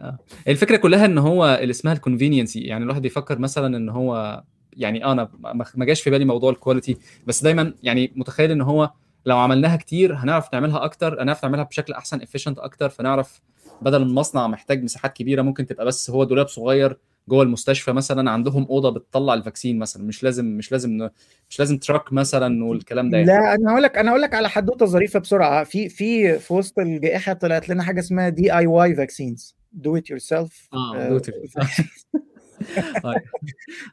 [0.00, 0.18] آه.
[0.48, 4.42] الفكرة كلها إن هو اللي اسمها ال conveniency يعني الواحد بيفكر مثلا إن هو
[4.78, 5.28] يعني آه، أنا
[5.74, 6.96] ما جاش في بالي موضوع ال quality
[7.26, 8.90] بس دايما يعني متخيل إن هو
[9.26, 13.40] لو عملناها كتير هنعرف نعملها أكتر هنعرف نعملها بشكل أحسن efficient أكتر فنعرف
[13.82, 16.98] بدل المصنع محتاج مساحات كبيرة ممكن تبقى بس هو دولاب صغير
[17.28, 21.08] جوه المستشفى مثلا عندهم أوضة بتطلع ال vaccine مثلا مش لازم مش لازم
[21.50, 23.28] مش لازم truck مثلا والكلام ده يعني.
[23.30, 25.64] لا أنا هقول لك أنا هقول لك على حدوتة ظريفة بسرعة.
[25.64, 31.20] في في في وسط الجائحة طلعت لنا حاجة اسمها DIY vaccines do it yourself آه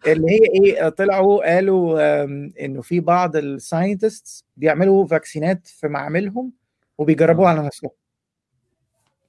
[0.07, 2.23] اللي هي إيه طلعوا قالوا
[2.65, 6.51] إنه في بعض ال scientists بيعملوا فاكسينات في معاملهم
[6.97, 7.91] وبيجربوها على نفسهم.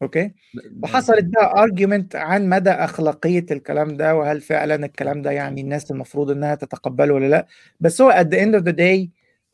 [0.02, 0.34] okay؟
[0.82, 6.30] وحصلت بقى argument عن مدى أخلاقية الكلام ده وهل فعلا الكلام ده يعني الناس المفروض
[6.30, 7.46] إنها تتقبله ولا لأ.
[7.80, 9.08] بس هو end of the day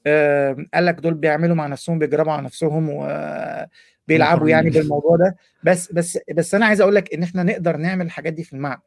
[0.07, 4.83] آم، قال لك دول بيعملوا مع نفسهم بيجربوا على نفسهم وبيلعبوا يعني حرين.
[4.83, 5.37] بالموضوع ده.
[5.65, 8.83] بس بس بس أنا عايز أقول لك إن إحنا نقدر نعمل الحاجات دي في المعمل.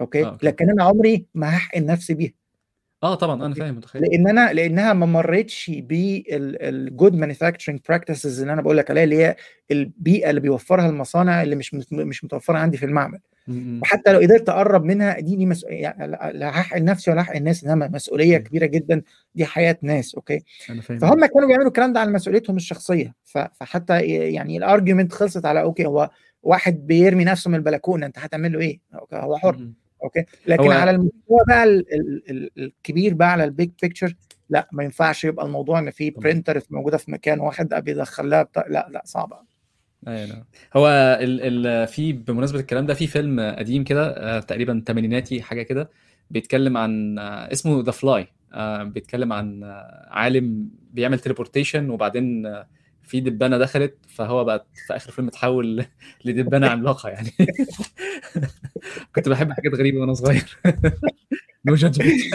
[0.00, 0.46] okay آه، okay.
[0.46, 2.32] لكن أنا عمري ما هحقن نفسي بيها
[3.02, 8.52] آه طبعا أنا فاهم متخيل لأن أنا لأنها ما مرتش بال good manufacturing practices اللي
[8.52, 9.36] أنا بقول لك عليها اللي هي
[9.70, 13.18] البيئة اللي بيوفرها المصانع اللي مش مش متوفرة عندي في المعمل.
[13.82, 15.70] وحتى لو قدرت أقرب منها دي دي مسؤ...
[15.70, 18.38] يعني لا هحقن نفسي ولا هحقن الناس انما مسؤولية.
[18.38, 19.02] كبيرة جدا
[19.34, 23.38] دي حياة ناس okay أنا فاهم فهم كانوا بيعملوا الكلام ده على مسؤوليتهم الشخصية ف...
[23.38, 26.10] فحتى يعني ال argument خلصت على okay هو
[26.42, 29.74] واحد بيرمي نفسه من البلكونة أنت هتعمل له إيه؟ okay، هو حر م- م.
[30.04, 34.14] okay لكن هو- على المستوى بقى ال ال ال الكبير بقى على ال big picture
[34.50, 36.22] لا ما ينفعش يبقى الموضوع إن في طبعا.
[36.22, 38.64] printer موجودة في مكان واحد بيدخل لها بتا...
[38.68, 39.36] لا لا صعبة
[40.08, 40.44] أيوه لا.
[40.76, 40.88] هو
[41.20, 45.90] ال ال في بمناسبة الكلام ده في فيلم قديم كده آه، تقريبا تمانيناتي حاجة كده
[46.30, 48.26] بيتكلم عن آه، اسمه The Fly
[48.84, 52.66] بيتكلم عن آه، عالم بيعمل teleportation وبعدين آه،
[53.08, 55.86] في دبانة دخلت فهو بقى في آخر الفيلم اتحول
[56.24, 57.30] لدبانة عملاقة يعني.
[59.14, 60.58] كنت بحب حاجات غريبة وأنا صغير.
[61.66, 62.34] no judgment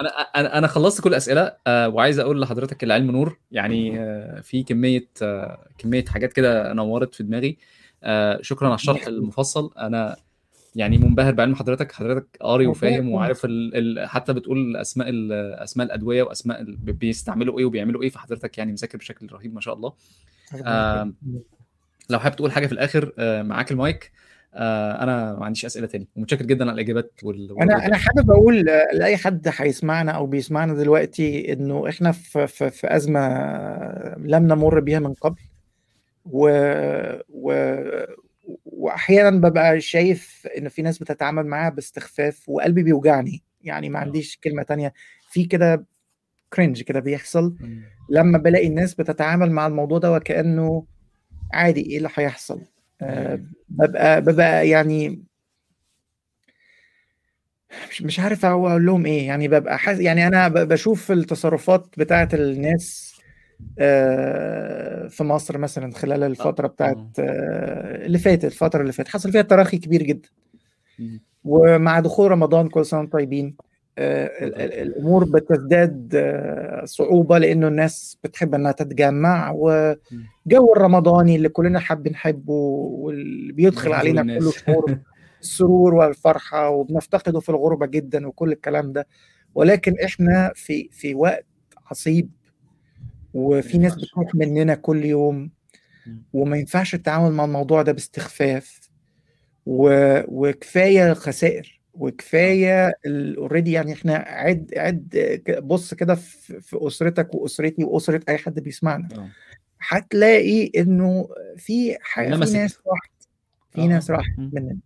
[0.00, 4.62] أنا أنا أنا خلصت كل الأسئلة آه، وعايز أقول لحضرتك العلم نور يعني آه، في
[4.62, 7.58] كمية آه، كمية حاجات كده نورت في دماغي.
[8.02, 9.72] آه، شكرا على الشرح المفصل.
[9.78, 10.16] أنا
[10.76, 13.98] يعني منبهر بعلم حضرتك حضرتك قاري وفاهم وعارف ال...
[13.98, 14.08] ال...
[14.08, 15.32] حتى بتقول أسماء ال...
[15.52, 16.76] أسماء الأدوية وأسماء ال...
[16.76, 19.92] بيستعملوا إيه وبيعملوا إيه فحضرتك يعني مذاكر بشكل رهيب ما شاء الله.
[20.66, 21.12] آه،
[22.10, 24.12] لو حابب تقول حاجة في الآخر آه، معاك المايك.
[24.54, 26.08] آه، أنا ما عنديش أسئلة تاني.
[26.16, 27.62] ومتشكر جدا على الإجابات وال...
[27.62, 28.60] أنا أنا حابب أقول
[28.92, 33.28] لأي حد هيسمعنا أو بيسمعنا دلوقتي إنه إحنا في في, في أزمة
[34.18, 35.40] لم نمر بيها من قبل.
[36.24, 36.48] و,
[37.28, 37.52] و
[38.64, 43.42] وأحيانا ببقى شايف إن في ناس بتتعامل معاها باستخفاف وقلبي بيوجعني.
[43.60, 44.92] يعني ما عنديش كلمة تانية.
[45.30, 45.86] في كده
[46.52, 47.56] كرنج كده بيحصل
[48.10, 50.86] لما بلاقي الناس بتتعامل مع الموضوع ده وكأنه
[51.52, 52.60] عادي إيه اللي هيحصل؟
[53.02, 55.22] أه ببقى ببقى يعني
[57.90, 59.26] مش مش عارف أقول لهم إيه.
[59.26, 63.11] يعني ببقى حاس يعني أنا بشوف التصرفات بتاعة الناس
[65.08, 68.06] في مصر مثلا خلال الفترة بتاعت أه.
[68.06, 70.28] اللي فاتت الفترة اللي فاتت حصل فيها تراخي كبير جدا.
[71.44, 73.56] ومع دخول رمضان كل سنة طيبين
[73.98, 76.12] الأمور بتزداد
[76.84, 84.38] صعوبة لأنه الناس بتحب إنها تتجمع وجو الرمضاني اللي كلنا حابين نحبه واللي بيدخل علينا
[84.38, 84.98] كله شعور
[85.42, 89.06] السرور والفرحة وبنفتقده في الغربة جدا وكل الكلام ده.
[89.54, 91.46] ولكن إحنا في في وقت
[91.90, 92.30] عصيب.
[93.34, 95.50] وفي ناس بتروح مننا كل يوم.
[96.32, 98.80] وما ينفعش التعامل مع الموضوع ده باستخفاف.
[99.66, 99.88] و...
[100.28, 101.80] وكفاية خسائر.
[101.94, 102.92] وكفاية
[103.38, 109.08] اوريدي يعني إحنا عد عد بص كده في, في أسرتك وأسرتي وأسرة أي حد بيسمعنا.
[109.88, 113.28] هتلاقي إنه في حاجة في ناس راحت.
[113.70, 114.76] في ناس راحت مننا.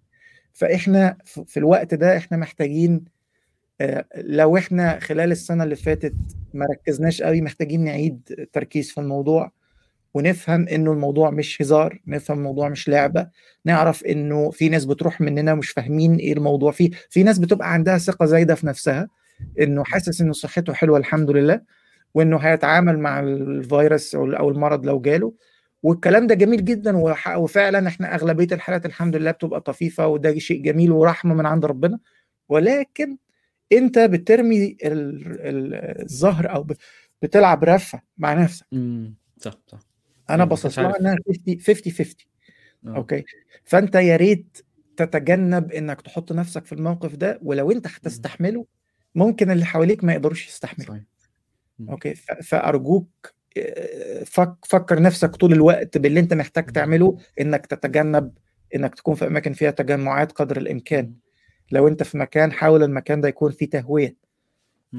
[0.52, 3.05] فإحنا في الوقت ده إحنا محتاجين
[4.16, 6.14] لو إحنا خلال السنة اللي فاتت
[6.54, 9.52] ما ركزناش قوي محتاجين نعيد تركيز في الموضوع
[10.14, 13.28] ونفهم إنه الموضوع مش هزار نفهم الموضوع مش لعبة
[13.64, 16.90] نعرف إنه في ناس بتروح مننا مش فاهمين إيه الموضوع فيه.
[17.10, 19.08] في ناس بتبقى عندها ثقة زايدة في نفسها
[19.60, 21.60] إنه حاسس إنه صحته حلوة الحمد لله
[22.14, 25.32] وإنه هيتعامل مع الفيروس أو المرض لو جاله.
[25.82, 26.96] والكلام ده جميل جدا
[27.36, 31.98] وفعلا إحنا أغلبية الحالات الحمد لله بتبقى طفيفة وده شيء جميل ورحمة من عند ربنا.
[32.48, 33.16] ولكن
[33.72, 36.66] انت بترمي الزهر أو
[37.22, 38.66] بتلعب رفة مع نفسك.
[39.38, 39.78] صح صح.
[40.30, 42.14] أنا باصص لها انها 50 50 50
[42.86, 43.24] okay.
[43.64, 44.59] فانت يا ريت
[44.97, 48.66] تتجنب انك تحط نفسك في الموقف ده ولو انت هتستحمله
[49.14, 51.05] ممكن اللي حواليك ما يقدروش يستحملوا صحيح.
[51.90, 52.14] okay.
[52.43, 53.34] فأرجوك
[54.26, 58.32] فك فكر نفسك طول الوقت باللي انت محتاج تعمله انك تتجنب
[58.74, 61.14] انك تكون في اماكن فيها تجمعات قدر الامكان.
[61.72, 64.16] لو انت في مكان حاول المكان ده يكون فيه تهوية.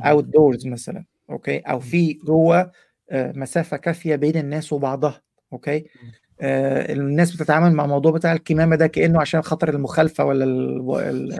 [0.06, 2.72] outdoors مثلا okay؟ أو في جوه
[3.12, 5.22] مسافة كافية بين الناس وبعضها
[5.54, 5.86] okay؟
[6.42, 11.34] آه الناس بتتعامل مع الموضوع بتاع الكمامة ده كأنه عشان خاطر المخالفة ولا ال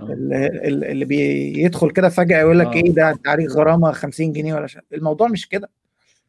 [0.00, 4.82] ال اللي بيدخل كده فجأة يقول لك إيه ده؟ عليك غرامة 50 جنيه ولا شيء
[4.92, 5.70] الموضوع مش كده.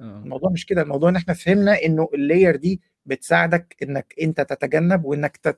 [0.01, 0.81] الموضوع مش كده.
[0.81, 5.57] الموضوع إن إحنا فهمنا إنه ال layer دي بتساعدك إنك أنت تتجنب وإنك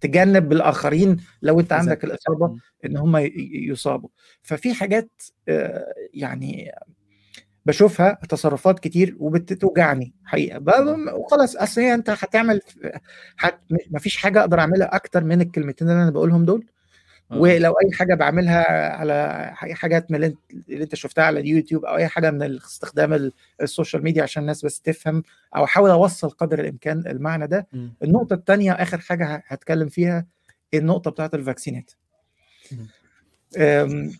[0.00, 3.16] تجنب الآخرين لو أنت عندك الإصابة إن هم
[3.70, 4.08] يصابوا.
[4.42, 5.10] ففي حاجات
[6.14, 6.72] يعني
[7.66, 10.60] بشوفها تصرفات كتير وبتوجعني حقيقة.
[11.14, 12.60] وخلاص أصل هي أنت هتعمل.
[13.90, 16.66] مفيش حاجة أقدر أعملها أكتر من الكلمتين اللي أنا بقولهم دول.
[17.30, 20.36] ولو أي حاجة بعملها على حاجات من اللي
[20.84, 23.30] انت شفتها على اليوتيوب أو أي حاجة من استخدام
[23.62, 25.22] ال social media عشان الناس بس تفهم
[25.56, 27.66] أو أحاول أوصل قدر الإمكان المعنى ده.
[27.72, 27.88] م.
[28.02, 30.26] النقطة الثانية آخر حاجة هتكلم فيها
[30.74, 31.90] النقطة بتاعت الvaccينات.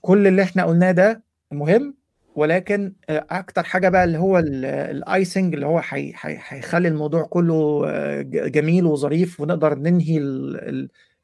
[0.01, 1.23] كل اللي إحنا قلناه ده
[1.53, 1.95] مهم
[2.35, 5.83] ولكن أكتر حاجة بقى اللي هو ال icing اللي هو
[6.49, 7.83] هيخلي الموضوع كله
[8.31, 10.19] جميل وظريف ونقدر ننهي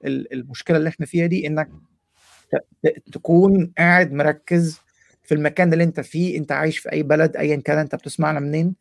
[0.04, 1.68] المشكلة اللي إحنا فيها دي إنك
[3.12, 4.80] تكون قاعد مركز
[5.22, 8.74] في المكان اللي انت فيه انت عايش في أي بلد ايا كان انت بتسمعنا منين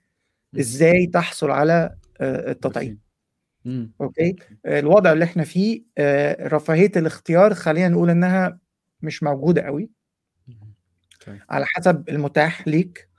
[0.59, 2.99] إزاي تحصل على التطعيم.
[4.01, 4.35] أوكي؟
[4.65, 5.83] الوضع اللي إحنا فيه
[6.41, 8.59] رفاهية الاختيار خلينا نقول إنها
[9.01, 9.89] مش موجودة قوي.
[11.49, 13.09] على حسب المتاح ليك.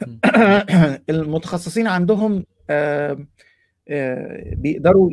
[1.10, 2.44] المتخصصين عندهم
[4.52, 5.10] بيقدروا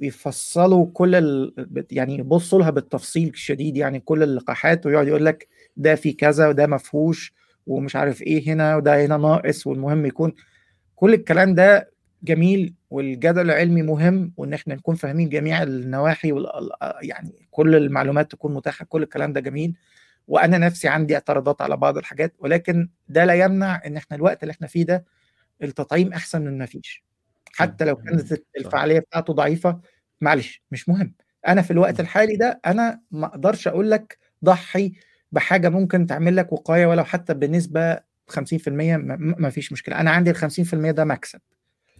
[0.00, 1.54] يفصلوا كل ال...
[1.92, 6.66] يعني يبصوا لها بالتفصيل الشديد يعني كل اللقاحات ويقعد يقول لك ده في كذا وده
[6.66, 7.32] ما فيهوش
[7.66, 10.32] ومش عارف إيه هنا وده هنا ناقص والمهم يكون
[10.96, 11.90] كل الكلام ده
[12.22, 16.46] جميل والجدل العلمي مهم وإن إحنا نكون فاهمين جميع النواحي وال...
[17.02, 19.74] يعني كل المعلومات تكون متاحة كل الكلام ده جميل
[20.28, 24.52] وأنا نفسي عندي اعتراضات على بعض الحاجات ولكن ده لا يمنع إن إحنا الوقت اللي
[24.52, 25.04] إحنا فيه ده
[25.62, 27.07] التطعيم أحسن من ما فيش.
[27.58, 29.80] حتى لو كانت الفعالية بتاعته ضعيفة
[30.20, 31.14] معلش مش مهم.
[31.48, 34.92] أنا في الوقت الحالي ده أنا ما أقدرش أقول لك ضحي
[35.32, 38.00] بحاجة ممكن تعمل لك وقاية ولو حتى بنسبة 50%
[38.68, 40.00] ما فيش مشكلة.
[40.00, 41.40] أنا عندي ال 50% ده مكسب.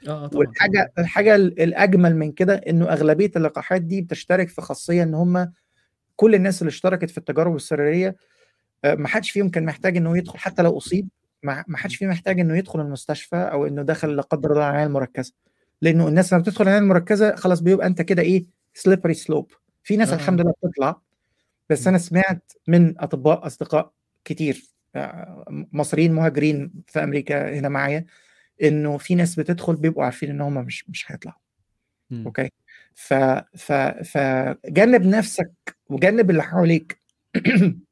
[0.08, 5.14] آه طبعا والحاجة الحاجة الأجمل من كده إنه أغلبية اللقاحات دي بتشترك في خاصية إن
[5.14, 5.52] هم
[6.16, 8.16] كل الناس اللي اشتركت في التجارب السريرية
[8.84, 11.08] ما حدش فيهم كان محتاج إنه يدخل حتى لو أصيب
[11.42, 15.32] ما حدش فيهم محتاج إنه يدخل المستشفى أو إنه دخل لا قدر الله العنايه المركزة.
[15.82, 19.52] لأنه الناس لما بتدخل العنايه المركزه خلاص بيبقى انت كده إيه slippery slope
[19.82, 20.14] في ناس آه.
[20.14, 21.00] الحمد لله بتطلع
[21.70, 23.92] بس أنا سمعت من أطباء أصدقاء
[24.24, 24.64] كتير
[25.72, 28.04] مصريين مهاجرين في أمريكا هنا معايا
[28.62, 31.38] إنه في ناس بتدخل بيبقوا عارفين إن هم مش مش هيطلعوا.
[32.12, 32.50] okay؟
[32.94, 33.14] ف
[33.56, 33.72] ف
[34.12, 35.52] فجنب نفسك
[35.88, 37.00] وجنب اللي حواليك.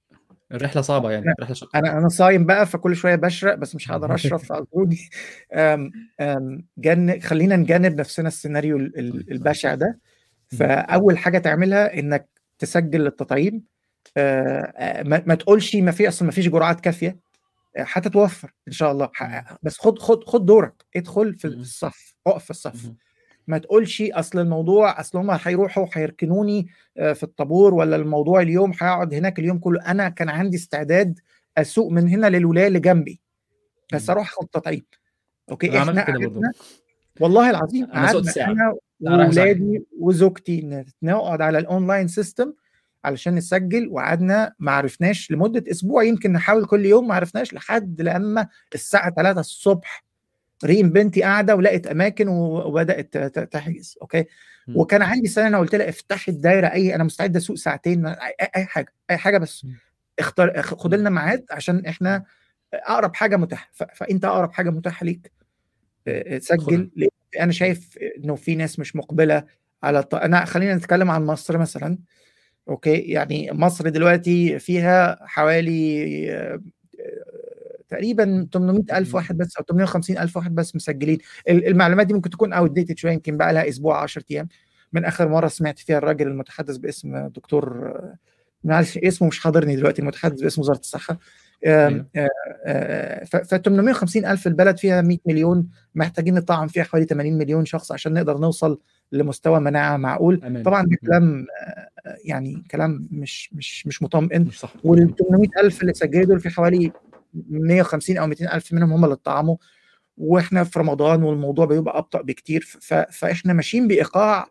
[0.53, 1.79] الرحلة صعبة يعني رحلة شقة.
[1.79, 4.99] أنا أنا صايم بقى فكل شوية بشرق بس مش هقدر أشرب فاعذروني
[6.79, 9.99] جن خلينا نجنب نفسنا السيناريو البشع ده.
[10.49, 12.29] فأول حاجة تعملها إنك
[12.59, 13.63] تسجل التطعيم.
[14.17, 17.19] ما, ما تقولش ما في أصلا ما فيش جرعات كافية.
[17.79, 19.11] هتتوفر إن شاء الله.
[19.63, 20.85] بس خد خد خد دورك.
[20.97, 22.91] ادخل في الصف اقف في الصف.
[23.47, 29.39] ما تقولش أصل الموضوع أصل هم هيروحوا هيركنوني في الطابور ولا الموضوع اليوم هيقعد هناك
[29.39, 29.81] اليوم كله.
[29.91, 31.21] أنا كان عندي استعداد
[31.59, 33.21] أسوق من هنا للولاية اللي جنبي.
[33.93, 34.83] بس أروح اخد تطعيم
[35.51, 36.53] okay؟ إحنا قعدنا
[37.21, 42.53] والله العظيم قعدنا أنا واولادي وزوجتي نقعد على ال online system
[43.05, 48.49] علشان نسجل وقعدنا ما عرفناش لمدة أسبوع يمكن نحاول كل يوم ما عرفناش لحد لما
[48.75, 50.05] الساعة 3 الصبح
[50.65, 53.17] ريم بنتي قاعدة ولقت أماكن وبدأت
[53.53, 54.25] تحجز okay؟
[54.69, 54.77] م.
[54.77, 58.93] وكان عندي سنة أنا قلت لها افتحي الدايرة أي أنا مستعد أسوق ساعتين أي حاجة
[59.11, 59.67] أي حاجة بس.
[60.19, 62.25] اختار خد لنا ميعاد عشان إحنا
[62.75, 63.71] أقرب حاجة متاحة.
[63.95, 65.33] فأنت أقرب حاجة متاحة ليك.
[66.39, 66.91] سجل
[67.41, 69.45] أنا شايف إنه في ناس مش مقبلة
[69.83, 70.15] على الط...
[70.15, 71.99] أنا خلينا نتكلم عن مصر مثلا
[72.69, 76.59] okay؟ يعني مصر دلوقتي فيها حوالي
[77.89, 81.19] تقريبا 800 ألف واحد بس أو 850 ألف واحد بس مسجلين.
[81.49, 84.49] المعلومات دي ممكن تكون أوت ديتد شوية يمكن بقى لها أسبوع 10 أيام.
[84.93, 87.93] من آخر مرة سمعت فيها الراجل المتحدث باسم دكتور
[88.65, 91.19] معلش اسمه مش حاضرني دلوقتي المتحدث باسم وزارة الصحة.
[93.27, 98.13] ف 850 ألف البلد فيها 100 مليون محتاجين نطعم فيها حوالي 80 مليون شخص عشان
[98.13, 98.79] نقدر نوصل
[99.13, 100.41] لمستوى مناعة معقول.
[100.45, 100.63] أمان.
[100.63, 101.47] طبعا ده كلام
[102.25, 104.49] يعني كلام مش مش مش مطمئن.
[104.85, 106.93] وال 800 ألف اللي سجلوا دول في حوالي
[107.49, 109.57] 150 أو 200 ألف منهم هم اللي اتطعموا
[110.17, 112.61] وإحنا في رمضان والموضوع بيبقى أبطأ بكتير.
[113.11, 114.49] فإحنا ماشيين بإيقاع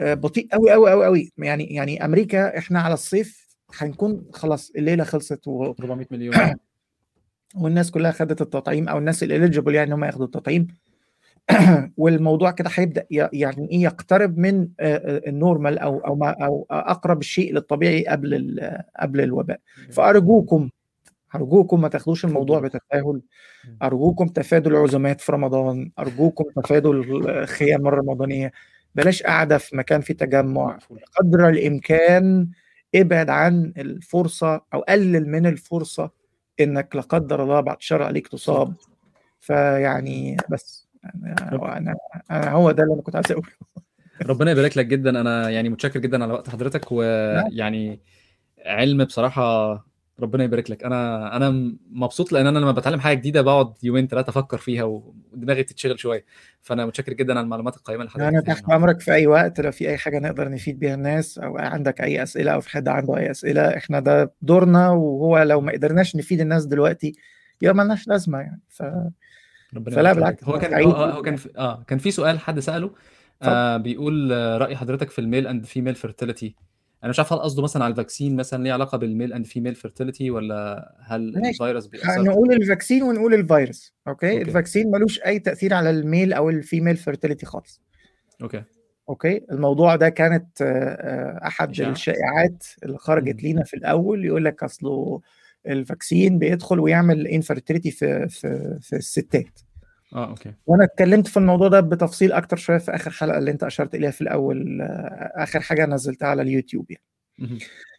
[0.00, 3.48] بطيء قوي قوي قوي قوي يعني يعني أمريكا إحنا على الصيف
[3.78, 6.34] هنكون خلاص الليلة خلصت و 400 مليون.
[7.60, 10.66] والناس كلها خدت التطعيم أو الناس الاليجبل يعني هم ياخدوا التطعيم.
[11.96, 18.06] والموضوع كده هيبدأ يعني إيه يقترب من النورمال أو أو ما أو أقرب الشيء للطبيعي
[18.06, 18.60] قبل
[19.00, 19.60] قبل الوباء.
[19.92, 20.68] فأرجوكم
[21.34, 22.68] أرجوكم ما تاخدوش الموضوع فضول.
[22.68, 23.20] بتساهل
[23.82, 25.90] أرجوكم تفادوا العزومات في رمضان.
[25.98, 28.52] أرجوكم تفادوا الخيام الرمضانية.
[28.94, 30.78] بلاش قاعدة في مكان فيه تجمع.
[31.18, 32.48] قدر الإمكان
[32.94, 36.10] ابعد عن الفرصة أو قلل من الفرصة
[36.60, 38.74] إنك لا قدر الله بعد شر عليك تصاب.
[39.40, 41.94] فيعني بس أنا أنا,
[42.30, 43.48] أنا هو ده اللي أنا كنت عايز أقوله.
[44.26, 45.20] ربنا يبارك لك جدا.
[45.20, 48.00] أنا يعني متشكر جدا على وقت حضرتك ويعني
[48.66, 49.74] علم بصراحة
[50.20, 50.84] ربنا يبارك لك.
[50.84, 55.62] أنا أنا مبسوط لأن أنا لما بتعلم حاجة جديدة بقعد يومين ثلاثة أفكر فيها ودماغي
[55.62, 56.24] تتشغل شوية.
[56.62, 58.70] فأنا متشكر جدا على المعلومات القيمة اللي حضرتك أنا تحت.
[58.70, 59.60] أمرك في أي وقت.
[59.60, 62.88] لو في أي حاجة نقدر نفيد بيها الناس أو عندك أي أسئلة أو في حد
[62.88, 64.88] عنده أي أسئلة إحنا ده دورنا.
[64.90, 67.12] وهو لو ما قدرناش نفيد الناس دلوقتي
[67.62, 68.60] يبقى مالناش لازمة يعني.
[68.68, 68.82] ف
[69.74, 70.44] ربنا فلا بالعكس.
[70.44, 70.82] هو كان.
[70.84, 72.90] هو, هو كان في آه كان في سؤال حد سأله
[73.42, 76.54] آه بيقول آه، رأي حضرتك في ال male and female fertility
[77.02, 79.46] أنا مش عارف هل قصده مثلا على ال vaccine مثلا ليه علاقة بال male and
[79.46, 81.48] female fertility ولا هل ماشي.
[81.50, 84.42] الفيروس بيأثر نقول ال vaccine ونقول الفيروس okay, okay.
[84.42, 87.82] ال vaccine ملوش أي تأثير على ال male أو ال female fertility خالص
[88.42, 88.62] okay
[89.08, 91.90] okay الموضوع ده كانت آه، آه، أحد إشاعة.
[91.90, 93.42] الشائعات اللي خرجت.
[93.42, 95.20] لينا في الأول يقول لك أصله
[95.66, 99.58] ال vaccine بيدخل ويعمل infertility في في في الستات
[100.14, 103.62] آه okay وأنا اتكلمت في الموضوع ده بتفصيل أكتر شوية في آخر حلقة اللي أنت
[103.64, 107.58] أشرت إليها في الأول آه، آخر حاجة نزلتها على اليوتيوب يعني.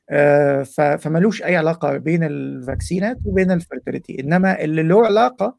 [0.09, 0.63] آه،
[0.97, 5.57] فملوش أي علاقة بين الفاكسينات وبين ال fertility إنما اللي له علاقة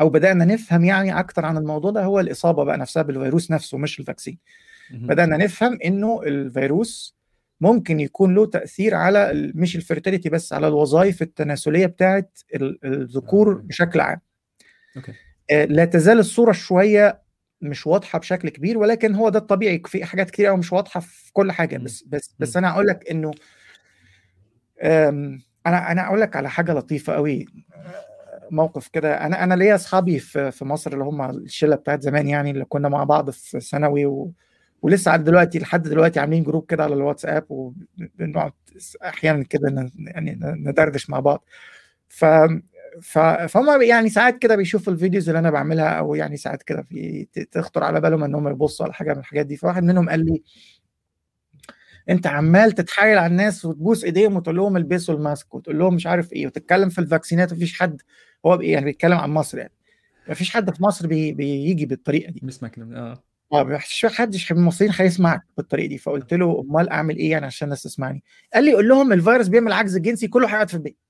[0.00, 4.00] أو بدأنا نفهم يعني أكتر عن الموضوع ده هو الإصابة بقى نفسها بالفيروس نفسه مش
[4.00, 4.38] ال vaccine.
[4.90, 7.16] بدأنا نفهم إنه الفيروس
[7.60, 13.52] ممكن يكون له تأثير على مش ال fertility بس على الوظائف التناسلية بتاعه ال- الذكور
[13.52, 13.54] آه.
[13.64, 14.20] بشكل عام
[14.96, 15.12] okay
[15.50, 17.22] لا تزال الصورة شوية
[17.60, 21.32] مش واضحة بشكل كبير ولكن هو ده الطبيعي في حاجات كتير قوي مش واضحة في
[21.32, 21.78] كل حاجة.
[21.78, 22.34] بس بس.
[22.38, 23.30] بس أنا أقول لك إنه
[25.66, 27.46] أنا أنا أقول لك على حاجة لطيفة قوي
[28.50, 32.50] موقف كده أنا أنا ليا أصحابي في في مصر اللي هم الشلة بتاعت زمان يعني
[32.50, 34.32] اللي كنا مع بعض في ثانوي و...
[34.82, 38.52] ولسه لحد دلوقتي لحد دلوقتي عاملين group كده على الواتساب وبنقعد
[39.04, 41.44] أحيانا كده يعني ندردش مع بعض
[42.08, 42.24] ف
[43.02, 47.26] فهم يعني ساعات كده بيشوفوا ال videos اللي أنا بعملها أو يعني ساعات كده في
[47.50, 49.56] تخطر على بالهم إنهم يبصوا على حاجة من الحاجات دي.
[49.56, 50.42] فواحد منهم قال لي
[52.10, 56.06] أنت عمال تتحايل على الناس وتبوس إيديهم وتقول لهم البسوا ال mask وتقول لهم مش
[56.06, 58.02] عارف إيه وتتكلم في الفاكسينات ومفيش حد
[58.46, 59.72] هو يعني بيتكلم عن مصر يعني.
[60.28, 62.40] مفيش حد في مصر بي بيجي بالطريقة دي.
[62.42, 63.22] بسمع كلام آه.
[63.52, 65.98] آه مفيش حدش من المصريين هيسمعك بالطريقة دي.
[65.98, 68.22] فقلت له أمال أعمل إيه يعني عشان الناس تسمعني؟
[68.54, 71.01] قال لي قول لهم الفيروس بيعمل عجز جنسي كله هيقعد في البيت.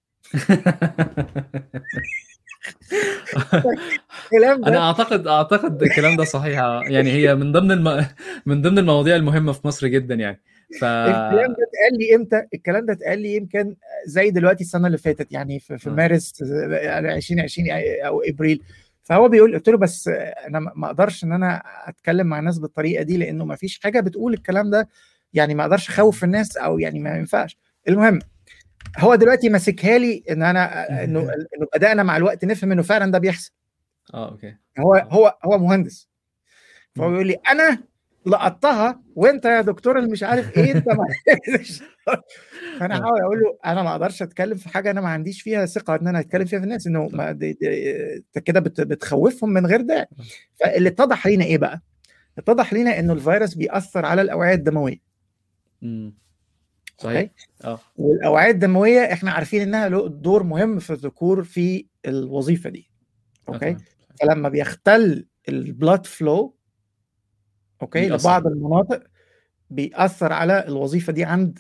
[4.66, 6.58] أنا أعتقد أعتقد الكلام ده صحيح.
[6.86, 8.06] يعني هي من ضمن الم...
[8.46, 10.40] من ضمن المواضيع المهمة في مصر جدا يعني.
[10.80, 13.76] ف الكلام ده اتقال لي إمتى؟ الكلام ده اتقال لي يمكن
[14.06, 15.92] زي دلوقتي السنة اللي فاتت يعني في, في آه.
[15.92, 16.32] مارس
[16.70, 17.68] يعني 2020
[18.06, 18.62] أو إبريل.
[19.02, 20.08] فهو بيقول قلت له بس
[20.48, 24.34] أنا ما أقدرش إن أنا أتكلم مع الناس بالطريقة دي لأنه ما فيش حاجة بتقول
[24.34, 24.88] الكلام ده.
[25.34, 27.58] يعني ما أقدرش أخوف الناس أو يعني ما ينفعش.
[27.88, 28.18] المهم
[28.98, 33.19] هو دلوقتي ماسكها لي إن أنا إنه إنه بدأنا مع الوقت نفهم إنه فعلا ده
[33.19, 33.52] بيحصل.
[34.14, 34.56] آه أوكي.
[34.78, 36.09] هو هو هو مهندس.
[36.97, 37.10] فهو.
[37.10, 37.78] بيقول لي أنا
[38.27, 41.06] لقطتها وأنت يا دكتور اللي مش عارف إيه أنت ما
[42.81, 43.01] فأنا آه.
[43.02, 46.09] حاول أقول له أنا ما أقدرش أتكلم في حاجة أنا ما عنديش فيها ثقة إن
[46.09, 47.59] أنا أتكلم فيها في الناس إنه دي-
[48.16, 50.06] أنت كده بت- بتخوفهم من غير داعي
[50.60, 51.81] فاللي اتضح لينا إيه بقى؟
[52.39, 54.98] اتضح لينا إنه الفيروس بيأثر على الأوعية الدموية.
[56.98, 57.31] صحيح.
[57.64, 57.78] آه.
[57.97, 62.90] والأوعية الدموية إحنا عارفين إنها له دور مهم في الذكور في الوظيفة دي.
[63.48, 63.76] okay.
[64.20, 66.56] فلما بيختل ال blood flow
[67.82, 68.28] okay؟ بيأثر.
[68.28, 69.02] لبعض المناطق
[69.70, 71.59] بيأثر على الوظيفة دي عند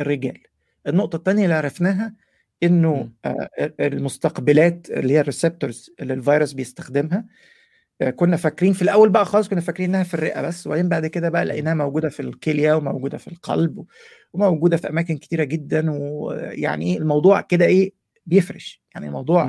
[0.00, 0.38] الرجال.
[0.86, 2.14] النقطة الثانية اللي عرفناها
[2.62, 3.12] إنه.
[3.24, 3.48] آه،
[3.80, 7.24] المستقبلات اللي هي الريسبتورز اللي الفيروس بيستخدمها
[8.16, 11.28] كنا فاكرين في الأول بقى خالص كنا فاكرين إنها في الرئة بس وبعدين بعد كده
[11.28, 13.84] بقى لقيناها موجودة في الكلية وموجودة في القلب
[14.32, 17.92] وموجودة في أماكن كتيرة جدا ويعني إيه الموضوع كده إيه
[18.26, 18.82] بيفرش.
[18.94, 19.44] يعني الموضوع.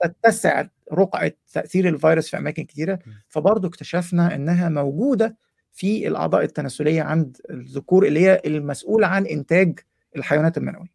[0.00, 2.98] تتسع رقعة تأثير الفيروس في أماكن كتيرة.
[3.28, 5.36] فبرضه اكتشفنا إنها موجودة
[5.72, 9.78] في الأعضاء التناسلية عند الذكور اللي هي المسؤولة عن إنتاج
[10.16, 10.92] الحيوانات المنوية.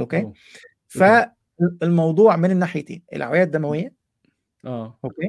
[0.00, 0.32] okay؟ أوه.
[0.88, 3.92] فالموضوع من الناحيتين الأوعية الدموية
[4.64, 4.98] آه.
[5.04, 5.28] okay؟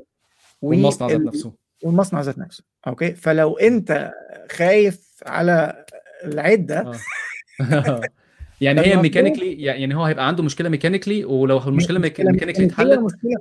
[0.62, 1.54] والمصنع ذات نفسه
[1.84, 4.12] والمصنع ذات نفسه okay فلو أنت
[4.52, 5.86] خايف على
[6.24, 6.92] العدة
[7.62, 8.02] آه
[8.62, 13.32] يعني هي mechanically يعني هو هيبقى عنده مشكلة mechanically ولو المشكلة mechanically اتحلت مشكلة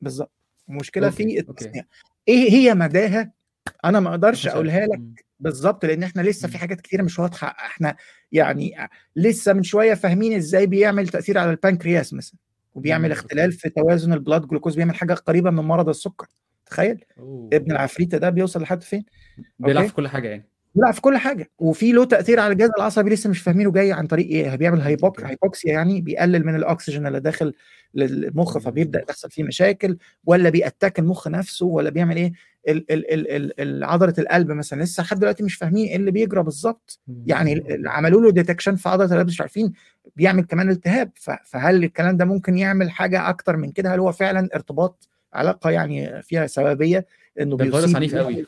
[0.00, 0.32] بالظبط
[0.70, 1.38] okay، في.
[1.38, 1.84] التصنيع
[2.28, 3.32] إيه هي مداها
[3.84, 4.46] أنا ما أقدرش.
[4.46, 5.00] أقولها لك.
[5.40, 6.58] بالظبط لأن إحنا لسه في.
[6.58, 7.96] حاجات كتيرة مش واضحة إحنا
[8.32, 8.74] يعني
[9.16, 12.38] لسه من شوية فاهمين إزاي بيعمل تأثير على البنكرياس مثلا
[12.74, 13.52] وبيعمل اختلال.
[13.52, 16.26] في توازن ال blood glucose بيعمل حاجة قريبة من مرض السكر
[16.66, 17.50] تخيل أوه!
[17.52, 19.04] ابن العفريته ده بيوصل لحد فين
[19.58, 19.86] بيلعب.
[19.86, 20.48] في كل حاجة يعني.
[20.74, 24.06] بيلعب في كل حاجة وفي له تأثير على الجهاز العصبي لسه مش فاهمينه جاي عن
[24.06, 25.30] طريق إيه بيعمل hypox- okay.
[25.30, 27.54] hypoxia يعني بيقلل من الأكسجين اللي داخل
[27.94, 28.58] للمخ.
[28.58, 32.32] فبيبدأ يحصل فيه مشاكل ولا بي attack المخ نفسه ولا بيعمل إيه
[32.68, 37.00] ال ال ال عضلة القلب مثلا لسه لحد دلوقتي مش فاهمين إيه اللي بيجرى بالظبط
[37.26, 39.72] يعني عملوا له detection في عضلة القلب مش عارفين
[40.16, 41.10] بيعمل كمان التهاب
[41.44, 46.22] فهل الكلام ده ممكن يعمل حاجة أكتر من كده هل هو فعلا ارتباط علاقة يعني
[46.22, 47.06] فيها سببية
[47.40, 48.46] إنه بيصيب عنيف أوي.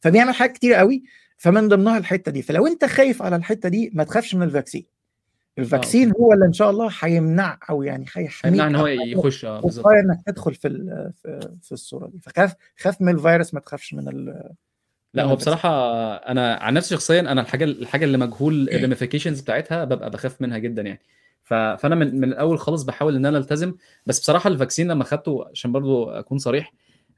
[0.00, 1.02] فبيعمل حاجات كتير قوي
[1.36, 2.42] فمن ضمنها الحتة دي.
[2.42, 4.86] فلو أنت خايف على الحتة دي ما تخافش من ال vaccine.
[5.58, 9.44] ال vaccine هو اللي إن شاء الله هيمنع أو يعني هيحميك هيمنع إن هو يخش
[9.44, 9.84] آه بالضبط.
[9.86, 10.68] وقاية إنك تدخل في
[11.62, 12.20] في الصورة دي.
[12.20, 14.50] فخاف خاف من الفيروس ما تخافش من ال
[15.14, 15.70] من هو بصراحة
[16.16, 20.82] أنا عن نفسي شخصيًا أنا الحاجة الحاجة اللي مجهول الramifications بتاعتها بابقى باخاف منها جدًا
[20.82, 21.00] يعني.
[21.48, 23.74] ف فأنا من من الأول خالص باحاول إن أنا ألتزم،
[24.06, 26.72] بس بصراحة الفاكسين لمّا خدته عشان برضه أكون صريح،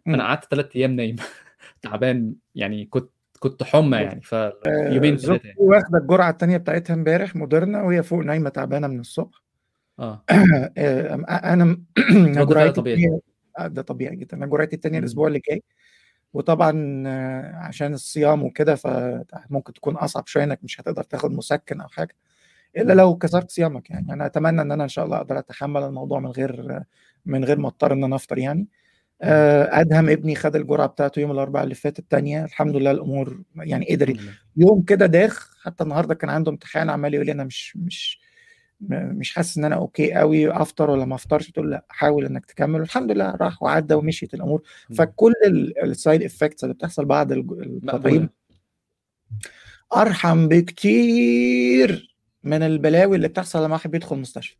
[0.08, 0.20] إمم.
[0.20, 1.16] قعدت 3 أيام نايم
[1.82, 4.52] تعبان يعني كنت كنت حُمّى يعني ف آآ
[4.88, 5.60] يومين 3 زوجتي يعني.
[5.60, 9.42] واخدة الجرعة التانية بتاعتها امبارح موديرنا وهي فوق نايمة تعبانة من الصبح
[9.98, 10.24] آه.
[11.44, 11.64] أنا
[12.42, 13.20] رد فعل جرعتي طبيعي.
[13.58, 15.04] آه ده طبيعي جدًا، أنا جرعتي التانية إمم.
[15.06, 15.62] الأسبوع اللي جاي،
[16.34, 16.72] وطبعًا
[17.58, 22.16] عشان الصيام وكده فممكن تكون أصعب شوية إنك مش هتقدر تاخد مسكن أو حاجة،
[22.78, 22.92] إمم.
[22.92, 26.30] لو كسرت صيامك يعني، أنا أتمنى إن أنا إن شاء الله أقدر أتحمل الموضوع من
[26.30, 26.80] غير
[27.26, 28.66] من غير ما أضطر إن أنا أفطر يعني.
[29.22, 33.86] آآ أدهم ابني خد الجرعة بتاعته يوم الأربعاء اللي فات التانية، الحمد لله الأمور يعني
[33.90, 34.16] قدر.
[34.56, 38.20] يوم كده داخ حتى النهارده كان عنده امتحان عمال يقول لي أنا مش مش
[38.90, 42.46] مش حاسس إن أنا أوكي أوي أفطر والّا ما أفطرش؟ قُلت له: "لأ حاول إنك
[42.46, 44.96] تكمل." والحمد لله راح وعدّى ومشيت الأمور، إمم.
[44.98, 48.30] فكل ال الside effects اللي بتحصل بعد التطعيم.
[49.96, 52.09] أرحم بكتير
[52.44, 54.56] من البلاوي اللي بتحصل لمّا واحد بيدخل مستشفى،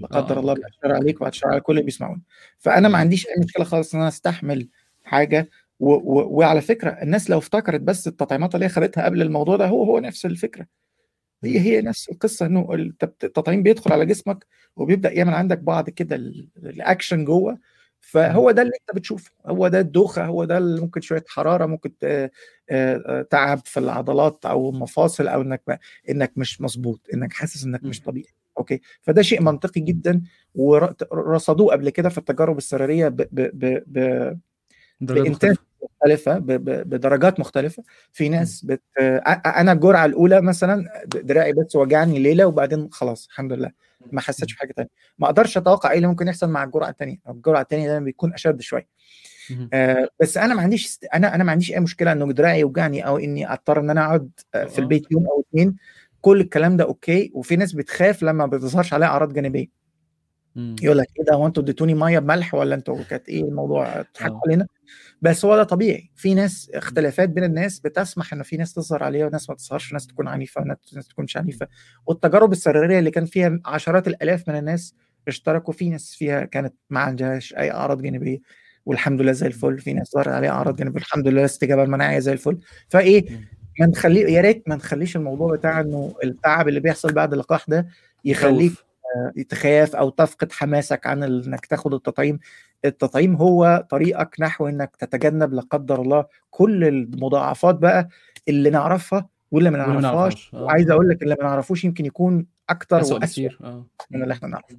[0.00, 2.20] لا آه، قدّر الله الشر عليك الشر على كل اللي بيسمعونا.
[2.58, 2.98] فأنا ما.
[2.98, 4.68] عنديش أي مشكلة خالص إن أنا أستحمل
[5.04, 5.50] حاجة
[5.80, 9.66] و و وعلى فكرة الناس لو افتكرت بس التطعيمات اللي هي خدتها قبل الموضوع ده
[9.66, 10.66] هو، هو نفس الفكرة،
[11.44, 11.60] هي،.
[11.60, 14.46] هي نفس القصة إنه الت التطعيم بيدخل على جسمك
[14.76, 16.48] وبيبدأ يعمل عندك بعض كده ال
[16.82, 17.58] ال action جوّه،.
[18.12, 21.98] فهو ده اللي أنت بتشوفه، هو ده الدوخة، هو ده ال ممكن شوية حرارة، ممكن
[21.98, 22.30] ت
[22.70, 25.74] آآ تعب في العضلات أو المفاصل أو إنك م
[26.10, 28.00] إنك مش مضبوط، إنك حاسس إنك مش.
[28.00, 29.42] طبيعي، okay؟ فده شيء.
[29.42, 30.22] منطقي جدًا
[30.54, 34.38] ور ت رصدوه قبل كده في التجارب السريرية ب ب ب ب
[35.00, 35.64] بدرجات بإنتاج مختلفة.
[35.84, 38.30] مختلفة ب ب بدرجات مختلفة، في.
[38.30, 43.72] ناس بت أ أنا الجرعة الأولى مثلًا دراعي بس وجعني ليلة وبعدين خلاص الحمد لله،
[44.12, 44.56] ما حسيتش إمم.
[44.56, 48.04] بحاجة تانية، ما أقدرش أتوقع إيه اللي ممكن يحصل مع الجرعة التانية، الجرعة التانية دايمًا
[48.04, 48.88] بيكون أشد شوية.
[49.50, 49.70] اهم.
[49.72, 53.06] آآ بس أنا ما عنديش است أنا أنا ما عنديش أي مشكلة إنه دراعي يوجعني
[53.06, 54.82] أو إني أضطر إن أنا أقعد آآ في آه.
[54.82, 55.76] البيت يوم أو 2
[56.20, 59.66] كل الكلام ده okay، وفي ناس بتخاف لمّا ما بتظهرش عليها أعراض جانبية.
[60.56, 60.76] إمم.
[60.82, 64.36] يقول لك إيه ده هو أنتم اديتوني مَيّة بملح والّا أنتم كانت إيه الموضوع بتضحكوا
[64.36, 64.40] آه.
[64.46, 64.66] علينا؟
[65.24, 69.26] بس هو ده طبيعي، في ناس اختلافات بين الناس بتسمح إن في ناس تظهر عليها
[69.26, 71.42] وناس ما تظهرش، ناس تكون عنيفة وناس ناس تكون مش إمم.
[71.44, 71.68] عنيفة،
[72.06, 74.94] والتجارب السريرية اللي كان فيها عشرات الآلاف من الناس
[75.28, 78.38] اشتركوا، في ناس فيها كانت ما عندهاش أي أعراض جانبية
[78.86, 79.46] والحمد لله زي.
[79.46, 82.58] الفل، في ناس ظهر عليها أعراض جانبية والحمد لله الاستجابة المناعية زي الفل،
[82.94, 83.44] إمم.
[83.80, 87.86] ما نخلّي يا ريت ما نخلّيش الموضوع بتاع إنه التعب اللي بيحصل بعد اللقاح ده
[88.24, 88.72] يخلّيك.
[89.38, 92.38] آآ تخاف أو تفقد حماسك عن ال إنك تاخد التطعيم،
[92.84, 98.08] التطعيم هو طريقك نحو إنك تتجنب لا قدّر الله كل المضاعفات بقى
[98.48, 100.62] اللي نعرفها واللي ما نعرفهاش، آه.
[100.62, 103.86] وعايز أقول لك اللي ما نعرفوش يمكن يكون أكتر أسوأ بكتير، آه.
[104.10, 104.34] من اللي.
[104.34, 104.76] إحنا نعرفه.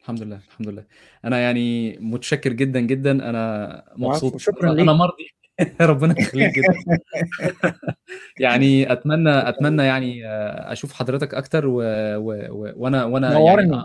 [0.00, 0.84] الحمد لله، الحمد لله.
[1.24, 4.80] أنا يعني متشكر جدًا، جدًا، العفو، مبسوط، شكرًا ليك.
[4.80, 5.26] أنا مرضي
[5.80, 6.74] ربنا يخليك جدًا.
[8.40, 9.84] يعني أتمنى ليك.
[9.84, 10.26] يعني
[10.72, 11.72] أشوف حضرتك أكتر و
[12.16, 13.84] و و وأنا وأنا يعني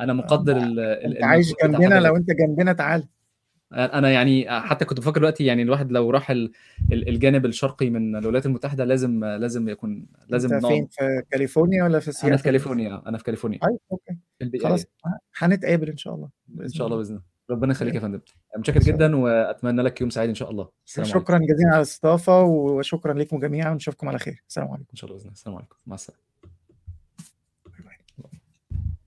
[0.00, 2.00] أنا مقدّر ال أنت عايش جنبنا.
[2.00, 3.08] لو أنت جنبنا تعالَ.
[3.72, 6.52] أ أنا يعني حتى كنت بافكر دلوقتي يعني الواحد لو راح ال
[6.92, 11.98] ال الجانب الشرقي من الولايات المتحدة لازم لازم يكون لازم أنت فين في كاليفورنيا والّا
[12.00, 13.58] في أنا في سياتل؟ كاليفورنيا، أنا في كاليفورنيا.
[13.58, 13.78] طيب
[14.50, 15.12] في خلاص إيه.
[15.12, 16.96] ه هنتقابل إن شاء الله بإذن شاء الله.
[16.96, 17.22] بإذن الله.
[17.50, 18.20] ربنا يخليك يا فندم.
[18.58, 18.80] متشكر.
[18.80, 20.68] جدًا وأتمنى لك يوم سعيد إن شاء الله.
[20.86, 21.20] السلام عليكم.
[21.20, 24.86] شكرًا جزيلًا على الاستضافة وشكرًا ليكم جميعًا ونشوفكم على خير، السلام عليكم.
[24.90, 25.32] إن شاء الله بإذن الله.
[25.36, 26.33] السلام عليكم، مع السلامة.